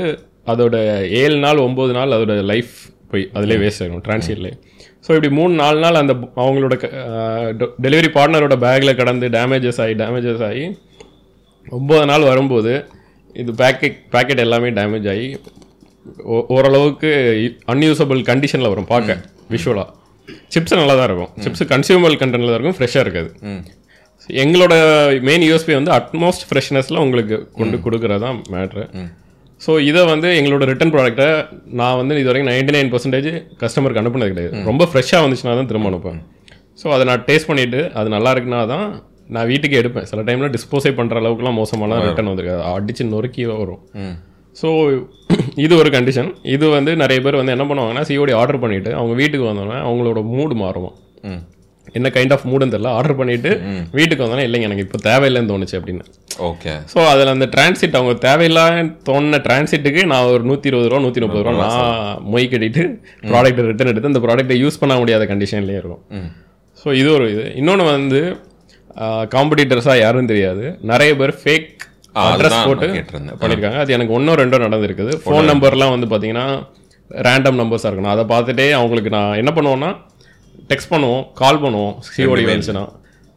அதோட 0.46 0.76
ஏழு 1.18 1.36
நாள் 1.38 1.64
ஒம்பது 1.64 1.92
நாள் 1.92 2.14
அதோட 2.14 2.34
லைஃப் 2.46 2.74
போய் 3.10 3.24
அதிலே 3.34 3.56
வேஸ்ட் 3.58 3.82
ஆகும் 3.84 4.04
டிரான்சிட்லேயே 4.04 4.54
ஸோ 5.04 5.12
இப்படி 5.12 5.30
மூணு 5.34 5.52
நாலு 5.54 5.78
நாள் 5.80 5.94
அந்த 5.94 6.12
அவங்களோட 6.36 6.74
டெலிவரி 7.82 8.10
பார்ட்னரோட 8.14 8.54
பேக்கில் 8.62 8.96
கடந்து 8.96 9.26
டேமேஜஸ் 9.34 9.80
ஆகி 9.80 9.94
டேமேஜஸ் 9.94 10.42
ஆகி 10.42 10.64
ஒம்பது 11.66 12.06
நாள் 12.06 12.24
வரும்போது 12.24 12.72
இது 13.36 13.52
பேக்கெட் 13.54 13.98
பேக்கெட் 14.12 14.40
எல்லாமே 14.40 14.70
டேமேஜ் 14.72 15.08
ஆகி 15.08 15.28
ஓ- 16.28 16.46
ஓரளவுக்கு 16.48 17.10
அன்யூசபிள் 17.66 18.20
கண்டிஷனில் 18.24 18.68
வரும் 18.68 18.86
பார்க்க 18.86 19.16
விஷுவலாக 19.50 19.88
சிப்ஸ் 20.54 20.74
நல்லா 20.80 20.94
தான் 21.00 21.08
இருக்கும் 21.10 21.30
சிப்ஸ் 21.44 21.64
கன்சியூமபிள் 21.74 22.16
கண்டென்ட்டில் 22.22 22.52
தான் 22.52 22.58
இருக்கும். 22.58 22.76
ஃப்ரெஷ்ஷாக 22.78 23.04
இருக்காது. 23.06 23.30
எங்களோட 24.42 24.74
மெயின் 25.28 25.44
யூஎஸ்பி 25.48 25.74
வந்து 25.78 25.92
அட்மோஸ்ட் 25.98 26.44
ஃப்ரெஷ்னஸில் 26.48 27.02
உங்களுக்கு 27.04 27.36
கொண்டு 27.58 27.76
கொடுக்குறது 27.84 28.30
மேட்ரு 28.54 28.84
ஸோ 29.60 29.70
இதை 29.90 30.02
வந்து 30.12 30.28
எங்களோட 30.38 30.64
ரிட்டன் 30.70 30.92
ப்ராடக்ட்டை 30.94 31.28
நான் 31.78 31.96
வந்து 32.00 32.18
இது 32.22 32.28
வரைக்கும் 32.30 32.50
நைன்டி 32.52 32.72
நைன் 32.76 32.90
பர்சன்டேஜ் 32.92 33.28
கஸ்டமருக்கு 33.62 34.02
அனுப்புனது 34.02 34.32
கிடையாது. 34.32 34.52
ரொம்ப 34.70 34.82
ஃப்ரெஷ்ஷாக 34.90 35.22
வந்துச்சுன்னா 35.24 35.54
தான் 35.60 35.70
திரும்ப 35.70 35.90
அனுப்பேன் 35.92 36.20
ஸோ 36.80 36.86
அதை 36.96 37.04
நான் 37.10 37.24
டேஸ்ட் 37.28 37.48
பண்ணிவிட்டு 37.50 37.80
அது 38.00 38.08
நல்லா 38.16 38.32
இருக்குன்னா 38.34 38.60
தான் 38.72 38.86
நான் 39.36 39.48
வீட்டுக்கு 39.52 39.78
எடுப்பேன். 39.80 40.06
சில 40.10 40.22
டைமில் 40.28 40.52
டிஸ்போஸே 40.56 40.92
பண்ணுற 40.98 41.16
அளவுக்குலாம் 41.22 41.58
மோசமான 41.60 41.98
ரிட்டன் 42.06 42.30
வந்திருக்காது. 42.30 42.62
அடிச்சு 42.74 43.04
நொறுக்கி 43.14 43.44
வரும். 43.50 43.82
ஸோ 44.60 44.68
இது 45.64 45.72
ஒரு 45.82 45.90
கண்டிஷன் 45.94 46.30
இது 46.54 46.66
வந்து 46.78 46.90
நிறைய 47.02 47.18
பேர் 47.24 47.40
வந்து 47.40 47.54
என்ன 47.56 47.64
பண்ணுவாங்கன்னா 47.68 48.04
சிஓடி 48.08 48.34
ஆர்டர் 48.40 48.62
பண்ணிவிட்டு 48.64 48.90
அவங்க 48.98 49.14
வீட்டுக்கு 49.20 49.46
வந்தோடனே 49.50 49.78
அவங்களோட 49.86 50.20
மூடு 50.34 50.56
மாறுமா 50.64 50.90
என்ன 51.98 52.08
கைண்ட் 52.14 52.32
ஆஃப் 52.34 52.46
மூடுன்னு 52.50 52.72
தெரியல. 52.72 52.90
ஆர்டர் 52.96 53.18
பண்ணிட்டு 53.18 53.50
வீட்டுக்கு 53.98 54.24
வந்தோன்னே 54.24 54.44
இல்லைங்க 54.46 54.66
எனக்கு 54.68 54.84
இப்போ 54.86 54.98
தேவையில்லைன்னு 55.06 55.50
தோணுச்சு 55.50 55.76
அப்படின்னு. 55.78 56.02
ஓகே. 56.48 56.72
ஸோ 56.92 56.98
அதில் 57.12 57.32
அந்த 57.34 57.46
டிரான்சிட் 57.54 57.96
அவங்க 57.98 58.14
தேவையில்லான்னு 58.26 58.82
தோணுன 59.08 59.40
டிரான்சிட்டுக்கு 59.46 60.02
நான் 60.10 60.32
ஒரு 60.34 60.44
நூற்றி 60.50 60.70
இருபது 60.70 60.90
ரூபா 60.90 61.00
நூற்றி 61.06 61.22
முப்பது 61.24 61.44
ரூபா 61.46 61.54
நான் 61.62 62.20
மொய் 62.32 62.50
கட்டிட்டு 62.52 62.84
ப்ராடக்ட் 63.30 63.62
ரிட்டர்ன் 63.70 63.92
எடுத்து 63.92 64.12
அந்த 64.12 64.22
ப்ராடக்ட்டை 64.26 64.58
யூஸ் 64.64 64.80
பண்ண 64.82 64.96
முடியாத 65.02 65.26
கண்டிஷன்லேயே 65.32 65.80
இருக்கும். 65.82 66.02
ஸோ 66.82 66.88
இது 67.00 67.08
ஒரு 67.16 67.28
இது. 67.34 67.46
இன்னொன்று 67.62 67.86
வந்து 67.94 68.20
காம்படிட்டர்ஸாக 69.36 69.98
யாரும் 70.04 70.30
தெரியாது. 70.32 70.64
நிறைய 70.92 71.10
பேர் 71.22 71.34
ஃபேக் 71.42 71.87
அட்ரஸ் 72.14 72.66
போட்டு. 72.68 72.86
பண்ணியிருக்காங்க 73.40 73.78
அது 73.82 73.92
எனக்கு 73.92 74.14
ஒன்றோ 74.18 74.34
ரெண்டோ 74.42 74.58
நடந்திருக்குது. 74.66 75.12
ஃபோன் 75.24 75.48
நம்பர்லாம் 75.52 75.94
வந்து 75.94 76.08
பார்த்தீங்கன்னா 76.12 76.46
ரேண்டம் 77.10 77.60
நம்பர்ஸாக 77.62 77.90
இருக்கணும். 77.90 78.14
அதை 78.14 78.24
பார்த்துட்டே 78.32 78.70
அவங்களுக்கு 78.78 79.10
நான் 79.16 79.36
என்ன 79.42 79.52
பண்ணுவோன்னா 79.56 79.90
டெக்ஸ்ட் 80.70 80.92
பண்ணுவோம் 80.94 81.22
கால் 81.42 81.62
பண்ணுவோம் 81.64 81.94
சிஓடி 82.14 82.44
வந்துச்சுன்னா. 82.48 82.84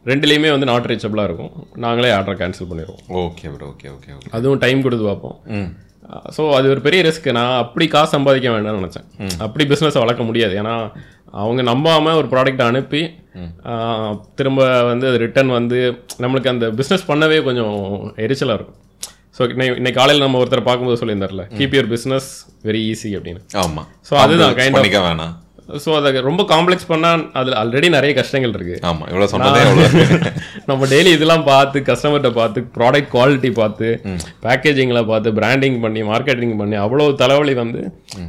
ரெண்டுலேயுமே 0.06 0.50
வந்து 0.50 0.68
நாட் 0.70 0.88
ரீச்சபிளாக 0.90 1.28
இருக்கும். 1.28 1.52
நாங்களே 1.84 2.10
ஆர்டரை 2.16 2.36
கேன்சல் 2.40 2.68
பண்ணிடுவோம். 2.70 3.02
Okay 3.24 3.48
bro 3.54 3.66
okay 3.72 3.88
okay 3.96 4.10
okay 4.16 4.30
அதுவும் 4.30 4.58
டைம் 4.58 4.82
கொடுத்து 4.82 5.04
பார்ப்போம். 5.04 5.36
ம். 5.58 5.68
ஸோ 6.36 6.42
அது 6.58 6.66
ஒரு 6.74 6.80
பெரிய 6.80 7.00
ரிஸ்க் 7.08 7.28
நான் 7.38 7.58
அப்படி 7.62 7.86
காசு 7.88 8.10
சம்பாதிக்க 8.16 8.48
வேண்டாம்னு 8.54 8.82
நினச்சேன். 8.82 9.06
அப்படி 9.46 9.64
பிஸ்னஸை 9.72 10.00
வளர்க்க 10.04 10.28
முடியாது. 10.28 10.54
ஏன்னா 10.62 10.74
அவங்க 11.42 11.62
நம்பாமல் 11.62 12.18
ஒரு 12.20 12.28
ப்ராடக்ட் 12.32 12.64
அனுப்பி 12.70 13.02
திரும்ப 14.38 14.82
வந்து 14.90 15.06
அது 15.10 15.18
ரிட்டர்ன் 15.26 15.52
வந்து 15.58 15.78
நம்மளுக்கு 16.22 16.52
அந்த 16.54 16.66
பிஸ்னஸ் 16.80 17.08
பண்ணவே 17.10 17.38
கொஞ்சம் 17.48 17.76
எரிச்சலாக 18.26 18.58
இருக்கும். 18.58 18.78
ஸோ 19.36 19.42
இன்னைக்கு 19.76 19.98
காலையில் 20.00 20.24
நம்ம 20.24 20.40
ஒருத்தர் 20.42 20.68
பார்க்கும்போது 20.68 21.00
சொல்லியிருந்தார்ல 21.02 21.44
keep 21.58 21.76
your 21.76 21.92
business 21.94 22.28
very 22.68 22.82
easy 22.90 23.12
அப்படின்னு. 23.18 23.40
ஆமா. 23.62 23.84
So, 24.08 24.18
அதுதான் 24.24 24.56
பண்ணிக்க 24.76 25.00
வேணாம். 25.08 25.32
ஸோ 25.84 25.90
அதை 25.98 26.20
ரொம்ப 26.28 26.42
காம்ப்ளெக்ஸ் 26.52 26.88
பண்ணால் 26.90 27.22
அதில் 27.40 27.56
ஆல்ரெடி 27.60 27.88
நிறைய 27.96 28.12
கஷ்டங்கள் 28.18 28.54
இருக்குது 28.56 28.80
ஆமா 28.90 29.04
இவ்வளவு 29.10 29.32
சொன்னதே 29.32 29.62
நம்ம 30.70 30.86
டெய்லி 30.92 31.10
இதெல்லாம் 31.16 31.44
பார்த்து 31.50 31.78
கஸ்டமர்கிட்ட 31.90 32.30
பார்த்து 32.38 32.60
ப்ராடக்ட் 32.76 33.10
குவாலிட்டி 33.14 33.50
பார்த்து 33.60 33.88
பேக்கேஜிங்கில் 34.44 35.08
பார்த்து 35.10 35.32
பிராண்டிங் 35.38 35.78
பண்ணி 35.84 36.02
மார்க்கெட்டிங் 36.12 36.54
பண்ணி 36.62 36.78
அவ்வளோ 36.84 37.06
தலைவலி 37.22 37.54
வந்து 37.62 37.82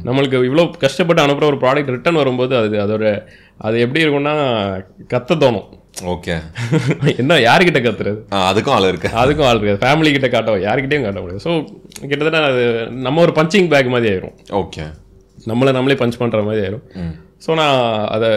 நம்மளுக்கு 0.08 0.44
இவ்வளோ 0.48 0.66
கஷ்டப்பட்டு 0.84 1.24
அனுப்புகிற 1.24 1.50
ஒரு 1.52 1.60
ப்ராடக்ட் 1.64 1.94
ரிட்டர்ன் 1.96 2.20
வரும்போது 2.22 2.54
அது 2.60 2.78
அதோட 2.84 3.06
அது 3.66 3.76
எப்படி 3.84 4.02
இருக்கும்னா 4.04 4.34
கத்த 5.12 5.36
தோணும். 5.42 5.66
ஓகே 6.12 6.34
என்ன 7.20 7.36
யார்கிட்ட 7.46 7.80
கத்துறது? 7.82 8.20
அதுக்கும் 8.50 8.74
ஆள் 8.76 8.88
இருக்கு. 8.90 9.10
அதுக்கும் 9.22 9.48
ஆள் 9.48 9.58
இருக்காது 9.58 9.82
ஃபேமிலி 9.84 10.12
கிட்ட 10.14 10.28
காட்ட 10.30 10.56
யார்கிட்டயும் 10.68 11.06
காட்ட 11.06 11.20
முடியாது. 11.24 11.44
ஸோ 11.46 11.52
கிட்டத்தட்ட 12.10 12.40
அது 12.52 12.64
நம்ம 13.06 13.22
ஒரு 13.26 13.34
பஞ்சிங் 13.38 13.70
பேக் 13.74 13.92
மாதிரி 13.94 14.10
ஆயிரும். 14.12 14.34
ஓகே 14.62 14.84
நம்மளை 15.50 15.70
நம்மளே 15.76 15.98
பஞ்ச் 16.00 16.18
பண்ணுற 16.22 16.40
மாதிரி 16.48 16.62
ஆயிரும். 16.64 16.84
ஸோ 17.44 17.50
நான் 17.60 17.80
அதை 18.16 18.30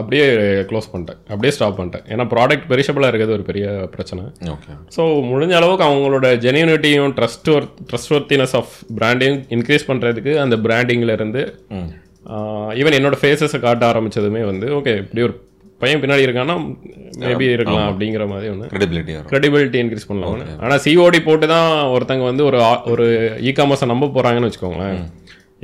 அப்படியே 0.00 0.24
க்ளோஸ் 0.70 0.90
பண்ணிட்டேன். 0.90 1.20
அப்படியே 1.32 1.52
ஸ்டாப் 1.54 1.78
பண்ணிட்டேன். 1.78 2.04
ஏன்னா 2.12 2.24
ப்ராடக்ட் 2.34 2.66
பெரிஷபிளாக 2.72 3.10
இருக்கிறது 3.10 3.36
ஒரு 3.38 3.44
பெரிய 3.48 3.64
பிரச்சனை. 3.94 4.24
ஓகே 4.54 4.76
ஸோ 4.96 5.02
முடிஞ்ச 5.30 5.54
அளவுக்கு 5.60 5.86
அவங்களோட 5.88 6.28
ஜெனியூனிட்டியும் 6.44 7.14
ட்ரஸ்ட் 7.18 7.50
ட்ரஸ்ட் 7.90 8.14
ஒர்த்தினஸ் 8.16 8.54
ஆஃப் 8.60 8.72
பிராண்டையும் 8.98 9.38
இன்க்ரீஸ் 9.56 9.88
பண்ணுறதுக்கு 9.90 10.34
அந்த 10.44 10.58
பிராண்டிங்கில் 10.66 11.16
இருந்து 11.18 11.42
ஈவன் 12.80 12.96
என்னோட 12.98 13.16
ஃபேஸஸை 13.20 13.60
காட்ட 13.66 13.84
ஆரம்பிச்சதுமே 13.92 14.42
வந்து 14.50 14.66
ஓகே 14.78 14.94
இப்படி 15.04 15.22
ஒரு 15.28 15.34
பையன் 15.82 16.00
பின்னாடி 16.02 16.24
இருக்கான்னா 16.26 16.54
மேபி 17.20 17.46
இருக்கலாம் 17.56 17.86
அப்படிங்கிற 17.90 18.24
மாதிரி 18.32 18.48
ஒன்று 18.52 18.66
கிரெடிபிலிட்டி 18.72 19.12
கிரெடிபிலிட்டி 19.30 19.78
இன்க்ரீஸ் 19.82 20.08
பண்ணலாம். 20.08 20.42
ஆனால் 20.64 20.82
சிஓடி 20.84 21.20
போட்டு 21.28 21.46
தான் 21.54 21.70
ஒருத்தங்க 21.94 22.24
வந்து 22.30 22.44
ஒரு 22.48 22.58
ஒரு 22.92 23.06
இ 23.48 23.52
காமர்ஸை 23.58 23.86
நம்ப 23.92 24.10
போகிறாங்கன்னு 24.16 24.48
வச்சுக்கோங்களேன். 24.48 25.00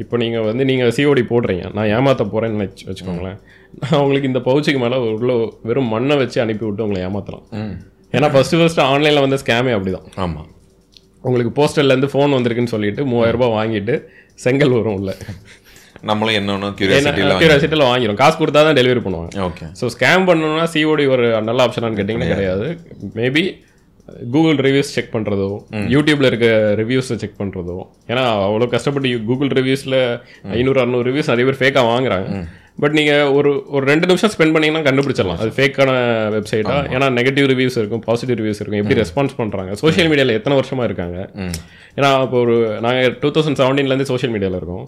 இப்போ 0.03 0.14
நீங்கள் 0.22 0.47
வந்து 0.49 0.62
நீங்கள் 0.70 0.94
சிஓடி 0.97 1.22
போடுறீங்க. 1.32 1.64
நான் 1.76 1.90
ஏமாற்ற 1.97 2.24
போகிறேன்னு 2.32 2.62
வச்சு 2.64 2.84
வச்சுக்கோங்களேன். 2.88 3.38
நான் 3.82 4.01
உங்களுக்கு 4.03 4.30
இந்த 4.30 4.40
பவுச்சுக்கு 4.49 4.80
மேலே 4.84 4.97
உள்ள 5.18 5.34
வெறும் 5.68 5.92
மண்ணை 5.94 6.16
வச்சு 6.22 6.38
அனுப்பி 6.44 6.64
விட்டு 6.66 6.84
உங்களை 6.86 7.01
ஏமாற்றலாம் 7.07 7.47
ஏன்னா 8.16 8.28
ஃபஸ்ட்டு 8.34 8.61
ஃபஸ்ட்டு 8.61 8.86
ஆன்லைனில் 8.90 9.24
வந்து 9.26 9.38
ஸ்கேமே 9.42 9.72
அப்படிதான். 9.76 10.09
ஆமாம் 10.24 10.51
உங்களுக்கு 11.28 11.53
போஸ்டர்லேருந்து 11.61 12.11
ஃபோன் 12.12 12.34
வந்திருக்குன்னு 12.36 12.74
சொல்லிட்டு 12.74 13.05
மூவாயிரம் 13.12 13.36
ரூபாய் 13.38 13.55
வாங்கிட்டு 13.59 13.94
செங்கல் 14.44 14.74
வரும் 14.78 14.99
உள்ள. 14.99 15.12
நம்மளும் 16.09 16.36
என்னன்னு 16.38 16.68
கியூரியாசிட்டியில் 16.78 17.88
வாங்கிடும் 17.90 18.18
காசு 18.20 18.36
கொடுத்தா 18.40 18.61
தான் 18.66 18.78
டெலிவரி 18.78 19.01
பண்ணுவாங்க. 19.05 19.30
ஓகே 19.47 19.66
ஸோ 19.80 19.86
ஸ்கேம் 19.94 20.26
பண்ணணும்னா 20.28 20.66
சிஓடி 20.74 21.05
ஒரு 21.14 21.26
நல்ல 21.49 21.61
ஆப்ஷனான்னு 21.66 21.99
கேட்டிங்கன்னா 22.01 22.32
கிடையாது. 22.34 22.66
மேபி 23.20 23.44
கூகுள் 24.34 24.59
ரிவ்யூஸ் 24.66 24.92
செக் 24.96 25.14
பண்ணுறதோ 25.14 25.48
யூடியூப்ல 25.94 26.28
இருக்க 26.30 26.48
ரிவ்யூஸை 26.80 27.16
செக் 27.22 27.40
பண்ணுறதோ 27.40 27.78
ஏன்னா 28.11 28.24
அவ்வளோ 28.48 28.68
கஷ்டப்பட்டு 28.74 29.11
கூகுள் 29.30 29.50
ரிவ்யூஸில் 29.59 29.98
ஐநூறு 30.59 30.80
அறநூறு 30.82 31.07
ரிவ்யூஸ் 31.11 31.32
நிறைய 31.32 31.46
பேர் 31.48 31.61
ஃபேக்காக 31.62 31.84
வாங்குறாங்க. 31.94 32.28
பட் 32.82 32.94
நீங்கள் 32.98 33.30
ஒரு 33.36 33.50
ஒரு 33.74 33.84
ரெண்டு 33.90 34.07
நிமிஷம் 34.09 34.32
ஸ்பெண்ட் 34.32 34.54
பண்ணீங்கன்னா 34.54 34.86
கண்டுபிடிச்சிடலாம். 34.86 35.38
அது 35.42 35.50
ஃபேக்கான 35.57 35.90
வெப்சைட்டா 36.34 36.74
ஏன்னா 36.94 37.07
நெகட்டிவ் 37.18 37.46
ரிவ்யூஸ் 37.52 37.78
இருக்கும் 37.80 38.02
பாசிட்டிவ் 38.09 38.38
ரிவ்யூஸ் 38.40 38.61
இருக்கும். 38.62 38.80
எப்படி 38.82 38.98
ரெஸ்பான்ஸ் 39.02 39.34
பண்ணுறாங்க 39.40 39.72
சோஷியல் 39.82 40.11
மீடியாவில் 40.12 40.36
எத்தனை 40.38 40.59
வருஷமா 40.61 40.84
இருக்காங்க? 40.88 41.16
ஏன்னா 41.98 42.11
இப்போ 42.26 42.38
ஒரு 42.44 42.57
நாங்கள் 42.86 43.16
டூ 43.22 43.30
தௌசண்ட் 43.36 43.61
செவன்டீன்லேருந்து 43.62 44.09
சோஷியல் 44.12 44.34
மீடியாவில் 44.34 44.59
இருக்கோம். 44.61 44.84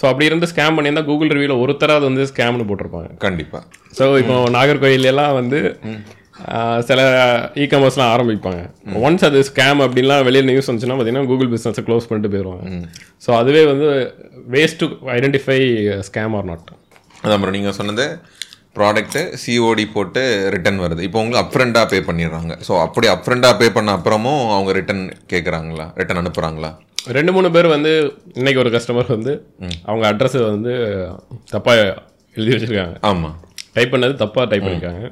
ஸோ 0.00 0.06
அப்படி 0.10 0.28
இருந்து 0.30 0.50
ஸ்கேம் 0.52 0.76
பண்ணியிருந்தா 0.78 1.04
கூகுள் 1.10 1.34
ரிவ்யூவில் 1.36 1.62
ஒருத்தராவது 1.64 2.06
வந்து 2.10 2.28
ஸ்கேம்னு 2.32 2.68
போட்டிருப்பாங்க. 2.70 3.10
கண்டிப்பாக 3.26 3.62
ஸோ 4.00 4.06
இப்போ 4.22 4.36
நாகர்கோயில் 4.58 5.10
எல்லாம் 5.14 5.36
வந்து 5.40 5.60
சில 6.88 7.00
இ 7.62 7.64
காமர்ஸ்லாம் 7.72 8.12
ஆரம்பிப்பாங்க 8.14 8.60
ஒன்ஸ் 9.06 9.26
அது 9.28 9.40
ஸ்கேம் 9.48 9.80
அப்படின்லாம் 9.86 10.26
வெளியே 10.28 10.44
நியூஸ் 10.50 10.68
வந்துச்சுன்னா 10.68 10.96
பார்த்தீங்கன்னா 10.98 11.30
கூகுள் 11.30 11.50
பிஸ்னஸை 11.54 11.82
க்ளோஸ் 11.88 12.08
பண்ணிட்டு 12.08 12.32
போயிடுவாங்க 12.34 12.78
ஸோ 13.24 13.30
அதுவே 13.40 13.62
வந்து 13.72 13.88
waste 14.54 14.80
to 14.82 14.86
identify 15.16 15.58
scam 16.08 16.36
or 16.38 16.48
not 16.50 16.70
அதான் 17.22 17.36
அப்புறம் 17.36 17.56
நீங்கள் 17.56 17.76
சொன்னது 17.80 18.06
ப்ராடக்ட்டு 18.76 19.22
சிஓடி 19.40 19.84
போட்டு 19.94 20.20
ரிட்டர்ன் 20.54 20.80
வருது. 20.84 21.00
இப்போ 21.06 21.18
உங்களுக்கு 21.22 21.42
அப்ரெண்டாக 21.44 21.86
பே 21.90 21.98
பண்ணிடுறாங்க. 22.06 22.52
ஸோ 22.66 22.72
அப்படி 22.84 23.06
அப்ரெண்டாக 23.14 23.58
பே 23.60 23.66
பண்ண 23.74 23.90
அப்புறமும் 23.98 24.42
அவங்க 24.54 24.70
ரிட்டர்ன் 24.78 25.02
கேட்குறாங்களா 25.32 25.86
ரிட்டர்ன் 26.00 26.20
அனுப்புகிறாங்களா 26.22 26.70
ரெண்டு 27.16 27.32
மூணு 27.36 27.48
பேர் 27.56 27.68
வந்து 27.74 27.92
இன்னைக்கு 28.40 28.62
ஒரு 28.62 28.70
கஸ்டமர் 28.76 29.12
வந்து 29.16 29.32
அவங்க 29.88 30.04
அட்ரஸ் 30.10 30.38
வந்து 30.48 30.72
தப்பாக 31.52 31.78
எழுதி 32.36 32.52
வச்சிருக்காங்க. 32.54 32.96
ஆமாம் 33.10 33.36
டைப் 33.76 33.94
பண்ணது 33.94 34.14
தப்பாக 34.22 34.46
டைப் 34.50 34.64
பண்ணியிருக்காங்க 34.66 35.04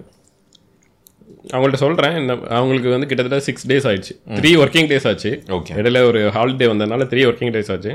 அவங்கள்ட்ட 1.53 1.79
சொல்கிறேன் 1.85 2.17
இந்த 2.21 2.33
அவங்களுக்கு 2.59 2.91
வந்து 2.95 3.09
கிட்டத்தட்ட 3.11 3.39
சிக்ஸ் 3.49 3.67
டேஸ் 3.71 3.87
ஆயிடுச்சு. 3.91 4.15
த்ரீ 4.39 4.51
ஒர்க்கிங் 4.63 4.89
டேஸ் 4.93 5.07
ஆச்சு. 5.11 5.31
ஓகே 5.57 5.73
இடையில 5.81 6.03
ஒரு 6.11 6.21
ஹாலிடே 6.37 6.69
வந்ததுனால 6.73 7.07
த்ரீ 7.13 7.23
ஒர்க்கிங் 7.31 7.55
டேஸ் 7.57 7.71
ஆச்சு. 7.75 7.93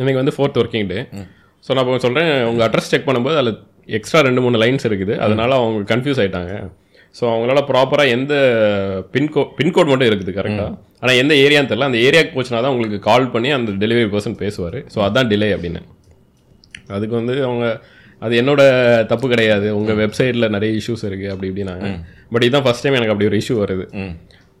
இன்னைக்கு 0.00 0.20
வந்து 0.22 0.34
ஃபோர்த் 0.36 0.58
ஒர்க்கிங் 0.62 0.88
டே 0.92 0.98
ஸோ 1.66 1.70
நான் 1.76 1.84
இப்போ 1.84 2.02
சொல்கிறேன் 2.06 2.30
உங்கள் 2.50 2.64
அட்ரஸ் 2.66 2.90
செக் 2.92 3.06
பண்ணும்போது 3.06 3.38
அதில் 3.42 3.56
எக்ஸ்ட்ரா 3.98 4.20
ரெண்டு 4.26 4.42
மூணு 4.44 4.56
லைன்ஸ் 4.62 4.86
இருக்குது. 4.88 5.14
அதனால 5.24 5.56
அவங்க 5.60 5.86
கன்ஃபியூஸ் 5.92 6.20
ஆயிட்டாங்க. 6.22 6.52
ஸோ 7.18 7.24
அவங்களால 7.32 7.60
ப்ராப்பராக 7.70 8.14
எந்த 8.16 8.34
பின்கோ 9.14 9.42
பின்கோட் 9.58 9.90
மட்டும் 9.90 10.08
இருக்குது 10.10 10.32
கரெக்டாக 10.38 10.70
ஆனால் 11.02 11.18
எந்த 11.22 11.32
ஏரியான்னு 11.44 11.70
தெரியல. 11.70 11.88
அந்த 11.90 12.00
ஏரியாவுக்கு 12.06 12.36
போச்சுனா 12.36 12.60
தான் 12.64 12.72
உங்களுக்கு 12.74 12.98
கால் 13.10 13.26
பண்ணி 13.34 13.50
அந்த 13.58 13.70
டெலிவரி 13.82 14.08
பர்சன் 14.14 14.40
பேசுவார். 14.42 14.78
ஸோ 14.94 14.98
அதான் 15.06 15.30
டிலே 15.32 15.48
அப்படின்னு. 15.56 15.82
அதுக்கு 16.96 17.14
வந்து 17.20 17.36
அவங்க 17.48 17.66
அது 18.24 18.34
என்னோட 18.40 18.62
தப்பு 19.12 19.26
கிடையாது. 19.32 19.66
உங்கள் 19.78 19.98
வெப்சைட்டில் 20.02 20.52
நிறைய 20.56 20.70
இஷ்யூஸ் 20.80 21.04
இருக்குது 21.08 21.32
அப்படி 21.32 21.48
இப்படின்னாங்க. 21.50 21.88
பட் 22.34 22.44
இதுதான் 22.46 22.66
ஃபஸ்ட் 22.66 22.84
டைம் 22.84 22.98
எனக்கு 22.98 23.14
அப்படி 23.14 23.28
ஒரு 23.30 23.38
இஷ்யூ 23.42 23.56
வருது. 23.62 23.86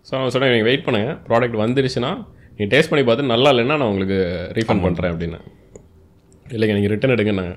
ஸோ 0.08 0.12
நான் 0.16 0.32
சொன்னேன் 0.34 0.52
நீங்கள் 0.54 0.70
வெயிட் 0.70 0.84
பண்ணுங்க. 0.88 1.12
ப்ராடக்ட் 1.28 1.56
வந்துருச்சுன்னா 1.62 2.10
நீ 2.58 2.66
டேஸ்ட் 2.74 2.90
பண்ணி 2.90 3.04
பார்த்து 3.06 3.32
நல்லா 3.34 3.48
இல்லைன்னா 3.54 3.76
நான் 3.80 3.90
உங்களுக்கு 3.92 4.18
ரீஃபண்ட் 4.58 4.84
பண்ணுறேன் 4.86 5.12
அப்படின்னு. 5.12 5.38
இல்லைங்க 6.56 6.74
நீங்கள் 6.78 6.92
ரிட்டன் 6.94 7.14
எடுங்கண்ணாங்க 7.16 7.54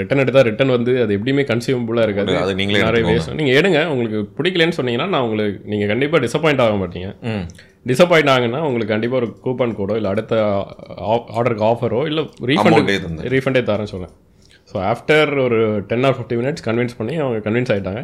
ரிட்டன் 0.00 0.22
எடுத்தால் 0.22 0.46
ரிட்டன் 0.48 0.72
வந்து 0.74 0.92
அது 1.02 1.12
எப்படியுமே 1.16 1.44
கன்சியூமபுளாக 1.50 2.06
இருக்காது. 2.08 2.32
அது 2.42 2.52
நீங்களே 2.58 2.82
நிறைய 2.88 3.04
வேஸ்ட் 3.08 3.38
நீங்கள் 3.40 3.58
எடுங்க. 3.60 3.80
உங்களுக்கு 3.92 4.18
பிடிக்கலன்னு 4.38 4.76
சொன்னீங்கன்னா 4.78 5.08
நான் 5.14 5.24
உங்களுக்கு 5.26 5.60
நீங்கள் 5.72 5.90
கண்டிப்பாக 5.92 6.20
டிசப்பாயிண்ட் 6.26 6.62
ஆக 6.64 6.76
மாட்டீங்க. 6.82 7.08
டிசப்பாயிண்ட் 7.90 8.32
ஆகுன்னா 8.34 8.60
உங்களுக்கு 8.68 8.94
கண்டிப்பாக 8.94 9.20
ஒரு 9.22 9.28
கூப்பன் 9.46 9.76
கோடோ 9.78 9.96
இல்லை 10.00 10.10
அடுத்த 10.14 10.34
ஆர்டருக்கு 11.36 11.66
ஆஃபரோ 11.70 12.02
இல்லை 12.10 12.24
ரீஃபண்ட். 12.52 12.92
ரீஃபண்டே 13.34 13.62
தரேன் 13.70 13.92
சொல்லேன் 13.94 14.14
ஸோ 14.70 14.76
ஆஃப்டர் 14.90 15.30
ஒரு 15.44 15.56
ten 15.90 16.06
or 16.08 16.16
fifty 16.16 16.36
minutes 16.40 16.64
convince 16.66 16.98
பண்ணி 16.98 17.14
அவங்க 17.22 17.38
கன்வின்ஸ் 17.46 17.72
ஆகிட்டாங்க 17.74 18.02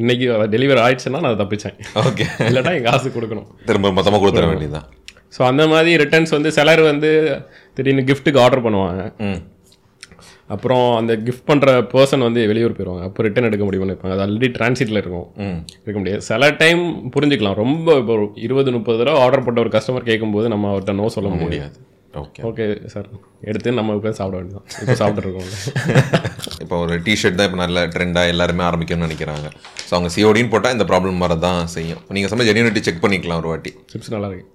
இன்னைக்கு 0.00 0.24
டெலிவரி 0.54 0.80
ஆயிடுச்சுன்னா 0.84 1.20
நான் 1.20 1.30
அதை 1.30 1.38
தப்பிச்சேன். 1.42 1.76
ஓகே. 2.08 2.24
இல்லைன்னா 2.48 2.72
என் 2.78 2.88
காசு 2.88 3.08
கொடுக்கணும். 3.16 3.46
திரும்ப 3.66 3.92
மொத்தமாக 3.98 4.20
கொடுத்துட 4.24 4.48
வேண்டியதுதான். 4.52 4.88
ஸோ 5.36 5.40
அந்த 5.42 5.62
மாதிரி 5.72 5.90
ரிட்டர்ன்ஸ் 6.02 6.34
வந்து 6.36 6.50
சிலர் 6.56 6.82
வந்து 6.90 7.10
திடீர்னு 7.76 8.08
கிஃப்ட்டுக்கு 8.10 8.42
ஆர்டர் 8.44 8.64
பண்ணுவாங்க. 8.66 9.02
ம். 9.26 9.40
அப்புறம் 10.54 10.86
அந்த 10.98 11.12
கிஃப்ட் 11.24 11.48
பண்ணுற 11.48 11.70
பர்சன் 11.90 12.26
வந்து 12.26 12.42
வெளியூர் 12.50 12.76
போயிடுவாங்க 12.76 13.04
அப்போ 13.08 13.22
ரிட்டர்ன் 13.26 13.48
எடுக்க 13.48 13.64
முடியும்னு 13.64 13.94
இருப்பாங்க 13.94 14.14
அது 14.16 14.24
ஆல்ரெடி 14.26 14.48
டிரான்சிட்டில் 14.54 15.00
இருக்கும். 15.02 15.26
ம். 15.46 15.58
இருக்க 15.84 15.98
முடியாது. 15.98 16.22
சில 16.28 16.48
டைம் 16.62 16.82
புரிஞ்சுக்கலாம். 17.14 17.58
ரொம்ப 17.62 17.98
இப்போ 17.98 18.14
இருபது 18.46 18.72
முப்பது 18.72 18.98
தடவை 19.02 19.20
ஆர்டர் 19.24 19.44
போட்ட 19.46 19.60
ஒரு 19.60 19.72
கஸ்டமர் 19.76 20.08
கேட்கும்போது 20.10 20.48
நம்ம 20.48 20.70
அவர்கிட்ட 20.72 20.94
நோ 20.94 21.08
சொல்ல 21.16 21.30
முடியாது. 21.36 21.76
ஓகே 22.22 22.42
ஓகே 22.48 22.64
சார் 22.92 23.08
எடுத்து 23.50 23.78
நம்ம 23.78 23.94
உட்காந்து 23.98 24.18
சாப்பிட 24.20 24.36
வேண்டியதான் 24.38 24.66
இப்போ 24.82 24.94
சாப்பிட்ருக்கோம் 25.02 25.48
இப்போ 26.62 26.76
ஒரு 26.84 26.94
டிஷர்ட் 27.06 27.38
தான் 27.38 27.48
இப்போ 27.48 27.58
நல்ல 27.62 27.84
ட்ரெண்டாக 27.94 28.32
எல்லாருமே 28.32 28.62
ஆரம்பிக்கணும்னு 28.68 29.06
நினைக்கிறாங்க. 29.08 29.48
ஸோ 29.86 29.92
அவங்க 29.96 30.10
சிஓடின்னு 30.14 30.52
போட்டால் 30.54 30.74
இந்த 30.76 30.86
ப்ராப்ளம் 30.90 31.22
வர 31.24 31.36
தான் 31.46 31.60
செய்யும் 31.76 32.00
நீங்கள் 32.16 32.30
சமயம் 32.32 32.48
ஜெனியூனிட்டி 32.50 32.82
செக் 32.88 33.02
பண்ணிக்கலாம் 33.04 33.40
ஒரு 33.42 33.50
வாட்டி. 33.52 33.70
சிப்ஸ் 33.92 34.12
நல்லா 34.14 34.28
இருக்கு. 34.30 34.46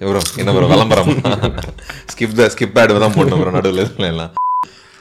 ப்ரோ 0.00 0.22
என்ன 0.42 0.52
ப்ரோ 0.54 0.68
விளம்பரம்? 0.72 1.10
ஸ்கிப் 2.12 2.38
த 2.38 2.46
ஸ்கிப் 2.54 2.78
ஆடு 2.82 3.02
தான் 3.04 3.16
போடணும் 3.18 3.42
ப்ரோ 3.42 3.52
நடுவில் 3.58 4.08
எல்லாம். 4.12 4.32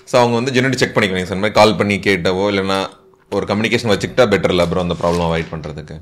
ஸோ 0.10 0.16
அவங்க 0.22 0.36
வந்து 0.39 0.54
ஜெனியூனிட்டி 0.56 0.82
செக் 0.84 0.95
பண்ணிக்கணும். 0.97 1.30
சார் 1.32 1.41
மாதிரி 1.43 1.58
கால் 1.60 1.80
பண்ணி 1.80 1.95
கேட்டவோ 2.10 2.45
இல்லைன்னா 2.54 2.80
ஒரு 3.32 3.45
கம்யூனிகேஷன் 3.49 3.91
வச்சுக்கிட்டா 3.93 4.26
பெட்டர் 4.34 4.54
இல்லை 4.56 4.66
ப்ரோ 4.72 4.84
அந்த 4.86 4.95
ப்ராப்ளம் 5.01 5.28
அவாய்ட் 5.28 5.51
பண்ணுறதுக்கு 5.54 5.95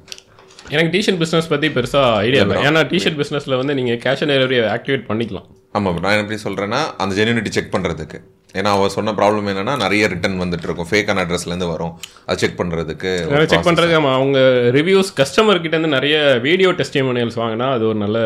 எனக்கு 0.73 0.91
டிஷர்ட் 0.95 1.21
பிஸ்னஸ் 1.21 1.49
பற்றி 1.53 1.69
பெருசாக 1.77 2.09
ஐடியா 2.27 2.43
இல்லை 2.45 2.57
ஏன்னா 2.67 2.81
டிஷர்ட் 2.91 3.17
பிஸ்னஸில் 3.21 3.59
வந்து 3.61 3.73
நீங்கள் 3.79 3.99
கேஷ் 4.03 4.21
ஆன் 4.25 4.31
டெலிவரி 4.33 4.59
ஆக்டிவேட் 4.75 5.03
பண்ணிக்கலாம். 5.09 5.47
ஆமாம் 5.77 5.99
நான் 6.03 6.21
எப்படி 6.21 6.37
சொல்கிறேன்னா 6.45 6.79
அந்த 7.01 7.13
ஜெனியூனிட்டி 7.19 7.51
செக் 7.57 7.73
பண்ணுறதுக்கு 7.75 8.19
ஏன்னா 8.59 8.69
அவ 8.77 8.87
சொன்ன 8.95 9.11
ப்ராப்ளம் 9.19 9.45
என்னன்னா 9.51 9.73
நிறைய 9.83 10.07
ரிட்டர்ன் 10.13 10.41
வந்துட்டு 10.43 10.65
இருக்கும். 10.67 10.89
ஃபேக்கான 10.89 11.21
அட்ரஸ்லேருந்து 11.23 11.69
வரும். 11.73 11.93
அது 12.27 12.41
செக் 12.41 12.57
பண்ணுறதுக்கு 12.61 13.11
செக் 13.53 13.67
பண்ணுறதுக்கு 13.67 13.97
ஆமாம் 13.99 14.17
அவங்க 14.17 14.39
ரிவ்யூஸ் 14.77 15.11
கஸ்டமர் 15.19 15.61
கிட்ட 15.63 15.75
இருந்து 15.77 15.95
நிறைய 15.97 16.17
வீடியோ 16.47 16.71
டெஸ்டிமோனியல்ஸ் 16.81 17.39
வாங்கினா 17.43 17.69
அது 17.77 17.85
ஒரு 17.91 17.99
நல்ல 18.03 18.19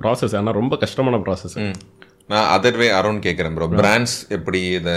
ப்ராசஸ் 0.00 0.36
ஆனால் 0.40 0.56
ரொம்ப 0.60 0.76
கஷ்டமான 0.84 1.18
ப்ராசஸ். 1.26 1.58
நான் 2.32 2.48
அதர் 2.56 2.78
வே 2.82 2.88
அரௌண்ட் 3.00 3.24
கேட்குறேன் 3.26 3.56
ப்ரோ 3.58 3.68
பிராண்ட்ஸ் 3.80 4.16
எப்படி 4.36 4.62
இதை 4.78 4.96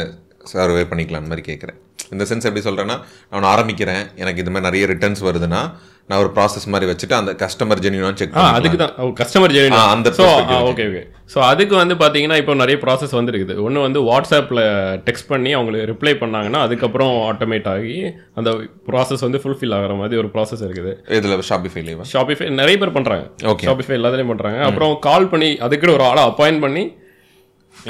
சர்வே 0.53 0.83
பண்ணிக்கலாம் 0.91 1.29
மாதிரி 1.31 1.45
கேட்குறேன் 1.49 1.79
இந்த 2.13 2.23
சென்ஸ் 2.29 2.47
எப்படி 2.49 2.63
சொல்கிறேன்னா 2.67 2.97
நான் 3.31 3.51
ஆரம்பிக்கிறேன். 3.55 4.03
எனக்கு 4.23 4.41
இது 4.43 4.51
மாதிரி 4.53 4.67
நிறைய 4.69 4.83
ரிட்டர்ன்ஸ் 4.93 5.23
வருதுன்னா 5.27 5.61
நான் 6.09 6.19
ஒரு 6.19 6.29
ப்ராசஸ் 6.35 6.65
மாதிரி 6.71 6.87
வச்சுட்டு 6.89 7.15
அந்த 7.15 7.31
கஸ்டமர் 7.39 7.79
ஜென்யூனாக 7.83 8.15
செக் 8.19 8.35
அதுக்கு 8.51 8.77
தான் 8.77 8.91
கஸ்டமர் 9.17 9.53
ஆ, 9.73 9.81
அந்த 9.93 10.09
ஸோ 10.17 10.25
ஓகே 10.63 10.85
ஓகே 10.85 11.01
ஸோ 11.33 11.39
அதுக்கு 11.47 11.75
வந்து 11.75 11.95
பார்த்தீங்கன்னா 11.97 12.37
இப்போ 12.41 12.53
நிறைய 12.59 12.77
ப்ராசஸ் 12.83 13.15
வந்துருக்குது. 13.17 13.55
ஒன்று 13.63 13.83
வந்து 13.83 13.99
வாட்ஸ்அப்பில் 14.07 14.61
டெக்ஸ்ட் 15.07 15.29
பண்ணி 15.29 15.51
அவங்களுக்கு 15.53 15.89
ரிப்ளை 15.91 16.13
பண்ணாங்கன்னா 16.21 16.61
அதுக்கப்புறம் 16.65 17.11
ஆட்டோமேட் 17.27 17.67
ஆகி 17.73 17.95
அந்த 18.35 18.51
ப்ராசஸ் 18.87 19.25
வந்து 19.25 19.41
ஃபுல்ஃபில் 19.43 19.75
ஆகிற 19.77 19.95
மாதிரி 19.95 20.21
ஒரு 20.21 20.31
ப்ராசஸ் 20.33 20.63
இருக்குது. 20.63 20.93
இதில் 21.17 21.45
ஷாப்பிஃபைலேவா 21.49 22.05
ஷாப்பிஃபை 22.13 22.47
நிறைய 22.57 22.77
பேர் 22.77 22.95
பண்ணுறாங்க 22.97 23.25
Okay. 23.47 23.67
ஷாப்பிஃபை 23.67 23.97
எல்லாத்துலேயும் 23.97 24.31
பண்ணுறாங்க 24.33 24.61
அப்புறம் 24.67 24.93
கால் 25.05 25.29
பண்ணி 25.29 25.51
அதுக்கு 25.61 25.93
ஒரு 25.93 26.05
ஆளை 26.05 26.23
அப்பாயின்ட் 26.29 26.63
பண்ணி 26.63 26.85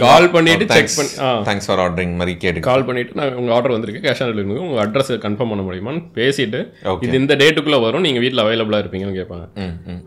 கால் 0.04 0.28
பண்ணிட்டு 0.36 0.66
செக் 0.66 0.74
தேங்க்ஸ் 0.74 0.98
பண்ணி 1.00 1.14
தேங்க்ஸ் 1.48 1.68
ஃபார் 1.70 1.82
ஆர்டரிங் 1.84 2.14
மாதிரி 2.20 2.34
கேட்டு 2.44 2.66
கால் 2.68 2.86
பண்ணிட்டு 2.88 3.18
நான் 3.20 3.38
உங்க 3.42 3.52
ஆர்டர் 3.58 3.74
வந்திருக்கு. 3.76 4.02
கேஷ் 4.08 4.22
ஆன் 4.24 4.32
டெலிவரி 4.32 4.62
உங்க 4.66 4.80
அட்ரஸ் 4.86 5.12
கன்ஃபார்ம் 5.26 5.52
பண்ண 5.54 5.64
முடியுமான்னு 5.68 6.02
பேசிட்டு. 6.20 6.62
இது 7.06 7.22
இந்த 7.22 7.36
டேட்டுக்குள்ள 7.42 7.80
வரும். 7.86 8.06
நீங்க 8.08 8.22
வீட்ல 8.26 8.44
அவைலபிளா 8.46 8.82
இருப்பீங்கன்னு 8.84 9.20
கேட்பாங்க. 9.20 9.48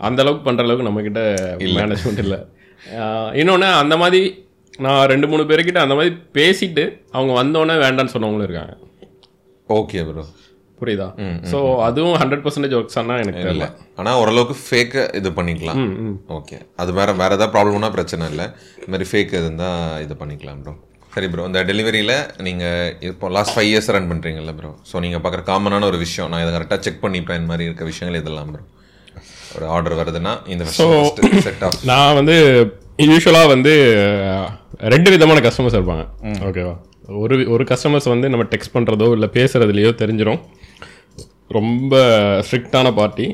அந்த 0.09 0.21
அளவுக்கு 0.25 0.47
பண்ற 0.49 0.65
அளவுக்கு 0.67 0.89
நம்ம 0.89 1.03
கிட்ட 1.09 1.23
மேனேஜ்மெண்ட் 1.79 2.23
இல்ல. 2.27 2.39
இன்னொன்னு 3.41 3.71
அந்த 3.83 3.97
மாதிரி 4.03 4.23
நான் 4.87 5.09
ரெண்டு 5.13 5.27
மூணு 5.31 5.43
பேர்கிட்ட 5.49 5.81
அந்த 5.87 5.97
மாதிரி 6.01 6.13
பேசிட்டு 6.37 6.85
அவங்க 7.17 7.33
வந்தோடனே 7.41 7.77
வேண்டாம்னு 7.85 8.15
சொன்னவங்களும் 8.15 8.49
இருக்காங்க. 8.49 8.77
ஓகே 9.79 10.05
ப்ரோ 10.11 10.25
புரியுதா? 10.83 11.09
ஸோ 11.53 11.59
அதுவும் 11.89 12.17
ஹண்ட்ரட் 12.23 12.45
பர்சன்டேஜ் 12.45 12.77
ஒர்க்ஸ் 12.79 12.99
ஆனால் 13.03 13.21
எனக்கு 13.23 13.43
தெரியல. 13.47 13.69
ஆனால் 14.01 14.19
ஓரளவுக்கு 14.23 14.57
ஃபேக்கு 14.67 15.03
இது 15.21 15.31
பண்ணிக்கலாம். 15.39 15.81
ஓகே 16.39 16.59
அது 16.83 16.91
வேற 17.01 17.11
வேற 17.23 17.31
ஏதாவது 17.39 17.53
ப்ராப்ளம்னா 17.57 17.91
பிரச்சனை 17.97 18.31
இல்லை. 18.33 18.47
இந்த 18.79 18.91
மாதிரி 18.95 19.09
ஃபேக் 19.13 19.35
இருந்தால் 19.43 20.03
இது 20.07 20.17
பண்ணிக்கலாம் 20.23 20.63
ப்ரோ 20.65 20.75
சரி 21.15 21.29
ப்ரோ 21.31 21.45
இந்த 21.51 21.61
டெலிவரியில் 21.69 22.17
நீங்கள் 22.47 22.91
இப்போ 23.11 23.29
லாஸ்ட் 23.37 23.55
ஃபைவ் 23.55 23.71
இயர்ஸ் 23.71 23.89
ரன் 23.95 24.11
பண்ணுறீங்கல்ல 24.11 24.53
ப்ரோ 24.59 24.71
ஸோ 24.91 25.01
நீங்கள் 25.05 25.23
பார்க்குற 25.25 25.43
காமனான 25.49 25.87
ஒரு 25.93 25.99
விஷயம். 26.05 26.29
நான் 26.33 26.43
இதை 26.45 26.53
கரெக்டாக 26.57 26.81
செக் 26.87 27.03
பண்ணிப்பேன் 27.07 27.39
இந்த 27.41 27.51
மாதிரி 27.53 27.67
இருக்க 27.69 27.85
விஷயங்கள் 27.93 28.21
இதெல்லாம் 28.21 28.53
ப்ரோ 28.53 28.63
ஒரு 29.57 29.67
ஆர்டர் 29.77 29.99
வருதுன்னா 30.01 30.33
இந்த 30.55 30.65
செட் 31.47 31.65
ஆஃப் 31.69 31.81
நான் 31.91 32.17
வந்து 32.21 32.37
யூஸ்வலாக 33.09 33.49
வந்து 33.55 33.73
ரெண்டு 34.95 35.09
விதமான 35.15 35.41
கஸ்டமர்ஸ் 35.47 35.77
இருப்பாங்க. 35.79 36.05
ஓகேவா 36.49 36.75
ஒரு 37.23 37.37
ஒரு 37.55 37.65
கஸ்டமர்ஸ் 37.71 38.09
வந்து 38.13 38.27
நம்ம 38.33 38.45
டெக்ஸ்ட் 38.53 38.75
பண்ணுறதோ 38.77 39.07
இல்லை 39.17 39.29
பேசுகிறதுலையோ 39.37 39.91
தெரிஞ்சிடும் 40.03 40.41
ரொம்ப 41.59 41.95
ஸ்ட்ரிக்டான 42.47 42.89
பார்ட்டி 42.99 43.27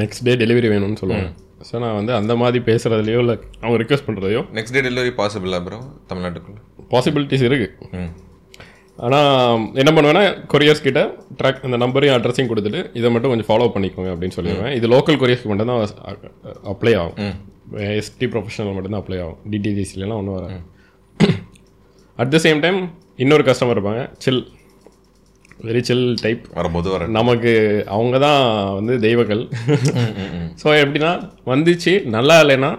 நெக்ஸ்ட் 0.00 0.24
டே 0.28 0.32
டெலிவரி 0.42 0.68
வேணும்னு 0.72 1.00
சொல்லுவாங்க. 1.02 1.28
ஸோ 1.68 1.74
நான் 1.82 1.98
வந்து 1.98 2.12
அந்த 2.20 2.32
மாதிரி 2.40 2.58
பேசுகிறதுலையோ 2.70 3.20
இல்லை 3.24 3.36
அவங்க 3.62 3.76
ரிக்வெஸ்ட் 3.82 4.06
பண்ணுறதையோ 4.08 4.40
நெக்ஸ்ட் 4.58 4.74
டே 4.76 4.82
டெலிவரி 4.86 5.12
பாசிபிளா 5.20 5.60
ப்ரோ 5.66 5.78
தமிழ்நாட்டுக்குள்ள. 6.10 6.58
பாசிபிலிட்டிஸ் 6.94 7.44
இருக்குது 7.48 8.08
ஆனால் 9.06 9.64
என்ன 9.80 9.90
பண்ணுவேன்னா 9.96 10.22
கொரியர்ஸ் 10.52 10.84
கிட்ட 10.86 11.00
ட்ராக் 11.40 11.64
அந்த 11.66 11.76
நம்பரையும் 11.82 12.14
அட்ரஸையும் 12.16 12.50
கொடுத்துட்டு 12.52 12.80
இதை 12.98 13.08
மட்டும் 13.14 13.32
கொஞ்சம் 13.32 13.48
ஃபாலோ 13.50 13.68
பண்ணிக்கோங்க 13.74 14.10
அப்படின்னு 14.14 14.36
சொல்லிடுவேன். 14.38 14.72
இது 14.78 14.86
லோக்கல் 14.94 15.18
கொரியர்ஸ்க்கு 15.20 15.50
மட்டும் 15.52 15.70
தான் 15.72 15.82
அப்ளை 16.72 16.94
ஆகும். 17.02 17.36
எஸ்டி 18.00 18.28
ப்ரொஃபஷனல் 18.32 18.76
மட்டும்தான் 18.76 19.02
அப்ளை 19.02 19.18
ஆகும். 19.24 19.38
டிடிஜிசிலாம் 19.52 20.20
ஒன்றும் 20.22 20.36
வராது. 20.38 20.58
அட் 22.22 22.32
த 22.34 22.40
சேம் 22.46 22.62
டைம் 22.64 22.80
இன்னொரு 23.24 23.44
கஸ்டமர் 23.50 23.76
இருப்பாங்க 23.76 24.02
சில் 24.24 24.42
வெரி 25.66 25.80
சில் 25.80 26.04
டைப் 26.22 26.42
வரும்போது 26.54 26.88
வர 26.92 27.06
நமக்கு 27.16 27.52
அவங்க 27.86 28.16
தான் 28.18 28.42
வந்து 28.78 28.94
தெய்வங்கள். 29.06 29.42
ஸோ 30.62 30.68
எப்படின்னா 30.82 31.12
வந்துச்சு 31.46 31.92
நல்லா 32.16 32.36
இல்லைன்னா 32.42 32.70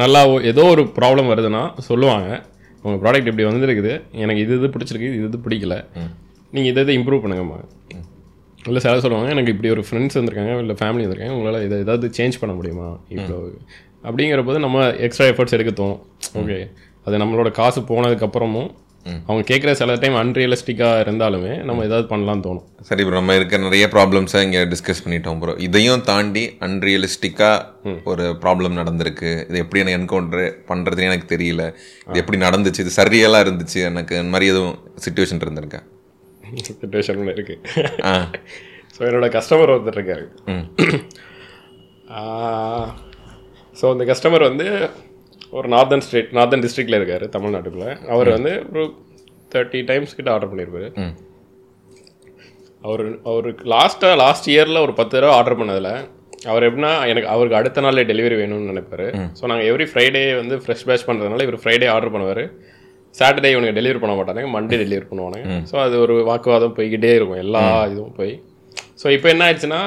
நல்லா 0.00 0.20
ஏதோ 0.52 0.64
ஒரு 0.74 0.82
ப்ராப்ளம் 0.98 1.30
வருதுன்னா 1.32 1.62
சொல்லுவாங்க. 1.88 2.28
உங்கள் 2.84 3.00
ப்ராடக்ட் 3.02 3.30
இப்படி 3.30 3.46
வந்துருக்குது 3.48 3.92
எனக்கு 4.24 4.42
இது 4.44 4.54
இது 4.60 4.68
பிடிச்சிருக்கு 4.74 5.10
இது 5.12 5.28
இது 5.30 5.40
பிடிக்கல. 5.46 5.76
நீங்கள் 6.52 6.70
இதை 6.72 6.82
இதை 6.84 6.94
இம்ப்ரூவ் 6.98 7.22
பண்ணுங்கம்மா. 7.24 7.58
இல்லை 8.60 8.80
சில 8.84 9.00
சொல்லுவாங்க 9.04 9.30
எனக்கு 9.34 9.52
இப்படி 9.54 9.68
ஒரு 9.74 9.82
ஃப்ரெண்ட்ஸ் 9.88 10.18
வந்திருக்காங்க 10.18 10.54
இல்லை 10.64 10.76
ஃபேமிலி 10.80 11.04
வந்திருக்காங்க 11.04 11.36
உங்களால் 11.38 11.66
இதை 11.66 11.76
ஏதாவது 11.84 12.08
சேஞ்ச் 12.18 12.40
பண்ண 12.42 12.54
முடியுமா? 12.54 12.88
இவ்வளோ 13.14 13.38
அப்படிங்கிற 14.04 14.42
போது 14.44 14.58
நம்ம 14.58 14.84
எக்ஸ்ட்ரா 15.06 15.26
எஃபர்ட்ஸ் 15.32 15.56
எடுக்க 15.56 15.72
தோணும் 15.72 16.02
ஓகே 16.40 16.58
அது 17.06 17.20
நம்மளோட 17.22 17.50
காசு 17.50 17.80
போனதுக்கப்புறமும் 17.90 18.70
அவங்க 19.26 19.42
கேட்குற 19.50 19.70
சில 19.80 19.94
டைம் 20.02 20.16
அன்ரியலிஸ்டிக்காக 20.22 21.02
இருந்தாலுமே 21.04 21.52
நம்ம 21.68 21.84
ஏதாவது 21.88 22.06
பண்ணலாம்னு 22.10 22.44
தோணும். 22.46 22.64
சரி 22.88 23.02
ப்ரோ 23.04 23.16
நம்ம 23.18 23.34
இருக்க 23.38 23.58
நிறைய 23.64 23.84
ப்ராப்ளம்ஸை 23.94 24.40
இங்கே 24.46 24.62
டிஸ்கஸ் 24.72 25.02
பண்ணிட்டோம் 25.04 25.38
ப்ரோ 25.42 25.54
இதையும் 25.66 26.02
தாண்டி 26.10 26.44
அன்ரியலிஸ்டிக்காக 26.66 28.02
ஒரு 28.12 28.24
ப்ராப்ளம் 28.42 28.78
நடந்திருக்கு. 28.80 29.30
இது 29.48 29.62
எப்படி 29.64 29.82
எனக்கு 29.84 29.98
என்கவுண்டர் 30.00 30.44
பண்ணுறதுன்னு 30.70 31.10
எனக்கு 31.12 31.30
தெரியல. 31.34 31.64
இது 32.08 32.22
எப்படி 32.22 32.40
நடந்துச்சு? 32.46 32.84
இது 32.86 32.98
சரியெல்லாம் 33.00 33.44
இருந்துச்சு. 33.46 33.80
எனக்கு 33.90 34.14
இந்த 34.22 34.32
மாதிரி 34.34 34.50
எதுவும் 34.54 34.76
சுச்சுவேஷன் 35.06 35.42
இருந்திருக்கா? 35.46 35.82
சுச்சுவேஷன் 36.82 37.32
இருக்கு. 37.36 37.56
ஆ. 38.10 38.14
ஸோ 38.94 39.02
என்னோட 39.08 39.28
கஸ்டமர் 39.36 39.72
ஒருத்தர் 39.74 39.98
இருக்காரு. 39.98 40.26
ஸோ 43.80 43.86
அந்த 43.94 44.04
கஸ்டமர் 44.10 44.48
வந்து 44.48 44.66
ஒரு 45.58 45.66
நார்தன் 45.74 46.04
ஸ்டேட் 46.06 46.30
நார்தன் 46.38 46.62
டிஸ்ட்ரிக்டில் 46.64 46.98
இருக்கார் 46.98 47.24
தமிழ்நாட்டுக்குள்ள. 47.36 47.88
அவர் 48.14 48.28
வந்து 48.36 48.52
ஒரு 48.72 48.84
தேர்ட்டி 49.52 49.80
டைம்ஸ் 49.90 50.16
கிட்ட 50.18 50.30
ஆர்டர் 50.34 50.50
பண்ணியிருப்பாரு 50.50 50.88
அவர் 52.84 53.02
அவருக்கு 53.30 53.64
லாஸ்ட்டாக 53.74 54.18
லாஸ்ட் 54.24 54.46
இயரில் 54.52 54.84
ஒரு 54.86 54.92
பத்து 54.98 55.14
தடவை 55.16 55.32
ஆர்டர் 55.38 55.58
பண்ணதில் 55.60 55.92
அவர் 56.50 56.66
எப்படின்னா 56.66 56.92
எனக்கு 57.12 57.28
அவருக்கு 57.32 57.58
அடுத்த 57.60 57.82
நாளே 57.84 58.04
டெலிவரி 58.10 58.36
வேணும்னு 58.42 58.70
நினைப்பாரு. 58.72 59.06
ஸோ 59.38 59.42
நாங்கள் 59.50 59.68
எவ்ரி 59.70 59.86
ஃப்ரைடே 59.90 60.22
வந்து 60.40 60.54
ஃப்ரெஷ் 60.62 60.84
பேட்ச் 60.90 61.06
பண்ணுறதுனால 61.08 61.44
இவர் 61.46 61.58
ஃப்ரைடே 61.62 61.88
ஆர்டர் 61.94 62.12
பண்ணுவார். 62.14 62.42
சாட்டர்டே 63.14 63.50
இவனுக்கு 63.54 63.76
டெலிவரி 63.78 64.00
பண்ண 64.04 64.14
மாட்டானுங்க 64.18 64.50
மண்டே 64.54 64.78
டெலிவரி 64.84 65.06
பண்ணுவானுங்க. 65.10 65.58
ஸோ 65.70 65.76
அது 65.86 65.94
ஒரு 66.04 66.14
வாக்குவாதம் 66.30 66.74
போய்கிட்டே 66.78 67.12
இருக்கும் 67.18 67.42
எல்லா 67.44 67.62
இதுவும் 67.92 68.16
போய். 68.20 68.32
ஸோ 69.02 69.06
இப்போ 69.16 69.28
என்ன 69.34 69.44
ஆயிடுச்சுன்னா 69.48 69.82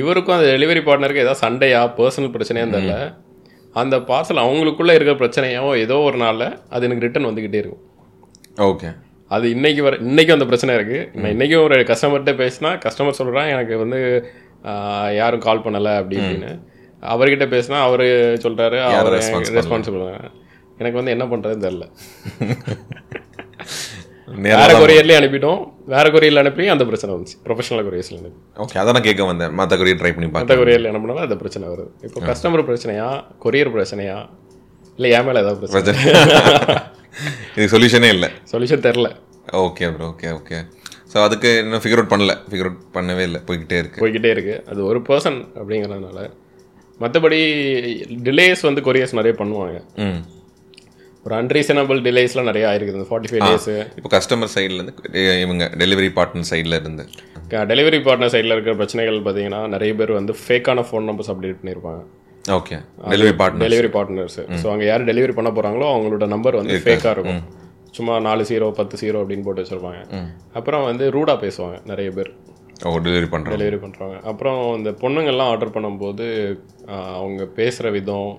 இவருக்கும் 0.00 0.36
அந்த 0.38 0.48
டெலிவரி 0.56 0.82
பார்ட்னருக்கு 0.88 1.24
ஏதாவது 1.24 1.42
சண்டையா 1.44 1.82
பர்சனல் 2.00 2.34
பிரச்சனையா 2.36 2.66
தெரியல. 2.76 2.96
அந்த 3.76 3.96
பார்சல் 4.10 4.44
அவங்களுக்குள்ள 4.44 4.92
இருக்கிற 4.96 5.14
பிரச்சனையாவோ 5.22 5.70
ஏதோ 5.84 5.96
ஒரு 6.08 6.16
நாளில் 6.16 6.54
அது 6.74 6.86
எனக்கு 6.86 7.04
ரிட்டர்ன் 7.06 7.28
வந்துக்கிட்டே 7.28 7.60
இருக்கும். 7.62 7.82
ஓகே 8.68 8.90
அது 9.30 9.46
இன்னைக்கு 9.50 9.82
வர 9.82 9.94
இன்னைக்கும் 10.08 10.36
அந்த 10.36 10.46
பிரச்சனை 10.50 10.74
இருக்கு. 10.74 10.98
நான் 11.14 11.32
இன்னைக்கும் 11.34 11.64
ஒரு 11.66 11.76
கஸ்டமர்கிட்ட 11.90 12.32
பேசினா 12.42 12.70
கஸ்டமர் 12.84 13.18
சொல்றான் 13.20 13.52
எனக்கு 13.54 13.74
வந்து 13.82 14.00
யாரும் 15.20 15.44
கால் 15.46 15.64
பண்ணல 15.66 15.94
அப்படி 16.00 16.16
இப்படின்னு. 16.20 16.52
அவர்கிட்ட 17.02 17.46
பேசினா 17.54 17.78
அவரு 17.88 18.06
சொல்றாரு 18.44 18.78
அவர் 18.86 19.18
ரெஸ்பான்சிபிள் 19.58 20.04
எனக்கு 20.78 21.00
வந்து 21.00 21.14
என்ன 21.16 21.24
பண்றதுன்னு 21.24 21.66
தெரியல. 21.66 21.86
வேற 24.58 24.70
கொரியர்லயே 24.82 25.16
அனுப்பிட்டோம். 25.20 25.60
வேற 25.94 26.06
கொரியர்ல 26.14 26.42
அனுப்பி 26.44 26.64
அந்த 26.74 26.84
பிரச்சனை 26.88 27.10
வந்துச்சு. 27.14 27.36
ப்ரொஃபஷனல் 27.46 27.84
கொரியர்ஸ்ல 27.88 28.18
அனுப்பி. 28.20 28.40
ஓகே 28.64 28.78
அதான் 28.80 28.96
நான் 28.96 29.06
கேட்க 29.08 29.24
வந்தேன். 29.30 29.52
மற்ற 29.60 29.76
கொரிய 29.80 29.96
ட்ரை 30.00 30.12
பண்ணி 30.14 30.28
மற்ற 30.36 30.54
கொரியர்ல 30.60 30.92
பண்ணாலும் 30.94 31.26
அந்த 31.26 31.36
பிரச்சனை 31.42 31.68
வருது. 31.72 31.90
இப்போ 32.06 32.20
கஸ்டமர் 32.30 32.66
பிரச்சனையா 32.70 33.08
கொரியர் 33.44 33.74
பிரச்சனையா 33.76 34.16
இல்லை 34.98 35.10
என் 35.18 35.26
மேல 35.28 35.42
ஏதாவது 35.44 35.60
பிரச்சனை? 35.62 35.94
இதுக்கு 37.52 37.72
சொல்யூஷனே 37.74 38.10
இல்லை. 38.16 38.28
சொல்யூஷன் 38.52 38.84
தெரில 38.88 39.08
okay 39.66 39.90
bro 39.96 40.08
okay 40.12 40.28
okay 40.38 40.58
so 41.12 41.16
அதுக்கு 41.26 41.50
இன்னும் 41.62 41.82
ஃபிகர் 41.82 42.00
அவுட் 42.00 42.12
பண்ணல. 42.12 42.32
ஃபிகர் 42.48 42.68
அவுட் 42.68 42.82
பண்ணவே 42.96 43.24
இல்லை. 43.28 43.40
போய்கிட்டே 43.48 43.78
இருக்கு. 43.82 44.00
போய்கிட்டே 44.02 44.30
இருக்கு. 44.36 44.54
அது 44.70 44.80
ஒரு 44.90 45.00
பர்சன் 45.08 45.38
அப்படிங்கிறதுனால 45.60 46.22
மற்றபடி 47.00 47.38
டிலேஸ் 48.26 48.62
வந்து 48.68 48.80
கொரியர்ஸ் 48.86 49.18
நிறைய 49.18 49.34
பண்ணுவாங்க. 49.40 49.78
ம். 50.06 50.20
ஒரு 51.26 51.34
அன்ரீசனபிள் 51.38 52.00
டிலேஸ்லாம் 52.06 52.48
நிறைய 52.48 52.64
ஆயிருக்குது. 52.70 52.98
இந்த 52.98 53.08
ஃபார்ட்டி 53.08 53.30
ஃபைவ் 53.30 53.44
டேஸ் 53.46 53.70
இப்போ 53.98 54.10
கஸ்டமர் 54.16 54.50
சைட்லேருந்து 54.56 54.92
இவங்க 55.44 55.64
டெலிவரி 55.80 56.10
பார்ட்னர் 56.18 56.48
சைடில் 56.50 56.76
இருந்து. 56.80 57.04
டெலிவரி 57.70 57.98
பார்ட்னர் 58.06 58.32
சைடில் 58.34 58.54
இருக்கிற 58.56 58.74
பிரச்சனைகள் 58.80 59.18
பார்த்தீங்கன்னா 59.26 59.60
நிறைய 59.74 59.92
பேர் 60.00 60.12
வந்து 60.18 60.34
ஃபேக்கான 60.42 60.84
ஃபோன் 60.88 61.08
நம்பர்ஸ் 61.10 61.30
அப்டேட் 61.32 61.58
பண்ணியிருப்பாங்க. 61.60 62.02
Okay 62.58 62.76
delivery 63.14 63.34
partner 63.40 63.66
delivery 63.66 63.90
partners 63.96 64.38
so 64.62 64.66
அங்கே 64.74 64.86
யார் 64.90 65.08
டெலிவரி 65.10 65.34
பண்ண 65.38 65.50
போகிறாங்களோ 65.56 65.88
அவங்களோட 65.94 66.28
நம்பர் 66.34 66.58
வந்து 66.60 66.76
ஃபேக்காக 66.84 67.14
இருக்கும். 67.16 67.42
சும்மா 67.98 68.14
நாலு 68.28 68.42
ஜீரோ 68.50 68.68
பத்து 68.78 69.00
ஜீரோ 69.02 69.18
அப்படின்னு 69.22 69.46
போட்டு 69.48 69.62
வச்சிருப்பாங்க. 69.64 70.00
அப்புறம் 70.60 70.86
வந்து 70.90 71.04
ரூடாக 71.16 71.38
பேசுவாங்க 71.44 71.76
நிறைய 71.92 72.10
பேர். 72.18 72.30
ஓ 72.86 72.94
டெலிவரி 73.08 73.28
பண்ணுறோம் 73.34 73.56
டெலிவரி 73.56 73.80
பண்ணுறாங்க 73.84 74.16
அப்புறம் 74.30 74.62
இந்த 74.78 74.90
பொண்ணுங்கள்லாம் 75.02 75.50
ஆர்டர் 75.52 75.74
பண்ணும்போது 75.76 76.26
அவங்க 77.18 77.42
பேசுகிற 77.58 77.90
விதம் 77.98 78.32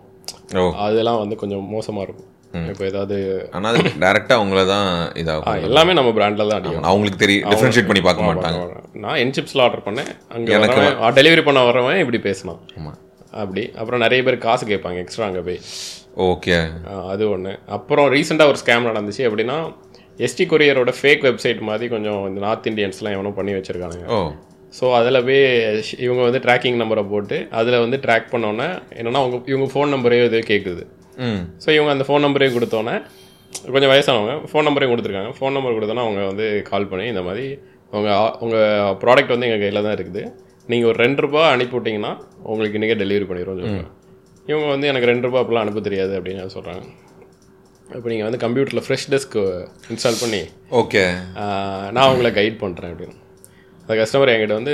அதெல்லாம் 0.87 1.21
வந்து 1.25 1.35
கொஞ்சம் 1.43 1.63
மோசமாக 1.75 2.05
இருக்கும். 2.07 2.31
இப்போ 2.71 2.83
ஏதாவது 2.91 3.15
ஆனால் 3.57 3.69
அது 3.71 3.91
டேரெக்டாக 4.03 4.39
அவங்கள 4.39 4.61
தான் 4.73 4.87
இதாகும். 5.21 5.65
எல்லாமே 5.69 5.95
நம்ம 5.99 6.11
பிராண்டில் 6.17 6.49
தான் 6.51 6.59
அடிக்கும். 6.59 6.87
அவங்களுக்கு 6.91 7.21
தெரியும் 7.23 7.49
டிஃப்ரென்ஷியேட் 7.51 7.89
பண்ணி 7.89 8.03
பார்க்க 8.07 8.29
மாட்டாங்க. 8.29 8.61
நான் 9.05 9.19
என்சிப்ஸில் 9.23 9.63
ஆர்டர் 9.65 9.85
பண்ணேன். 9.87 10.09
அங்கே 10.35 10.57
வரவன் 10.63 11.17
டெலிவரி 11.19 11.43
பண்ண 11.49 11.61
வரவன் 11.69 12.01
இப்படி 12.03 12.21
பேசினான். 12.27 12.61
ஆமாம் 12.79 12.97
அப்படி. 13.43 13.63
அப்புறம் 13.79 14.03
நிறைய 14.05 14.21
பேர் 14.27 14.43
காசு 14.47 14.65
கேட்பாங்க 14.71 14.99
எக்ஸ்ட்ரா 15.03 15.27
அங்கே 15.29 15.43
போய். 15.47 15.59
ஓகே. 16.31 16.57
அது 17.13 17.23
ஒன்று 17.35 17.53
அப்புறம் 17.77 18.09
ரீசெண்டாக 18.15 18.51
ஒரு 18.53 18.59
ஸ்கேம் 18.63 18.89
நடந்துச்சு. 18.91 19.23
எப்படின்னா 19.29 19.57
எஸ்டி 20.25 20.43
கொரியரோட 20.51 20.91
ஃபேக் 20.99 21.25
வெப்சைட் 21.27 21.59
மாதிரி 21.69 21.87
கொஞ்சம் 21.95 22.21
இந்த 22.29 22.39
நார்த் 22.47 22.69
இந்தியன்ஸ்லாம் 22.69 23.15
எவனோ 23.17 23.31
பண்ணி 23.39 23.51
வச்சிருக்கானுங்க. 23.57 24.05
ஓ. 24.15 24.19
ஸோ 24.77 24.85
அதில் 24.99 25.25
போய் 25.27 25.41
இவங்க 26.05 26.21
வந்து 26.27 26.39
ட்ராக்கிங் 26.45 26.79
நம்பரை 26.81 27.03
போட்டு 27.11 27.37
அதில் 27.59 27.83
வந்து 27.83 27.97
ட்ராக் 28.05 28.31
பண்ணோன்னே 28.31 28.67
என்னன்னா 28.99 29.21
அவங்க 29.23 29.37
இவங்க 29.51 29.67
ஃபோன் 29.73 29.93
நம்பரே 29.95 30.17
இது 30.29 30.39
கேட்குது 30.49 30.83
ஸோ 31.63 31.69
இவங்க 31.77 31.91
அந்த 31.95 32.05
ஃபோன் 32.07 32.23
நம்பரையும் 32.25 32.57
கொடுத்தோன்னே 32.57 32.95
கொஞ்சம் 33.73 33.91
வயசானவங்க 33.93 34.33
ஃபோன் 34.51 34.67
நம்பரையும் 34.67 34.93
கொடுத்துருக்காங்க. 34.93 35.31
ஃபோன் 35.37 35.55
நம்பர் 35.57 35.77
கொடுத்தோன்னா 35.77 36.05
அவங்க 36.07 36.21
வந்து 36.31 36.45
கால் 36.69 36.89
பண்ணி 36.91 37.05
இந்த 37.13 37.21
மாதிரி 37.27 37.45
உங்க 37.97 38.09
உங்கள் 38.45 38.95
ப்ராடக்ட் 39.03 39.33
வந்து 39.33 39.47
எங்கள் 39.47 39.61
கையில் 39.63 39.85
தான் 39.87 39.95
இருக்குது. 39.97 40.23
நீங்கள் 40.71 40.89
ஒரு 40.91 40.97
ரெண்டு 41.03 41.21
ரூபா 41.25 41.41
அனுப்பி 41.55 41.75
விட்டிங்கன்னா 41.77 42.11
உங்களுக்கு 42.51 42.77
இன்றைக்கே 42.79 42.97
டெலிவரி 43.03 43.27
பண்ணிடுவோம் 43.29 43.59
சொல்லுவாங்க 43.59 43.85
இவங்க 44.51 44.67
வந்து 44.73 44.89
எனக்கு 44.91 45.09
ரெண்டு 45.11 45.27
ரூபா 45.27 45.39
அப்பெல்லாம் 45.41 45.65
அனுப்ப 45.65 45.81
தெரியாது 45.87 46.13
அப்படின்னு 46.17 46.55
சொல்கிறாங்க 46.57 46.83
இப்போ 47.97 48.07
நீங்கள் 48.11 48.27
வந்து 48.27 48.41
கம்ப்யூட்டரில் 48.43 48.83
ஃப்ரெஷ் 48.85 49.07
டெஸ்க் 49.13 49.37
இன்ஸ்டால் 49.93 50.21
பண்ணி 50.23 50.41
ஓகே 50.81 51.03
நான் 51.97 52.11
உங்களை 52.13 52.31
கைட் 52.39 52.57
பண்ணுறேன் 52.63 52.93
அப்படின்னு. 52.93 53.15
அந்த 53.87 53.97
கஸ்டமர் 53.99 54.31
என்கிட்ட 54.31 54.55
வந்து 54.59 54.73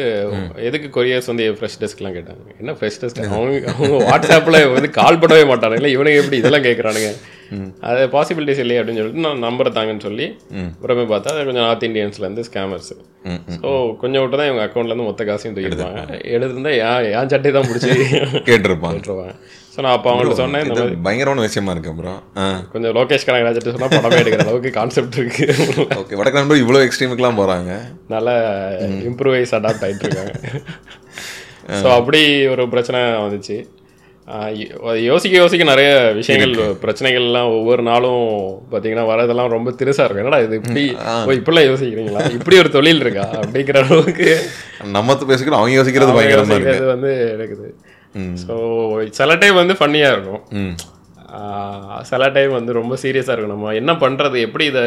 எதுக்கு 0.68 0.88
கொரியர்ஸ் 0.96 1.30
வந்து 1.32 1.44
ஃப்ரெஷ் 1.58 1.80
டெஸ்க்லாம் 1.82 2.16
கேட்டாங்க? 2.18 2.44
என்ன 2.60 2.72
ஃப்ரெஷ் 2.80 3.00
டெஸ்க் 3.02 3.20
அவங்க 3.36 3.72
அவங்க 3.74 3.98
வாட்ஸ்அப்பில் 4.10 4.60
வந்து 4.76 4.90
கால் 5.00 5.20
பண்ணவே 5.24 5.44
மாட்டானுங்க. 5.52 5.80
இல்லை 5.82 5.92
இவனுங்க 5.98 6.22
எப்படி 6.22 6.38
இதெல்லாம் 6.42 6.68
கேட்குறானுங்க 6.70 7.12
அது 7.90 8.04
பாசிபிலிட்டிஸ் 8.16 8.62
இல்லையே 8.64 8.80
அப்படின்னு 8.82 9.02
சொல்லிட்டு 9.02 9.26
நான் 9.28 9.44
நம்பர் 9.48 9.76
தாங்கன்னு 9.80 10.06
சொல்லி 10.08 10.28
அப்புறமே 10.76 11.06
பார்த்தா 11.14 11.34
அது 11.34 11.48
கொஞ்சம் 11.50 11.68
நார்த் 11.68 11.88
இந்தியன்ஸ்லேருந்து 11.90 12.46
ஸ்கேமர்ஸ் 12.50 12.94
ஸோ 13.64 13.70
கொஞ்சம் 14.02 14.22
விட்டு 14.24 14.38
தான் 14.40 14.50
இவங்க 14.50 14.64
அக்கௌண்ட்லேருந்து 14.68 15.10
மொத்த 15.10 15.26
காசையும் 15.30 15.58
தூக்கிடுவாங்க 15.58 16.02
எடுத்திருந்தா 16.36 16.74
ஏன் 16.88 17.12
ஏன் 17.20 17.30
சட்டை 17.34 17.52
தான் 17.58 17.68
பிடிச்சி 17.70 17.92
கேட்டிருப்பாங்க. 18.48 18.96
விட்டுருவாங்க 18.98 19.36
ஸோ 19.74 19.82
நான் 19.84 19.96
அப்போ 19.98 20.10
அவங்கள்ட்ட 20.10 20.36
சொன்னேன் 20.42 20.64
இந்த 20.66 20.80
மாதிரி 20.80 20.98
பயங்கரமான 21.06 21.44
விஷயமா 21.46 21.72
இருக்கு 21.76 21.92
அப்புறம் 21.94 22.18
கொஞ்சம் 22.74 22.94
லோகேஷ் 22.98 23.26
கனகராஜ் 23.28 23.60
சொன்னால் 23.68 23.94
படமே 23.96 24.20
எடுக்கிற 24.24 24.44
அளவுக்கு 24.46 24.72
கான்செப்ட் 24.80 25.18
இருக்கு. 25.22 25.46
ஓகே 26.02 26.18
வடக்கு 26.20 26.40
நண்பர் 26.40 26.62
இவ்வளோ 26.64 26.82
எக்ஸ்ட்ரீமுக்குலாம் 26.88 27.40
போகிறாங்க 27.40 27.72
நல்லா 28.16 28.36
இம்ப்ரூவைஸ் 29.12 29.56
அடாப்ட் 29.60 29.86
ஆகிட்டு 29.88 30.06
இருக்காங்க. 30.08 30.34
ஸோ 31.82 31.88
அப்படி 32.00 32.22
ஒரு 32.54 32.66
பிரச்சனை 32.74 33.02
வந்துச்சு. 33.26 33.58
யோசிக்க 35.08 35.34
யோசிக்க 35.42 35.64
நிறைய 35.72 35.90
விஷயங்கள் 36.20 36.54
பிரச்சனைகள்லாம் 36.84 37.50
ஒவ்வொரு 37.58 37.82
நாளும் 37.90 38.22
பார்த்தீங்கன்னா 38.72 39.06
வரதெல்லாம் 39.10 39.54
ரொம்ப 39.56 39.72
திருசா 39.80 40.04
இருக்கும். 40.06 40.24
என்னடா 40.24 40.40
இது 40.46 40.60
இப்படி 40.62 40.84
ஓ 41.28 41.34
இப்படிலாம் 41.40 41.68
யோசிக்கிறீங்களா? 41.70 42.22
இப்படி 42.38 42.58
ஒரு 42.64 42.70
தொழில் 42.78 43.04
இருக்கா? 43.06 43.26
அப்படிங்கிற 43.42 43.80
அளவுக்கு 43.84 44.30
நம்ம 44.98 45.18
பேசிக்கிறோம் 45.32 45.60
அவங்க 45.62 45.76
யோசிக்கிறது 45.80 46.16
பயங்கரமா 46.18 46.58
இருக்கு. 46.58 46.72
யோசிக்கிறது 46.72 46.94
வந்து 46.96 47.14
இருக்குது 47.38 47.70
ஸோ 48.44 48.56
சில 49.20 49.36
டைம் 49.42 49.62
வந்து 49.62 49.76
ஃபன்னியாக 49.80 50.16
இருக்கும். 50.16 50.42
சில 52.12 52.24
டைம் 52.36 52.52
வந்து 52.58 52.72
ரொம்ப 52.80 52.96
சீரியஸாக 53.04 53.36
இருக்கும். 53.36 53.54
நம்ம 53.56 53.74
என்ன 53.82 53.92
பண்ணுறது 54.04 54.38
எப்படி 54.48 54.66
இதை 54.72 54.84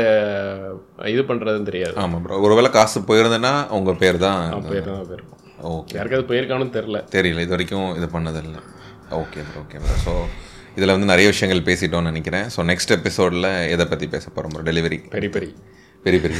இது 1.14 1.22
பண்ணுறதுன்னு 1.30 1.68
தெரியாது. 1.70 1.96
ஆமாம் 2.02 2.22
ப்ரோ 2.26 2.38
ஒருவேளை 2.46 2.70
காசு 2.76 3.00
போயிருந்தேன்னா 3.10 3.52
உங்கள் 3.78 4.00
பேர் 4.04 4.18
தான் 4.26 4.40
போயிருந்தோம் 4.68 5.08
போயிருக்கோம் 5.10 5.42
ஓகே. 5.74 5.94
யாருக்காவது 5.98 6.28
போயிருக்கானு 6.30 6.74
தெரில 6.78 6.98
தெரியல 7.16 7.44
இது 7.46 7.54
வரைக்கும் 7.56 7.90
இது 7.98 8.08
பண்ணதில்லை. 8.16 8.62
Okay 9.22 9.40
bro 9.48 9.60
okay 9.62 9.78
bro 9.84 9.96
so 10.06 10.12
இதில் 10.78 10.92
வந்து 10.94 11.08
நிறைய 11.10 11.26
விஷயங்கள் 11.32 11.66
பேசிட்டோம்னு 11.68 12.10
நினைக்கிறேன். 12.12 12.46
ஸோ 12.54 12.60
நெக்ஸ்ட் 12.70 12.94
எபிசோடில் 12.96 13.48
எதை 13.74 13.84
பற்றி 13.92 14.06
பேச 14.14 14.24
போகிறோம் 14.28 14.52
ப்ரோ 14.54 14.64
டெலிவரி 14.70 14.98
பெரிய 15.14 15.30
பெரிய 15.36 15.52
பெரிய 16.04 16.18
பெரிய 16.24 16.38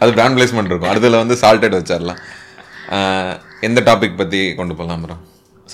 அது 0.00 0.10
பிராண்ட் 0.16 0.36
பிளேஸ்மெண்ட் 0.38 0.70
இருக்கும். 0.70 0.90
அடுத்ததுல 0.92 1.20
வந்து 1.22 1.36
சால்டட் 1.42 1.76
வச்சிடலாம் 1.78 2.20
எந்த 3.68 3.80
டாபிக் 3.90 4.20
பற்றி 4.22 4.40
கொண்டு 4.60 4.74
போகலாம் 4.80 5.04
ப்ரோ 5.04 5.16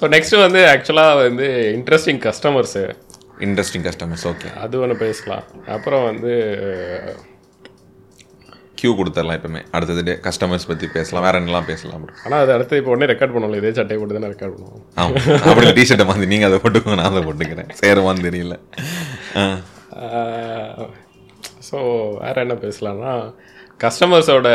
ஸோ 0.01 0.11
நெக்ஸ்ட் 0.15 0.37
வந்து 0.47 0.61
ஆக்சுவலாக 0.75 1.17
வந்து 1.27 1.49
interesting 1.79 2.21
customers 2.27 2.85
interesting 3.47 3.85
customers 3.89 4.25
okay 4.31 4.49
அது 4.65 4.81
ஒன்று 4.85 4.97
பேசலாம். 5.07 5.45
அப்புறம் 5.77 6.05
வந்து 6.11 6.33
கியூ 8.81 8.93
கொடுத்துடலாம் 8.99 9.39
எப்பவுமே 9.39 9.63
அடுத்தது 9.77 10.15
கஸ்டமர்ஸ் 10.27 10.69
பற்றி 10.71 10.87
பேசலாம். 10.97 11.25
வேற 11.27 11.41
என்னலாம் 11.43 11.69
பேசலாம்? 11.73 12.05
ஆனால் 12.25 12.41
அது 12.45 12.53
அடுத்து 12.57 12.81
இப்போ 12.81 12.93
உடனே 12.95 13.09
ரெக்கார்ட் 13.13 13.35
பண்ணல 13.37 13.61
இதே 13.61 13.73
சட்டை 13.79 13.99
போட்டு 14.01 14.19
தானே 14.19 14.33
ரெக்கார்ட் 14.35 14.57
பண்ணுவோம். 14.57 14.83
ஆமாம் 15.03 15.49
அப்படி 15.51 15.75
டிஷர்ட்டை 15.79 16.07
மாதிரி 16.11 16.31
நீங்கள் 16.33 16.51
அதை 16.51 16.59
போட்டுக்கோங்க 16.65 16.99
நான் 17.01 17.11
அதை 17.13 17.23
போட்டுக்கிறேன். 17.29 17.71
சேருவான்னு 17.83 18.27
தெரியல. 18.29 18.57
ஸோ 21.71 21.79
வேற 22.25 22.37
என்ன 22.47 22.55
பேசலாம்னா 22.67 23.15
கஸ்டமர்ஸோட 23.85 24.49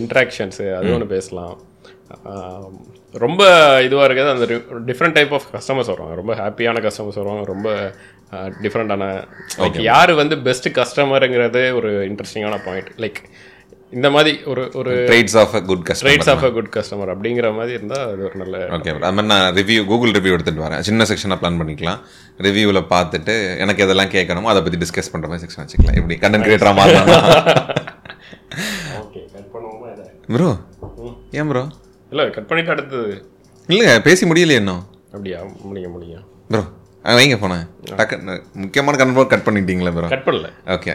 இன்ட்ராக்ஷன்ஸு 0.00 0.66
அது 0.78 0.94
ஒன்று 0.94 1.14
பேசலாம். 1.16 1.56
ரொம்ப 3.24 3.42
இதுவாக 3.86 4.06
இருக்கிறது 4.06 4.34
அந்த 4.34 4.46
டிஃப்ரெண்ட் 4.88 5.16
டைப் 5.18 5.32
ஆஃப் 5.36 5.46
கஸ்டமர்ஸ் 5.54 5.90
வருவாங்க. 5.92 6.16
ரொம்ப 6.20 6.32
ஹாப்பியான 6.40 6.82
கஸ்டமர்ஸ் 6.86 7.20
வருவாங்க. 7.20 7.44
ரொம்ப 7.54 7.68
டிஃப்ரெண்ட்டான 8.64 9.04
லைக் 9.62 9.78
யார் 9.90 10.12
வந்து 10.20 10.34
பெஸ்ட் 10.48 10.68
கஸ்டமருங்கிறது 10.78 11.62
ஒரு 11.78 11.90
இன்ட்ரெஸ்டிங்கான 12.10 12.58
பாயிண்ட் 12.66 12.90
லைக் 13.04 13.18
இந்த 13.92 14.08
மாதிரி 14.14 14.32
ஒரு 14.50 14.62
ஒரு 14.80 14.92
trades 15.08 15.36
off 15.40 15.54
a 15.58 15.60
good 15.68 15.84
customer 15.86 16.06
trades 16.08 16.30
off 16.32 16.44
a 16.48 16.50
good 16.56 16.70
customer 16.76 17.10
அப்படிங்கிற 17.14 17.48
மாதிரி 17.56 17.72
இருந்தால் 17.78 18.04
அது 18.10 18.22
ஒரு 18.28 18.36
நல்ல 18.42 18.58
ஓகே 18.76 18.90
அது 19.06 19.14
மாதிரி 19.16 19.30
நான் 19.32 19.46
ரிவ்யூ 19.58 19.80
கூகுள் 19.90 20.14
ரிவ்யூ 20.16 20.34
எடுத்துகிட்டு 20.36 20.64
வரேன். 20.66 20.82
சின்ன 20.88 21.06
செக்ஷனாக 21.10 21.38
பிளான் 21.40 21.58
பண்ணிக்கலாம். 21.60 22.00
ரிவ்யூவில் 22.46 22.80
பார்த்துட்டு 22.94 23.34
எனக்கு 23.64 23.84
எதெல்லாம் 23.86 24.12
கேட்கணுமோ 24.16 24.50
அதை 24.52 24.62
பற்றி 24.66 24.80
டிஸ்கஸ் 24.84 25.12
பண்ணுற 25.14 25.30
மாதிரி 25.30 25.44
செக்ஷன் 25.44 25.62
வச்சுக்கலாம். 25.64 25.98
இப்படி 26.00 26.18
கண்டென்ட் 26.24 26.46
கிரியேட்டராக 26.48 26.78
மாறலாம் 26.80 27.08
கட் 29.34 29.50
பண்ணுவோமா 29.54 29.88
இதை? 29.94 30.06
ப்ரோ 30.34 30.50
ஏன் 31.40 31.50
ப்ரோ 31.52 31.64
இல்லை 32.12 32.26
கட் 32.36 32.48
பண்ணிட்டு 32.50 32.74
அடுத்தது. 32.76 33.10
இல்லைங்க 33.68 33.96
பேசி 34.08 34.22
முடியலையே 34.30 34.60
இன்னும். 34.62 34.84
அப்படியா? 35.14 35.40
முடிய 35.70 35.86
முடியும். 35.94 36.24
ப்ரோ 36.52 36.62
வைங்க 37.04 37.36
போனேன் 37.42 37.62
டக்கு 37.98 38.16
முக்கியமான 38.62 38.98
கன்ஃபார்ம் 39.00 39.30
கட் 39.32 39.44
பண்ணிட்டீங்களே 39.46 39.92
ப்ரோ 39.96 40.08
கட் 40.12 40.24
பண்ணல. 40.26 40.48
Okay 40.74 40.92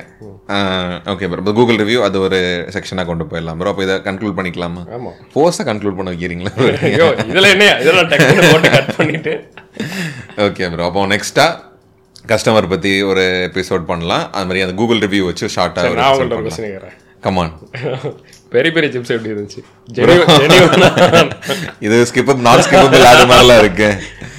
okay 1.14 1.28
bro 1.32 1.54
Google 1.60 1.80
review 1.82 2.00
அது 2.08 2.18
ஒரு 2.26 2.40
செக்ஷனாக 2.76 3.08
கொண்டு 3.10 3.26
போயிடலாம் 3.32 3.58
ப்ரோ 3.62 3.72
அப்போ 3.74 3.84
இதை 3.86 3.96
கன்க்ளூட் 4.08 4.36
பண்ணிக்கலாமா? 4.40 4.84
ஆமாம் 4.98 5.16
ஃபோர்ஸாக 5.34 5.66
கன்க்ளூட் 5.70 5.98
பண்ண 6.00 6.12
வைக்கிறீங்களா 6.14 6.52
ஐயோ 6.90 7.08
இதில் 7.32 7.52
என்ன 7.54 7.70
இதெல்லாம் 7.84 8.10
டக்குனு 8.12 8.52
போட்டு 8.54 8.72
கட் 8.78 8.92
பண்ணிட்டு. 9.00 9.34
ஓகே 10.48 10.70
ப்ரோ 10.76 10.86
அப்போ 10.90 11.08
நெக்ஸ்ட்டாக 11.16 11.52
கஸ்டமர் 12.34 12.72
பற்றி 12.74 12.92
ஒரு 13.12 13.24
எபிசோட் 13.50 13.90
பண்ணலாம். 13.90 14.28
அது 14.36 14.48
மாதிரி 14.50 14.64
அந்த 14.68 14.76
கூகுள் 14.82 15.04
ரிவ்யூ 15.08 15.24
வச்சு 15.32 15.46
நான் 15.48 15.56
ஷார்ட்டாக 15.58 15.92
உங்கள்கிட்ட 15.96 16.38
ஒரு 16.40 16.48
கொஸ்டின் 16.50 16.70
கேட்குறேன் 16.70 16.96
கமான் 17.26 17.54
பெரிய 18.54 18.72
பெரிய 18.74 18.90
சிப்ஸ் 18.94 19.14
எப்படி 19.16 19.32
இருந்துச்சு? 19.34 19.62
இது 21.86 21.96
ஸ்கிப்பப் 22.10 22.44
நாட் 22.48 22.64
ஸ்கிப்பபிள் 22.66 23.06
அது 23.14 23.24
மாதிரிலாம் 23.32 23.62
இருக்கு. 23.64 23.88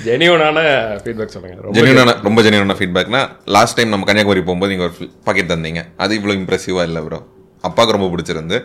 ஜெனியூனான 0.07 0.59
ஃபீட்பேக் 1.03 1.33
சொல்லுங்க. 1.35 1.57
ரொம்ப 1.67 1.77
ஜென்யூனான 1.79 2.15
ரொம்ப 2.27 2.41
ஜென்யூனான 2.47 2.77
ஃபீட்பேக்னா 2.79 3.21
லாஸ்ட் 3.57 3.77
டைம் 3.79 3.93
நம்ம 3.95 4.07
கன்னியாகுமரி 4.09 4.43
போகும்போது 4.49 4.73
நீங்கள் 4.73 4.89
ஒரு 4.89 5.09
பாக்கெட் 5.27 5.51
தந்தீங்க. 5.53 5.83
அது 6.05 6.19
இவ்வளோ 6.19 6.35
இம்ப்ரெசிவாக 6.41 6.89
இல்லை 6.89 7.03
ப்ரோ 7.07 7.19
அப்பாவுக்கு 7.65 7.97
ரொம்ப 7.97 8.09
பிடிச்சிருந்து 8.13 8.57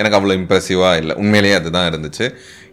எனக்கு 0.00 0.16
அவ்வளோ 0.18 0.36
இம்ப்ரெசிவாக 0.40 1.00
இல்லை. 1.02 1.14
உண்மையிலேயே 1.22 1.56
அதுதான் 1.60 1.88
இருந்துச்சு. 1.90 2.26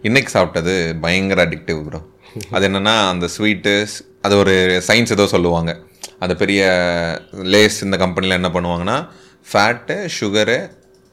இன்னைக்கு 0.08 0.32
சாப்பிட்டது 0.36 0.74
பயங்கர 1.04 1.40
அடிக்டிவ் 1.48 1.80
ப்ரோ 1.88 2.00
அது 2.56 2.64
என்னன்னா 2.68 2.94
அந்த 3.12 3.26
ஸ்வீட்டு 3.34 3.74
அது 4.26 4.34
ஒரு 4.42 4.54
சயின்ஸ் 4.88 5.14
ஏதோ 5.16 5.26
சொல்லுவாங்க. 5.34 5.72
அந்த 6.24 6.34
பெரிய 6.42 6.62
லேஸ் 7.54 7.76
இந்த 7.86 7.96
கம்பெனியில் 8.04 8.38
என்ன 8.40 8.50
பண்ணுவாங்கன்னா 8.56 8.96
ஃபேட்டு 9.46 9.96
சுகரு 10.18 10.58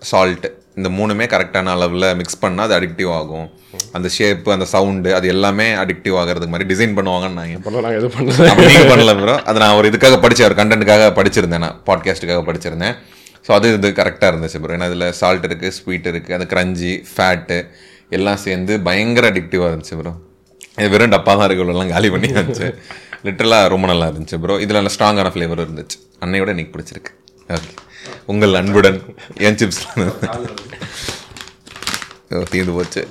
சால்ட்டு 0.02 0.50
இந்த 0.82 0.92
மூணுமே 1.00 1.26
கரெக்டான 1.34 1.72
அளவில் 1.78 2.08
மிக்ஸ் 2.22 2.42
பண்ணால் 2.44 2.66
அது 2.68 2.76
அடிக்டிவ் 2.80 3.12
ஆகும். 3.20 3.48
அந்த 3.98 4.08
ஷேப்பு 4.16 4.50
அந்த 4.56 4.66
சவுண்டு 4.74 5.10
அது 5.18 5.28
எல்லாமே 5.36 5.68
அடிக்டிவ் 5.84 6.16
ஆகிறதுக்கு 6.22 6.54
மாதிரி 6.54 6.70
டிசைன் 6.72 6.96
பண்ணுவாங்கன்னு 6.98 7.38
நான் 7.40 7.54
எதுவும் 7.98 8.16
பண்ணல. 8.18 8.48
அப்படி 8.52 8.68
நீங்க 8.72 8.88
பண்ணல 8.94 9.14
ப்ரோ 9.22 9.36
அது 9.52 9.62
நான் 9.64 9.78
ஒரு 9.80 9.90
இதுக்காக 9.92 10.18
படிச்சேன் 10.26 10.48
ஒரு 10.50 10.58
கண்டென்ட்டுக்காக 10.60 11.08
படிச்சிருந்தேன் 11.20 11.64
நான் 11.66 11.78
பாட்காஸ்ட்டுக்காக 11.90 12.44
படிச்சிருந்தேன். 12.50 12.96
ஸோ 13.46 13.52
அது 13.58 13.68
இது 13.78 13.90
கரெக்டாக 14.02 14.32
இருந்துச்சு 14.32 14.60
ப்ரோ 14.64 14.74
ஏன்னா 14.78 14.90
இதில் 14.92 15.06
சால்ட் 15.20 15.46
இருக்குது 15.50 15.76
ஸ்வீட் 15.78 16.10
இருக்குது 16.12 16.36
அந்த 16.38 16.48
கிரஞ்சி 16.54 16.92
ஃபேட்டு 17.14 17.60
எல்லாம் 18.18 18.42
சேர்ந்து 18.46 18.74
பயங்கர 18.88 19.26
அடிக்டிவாக 19.34 19.70
இருந்துச்சு 19.72 19.98
ப்ரோ 20.02 20.14
இது 20.80 20.90
வெறும் 20.96 21.14
டப்பா 21.14 21.32
தான் 21.38 21.48
இருக்கிறவெல்லாம் 21.48 21.94
காலி 21.94 22.10
பண்ணி 22.14 22.28
இருந்துச்சு. 22.34 22.68
லிட்டரலாக 23.26 23.72
ரொம்ப 23.74 23.86
நல்லா 23.92 24.06
இருந்துச்சு 24.12 24.38
ப்ரோ 24.44 24.58
இதில் 24.66 24.80
நல்ல 24.80 24.92
ஸ்ட்ராங்கான 24.96 25.32
ஃப்ளேவர் 25.34 25.64
இருந்துச்சு. 25.66 25.98
அன்னையோட 26.24 26.50
எனக்கு 26.56 26.74
பிடிச்சிருக்கு. 26.76 27.12
ஓகே 27.56 27.72
உங்கள் 28.32 28.58
அன்புடன் 28.60 29.00
என் 29.48 29.60
சிப்ஸ் 29.62 29.84
தீர்ந்து 32.54 32.74
போச்சு. 32.78 33.02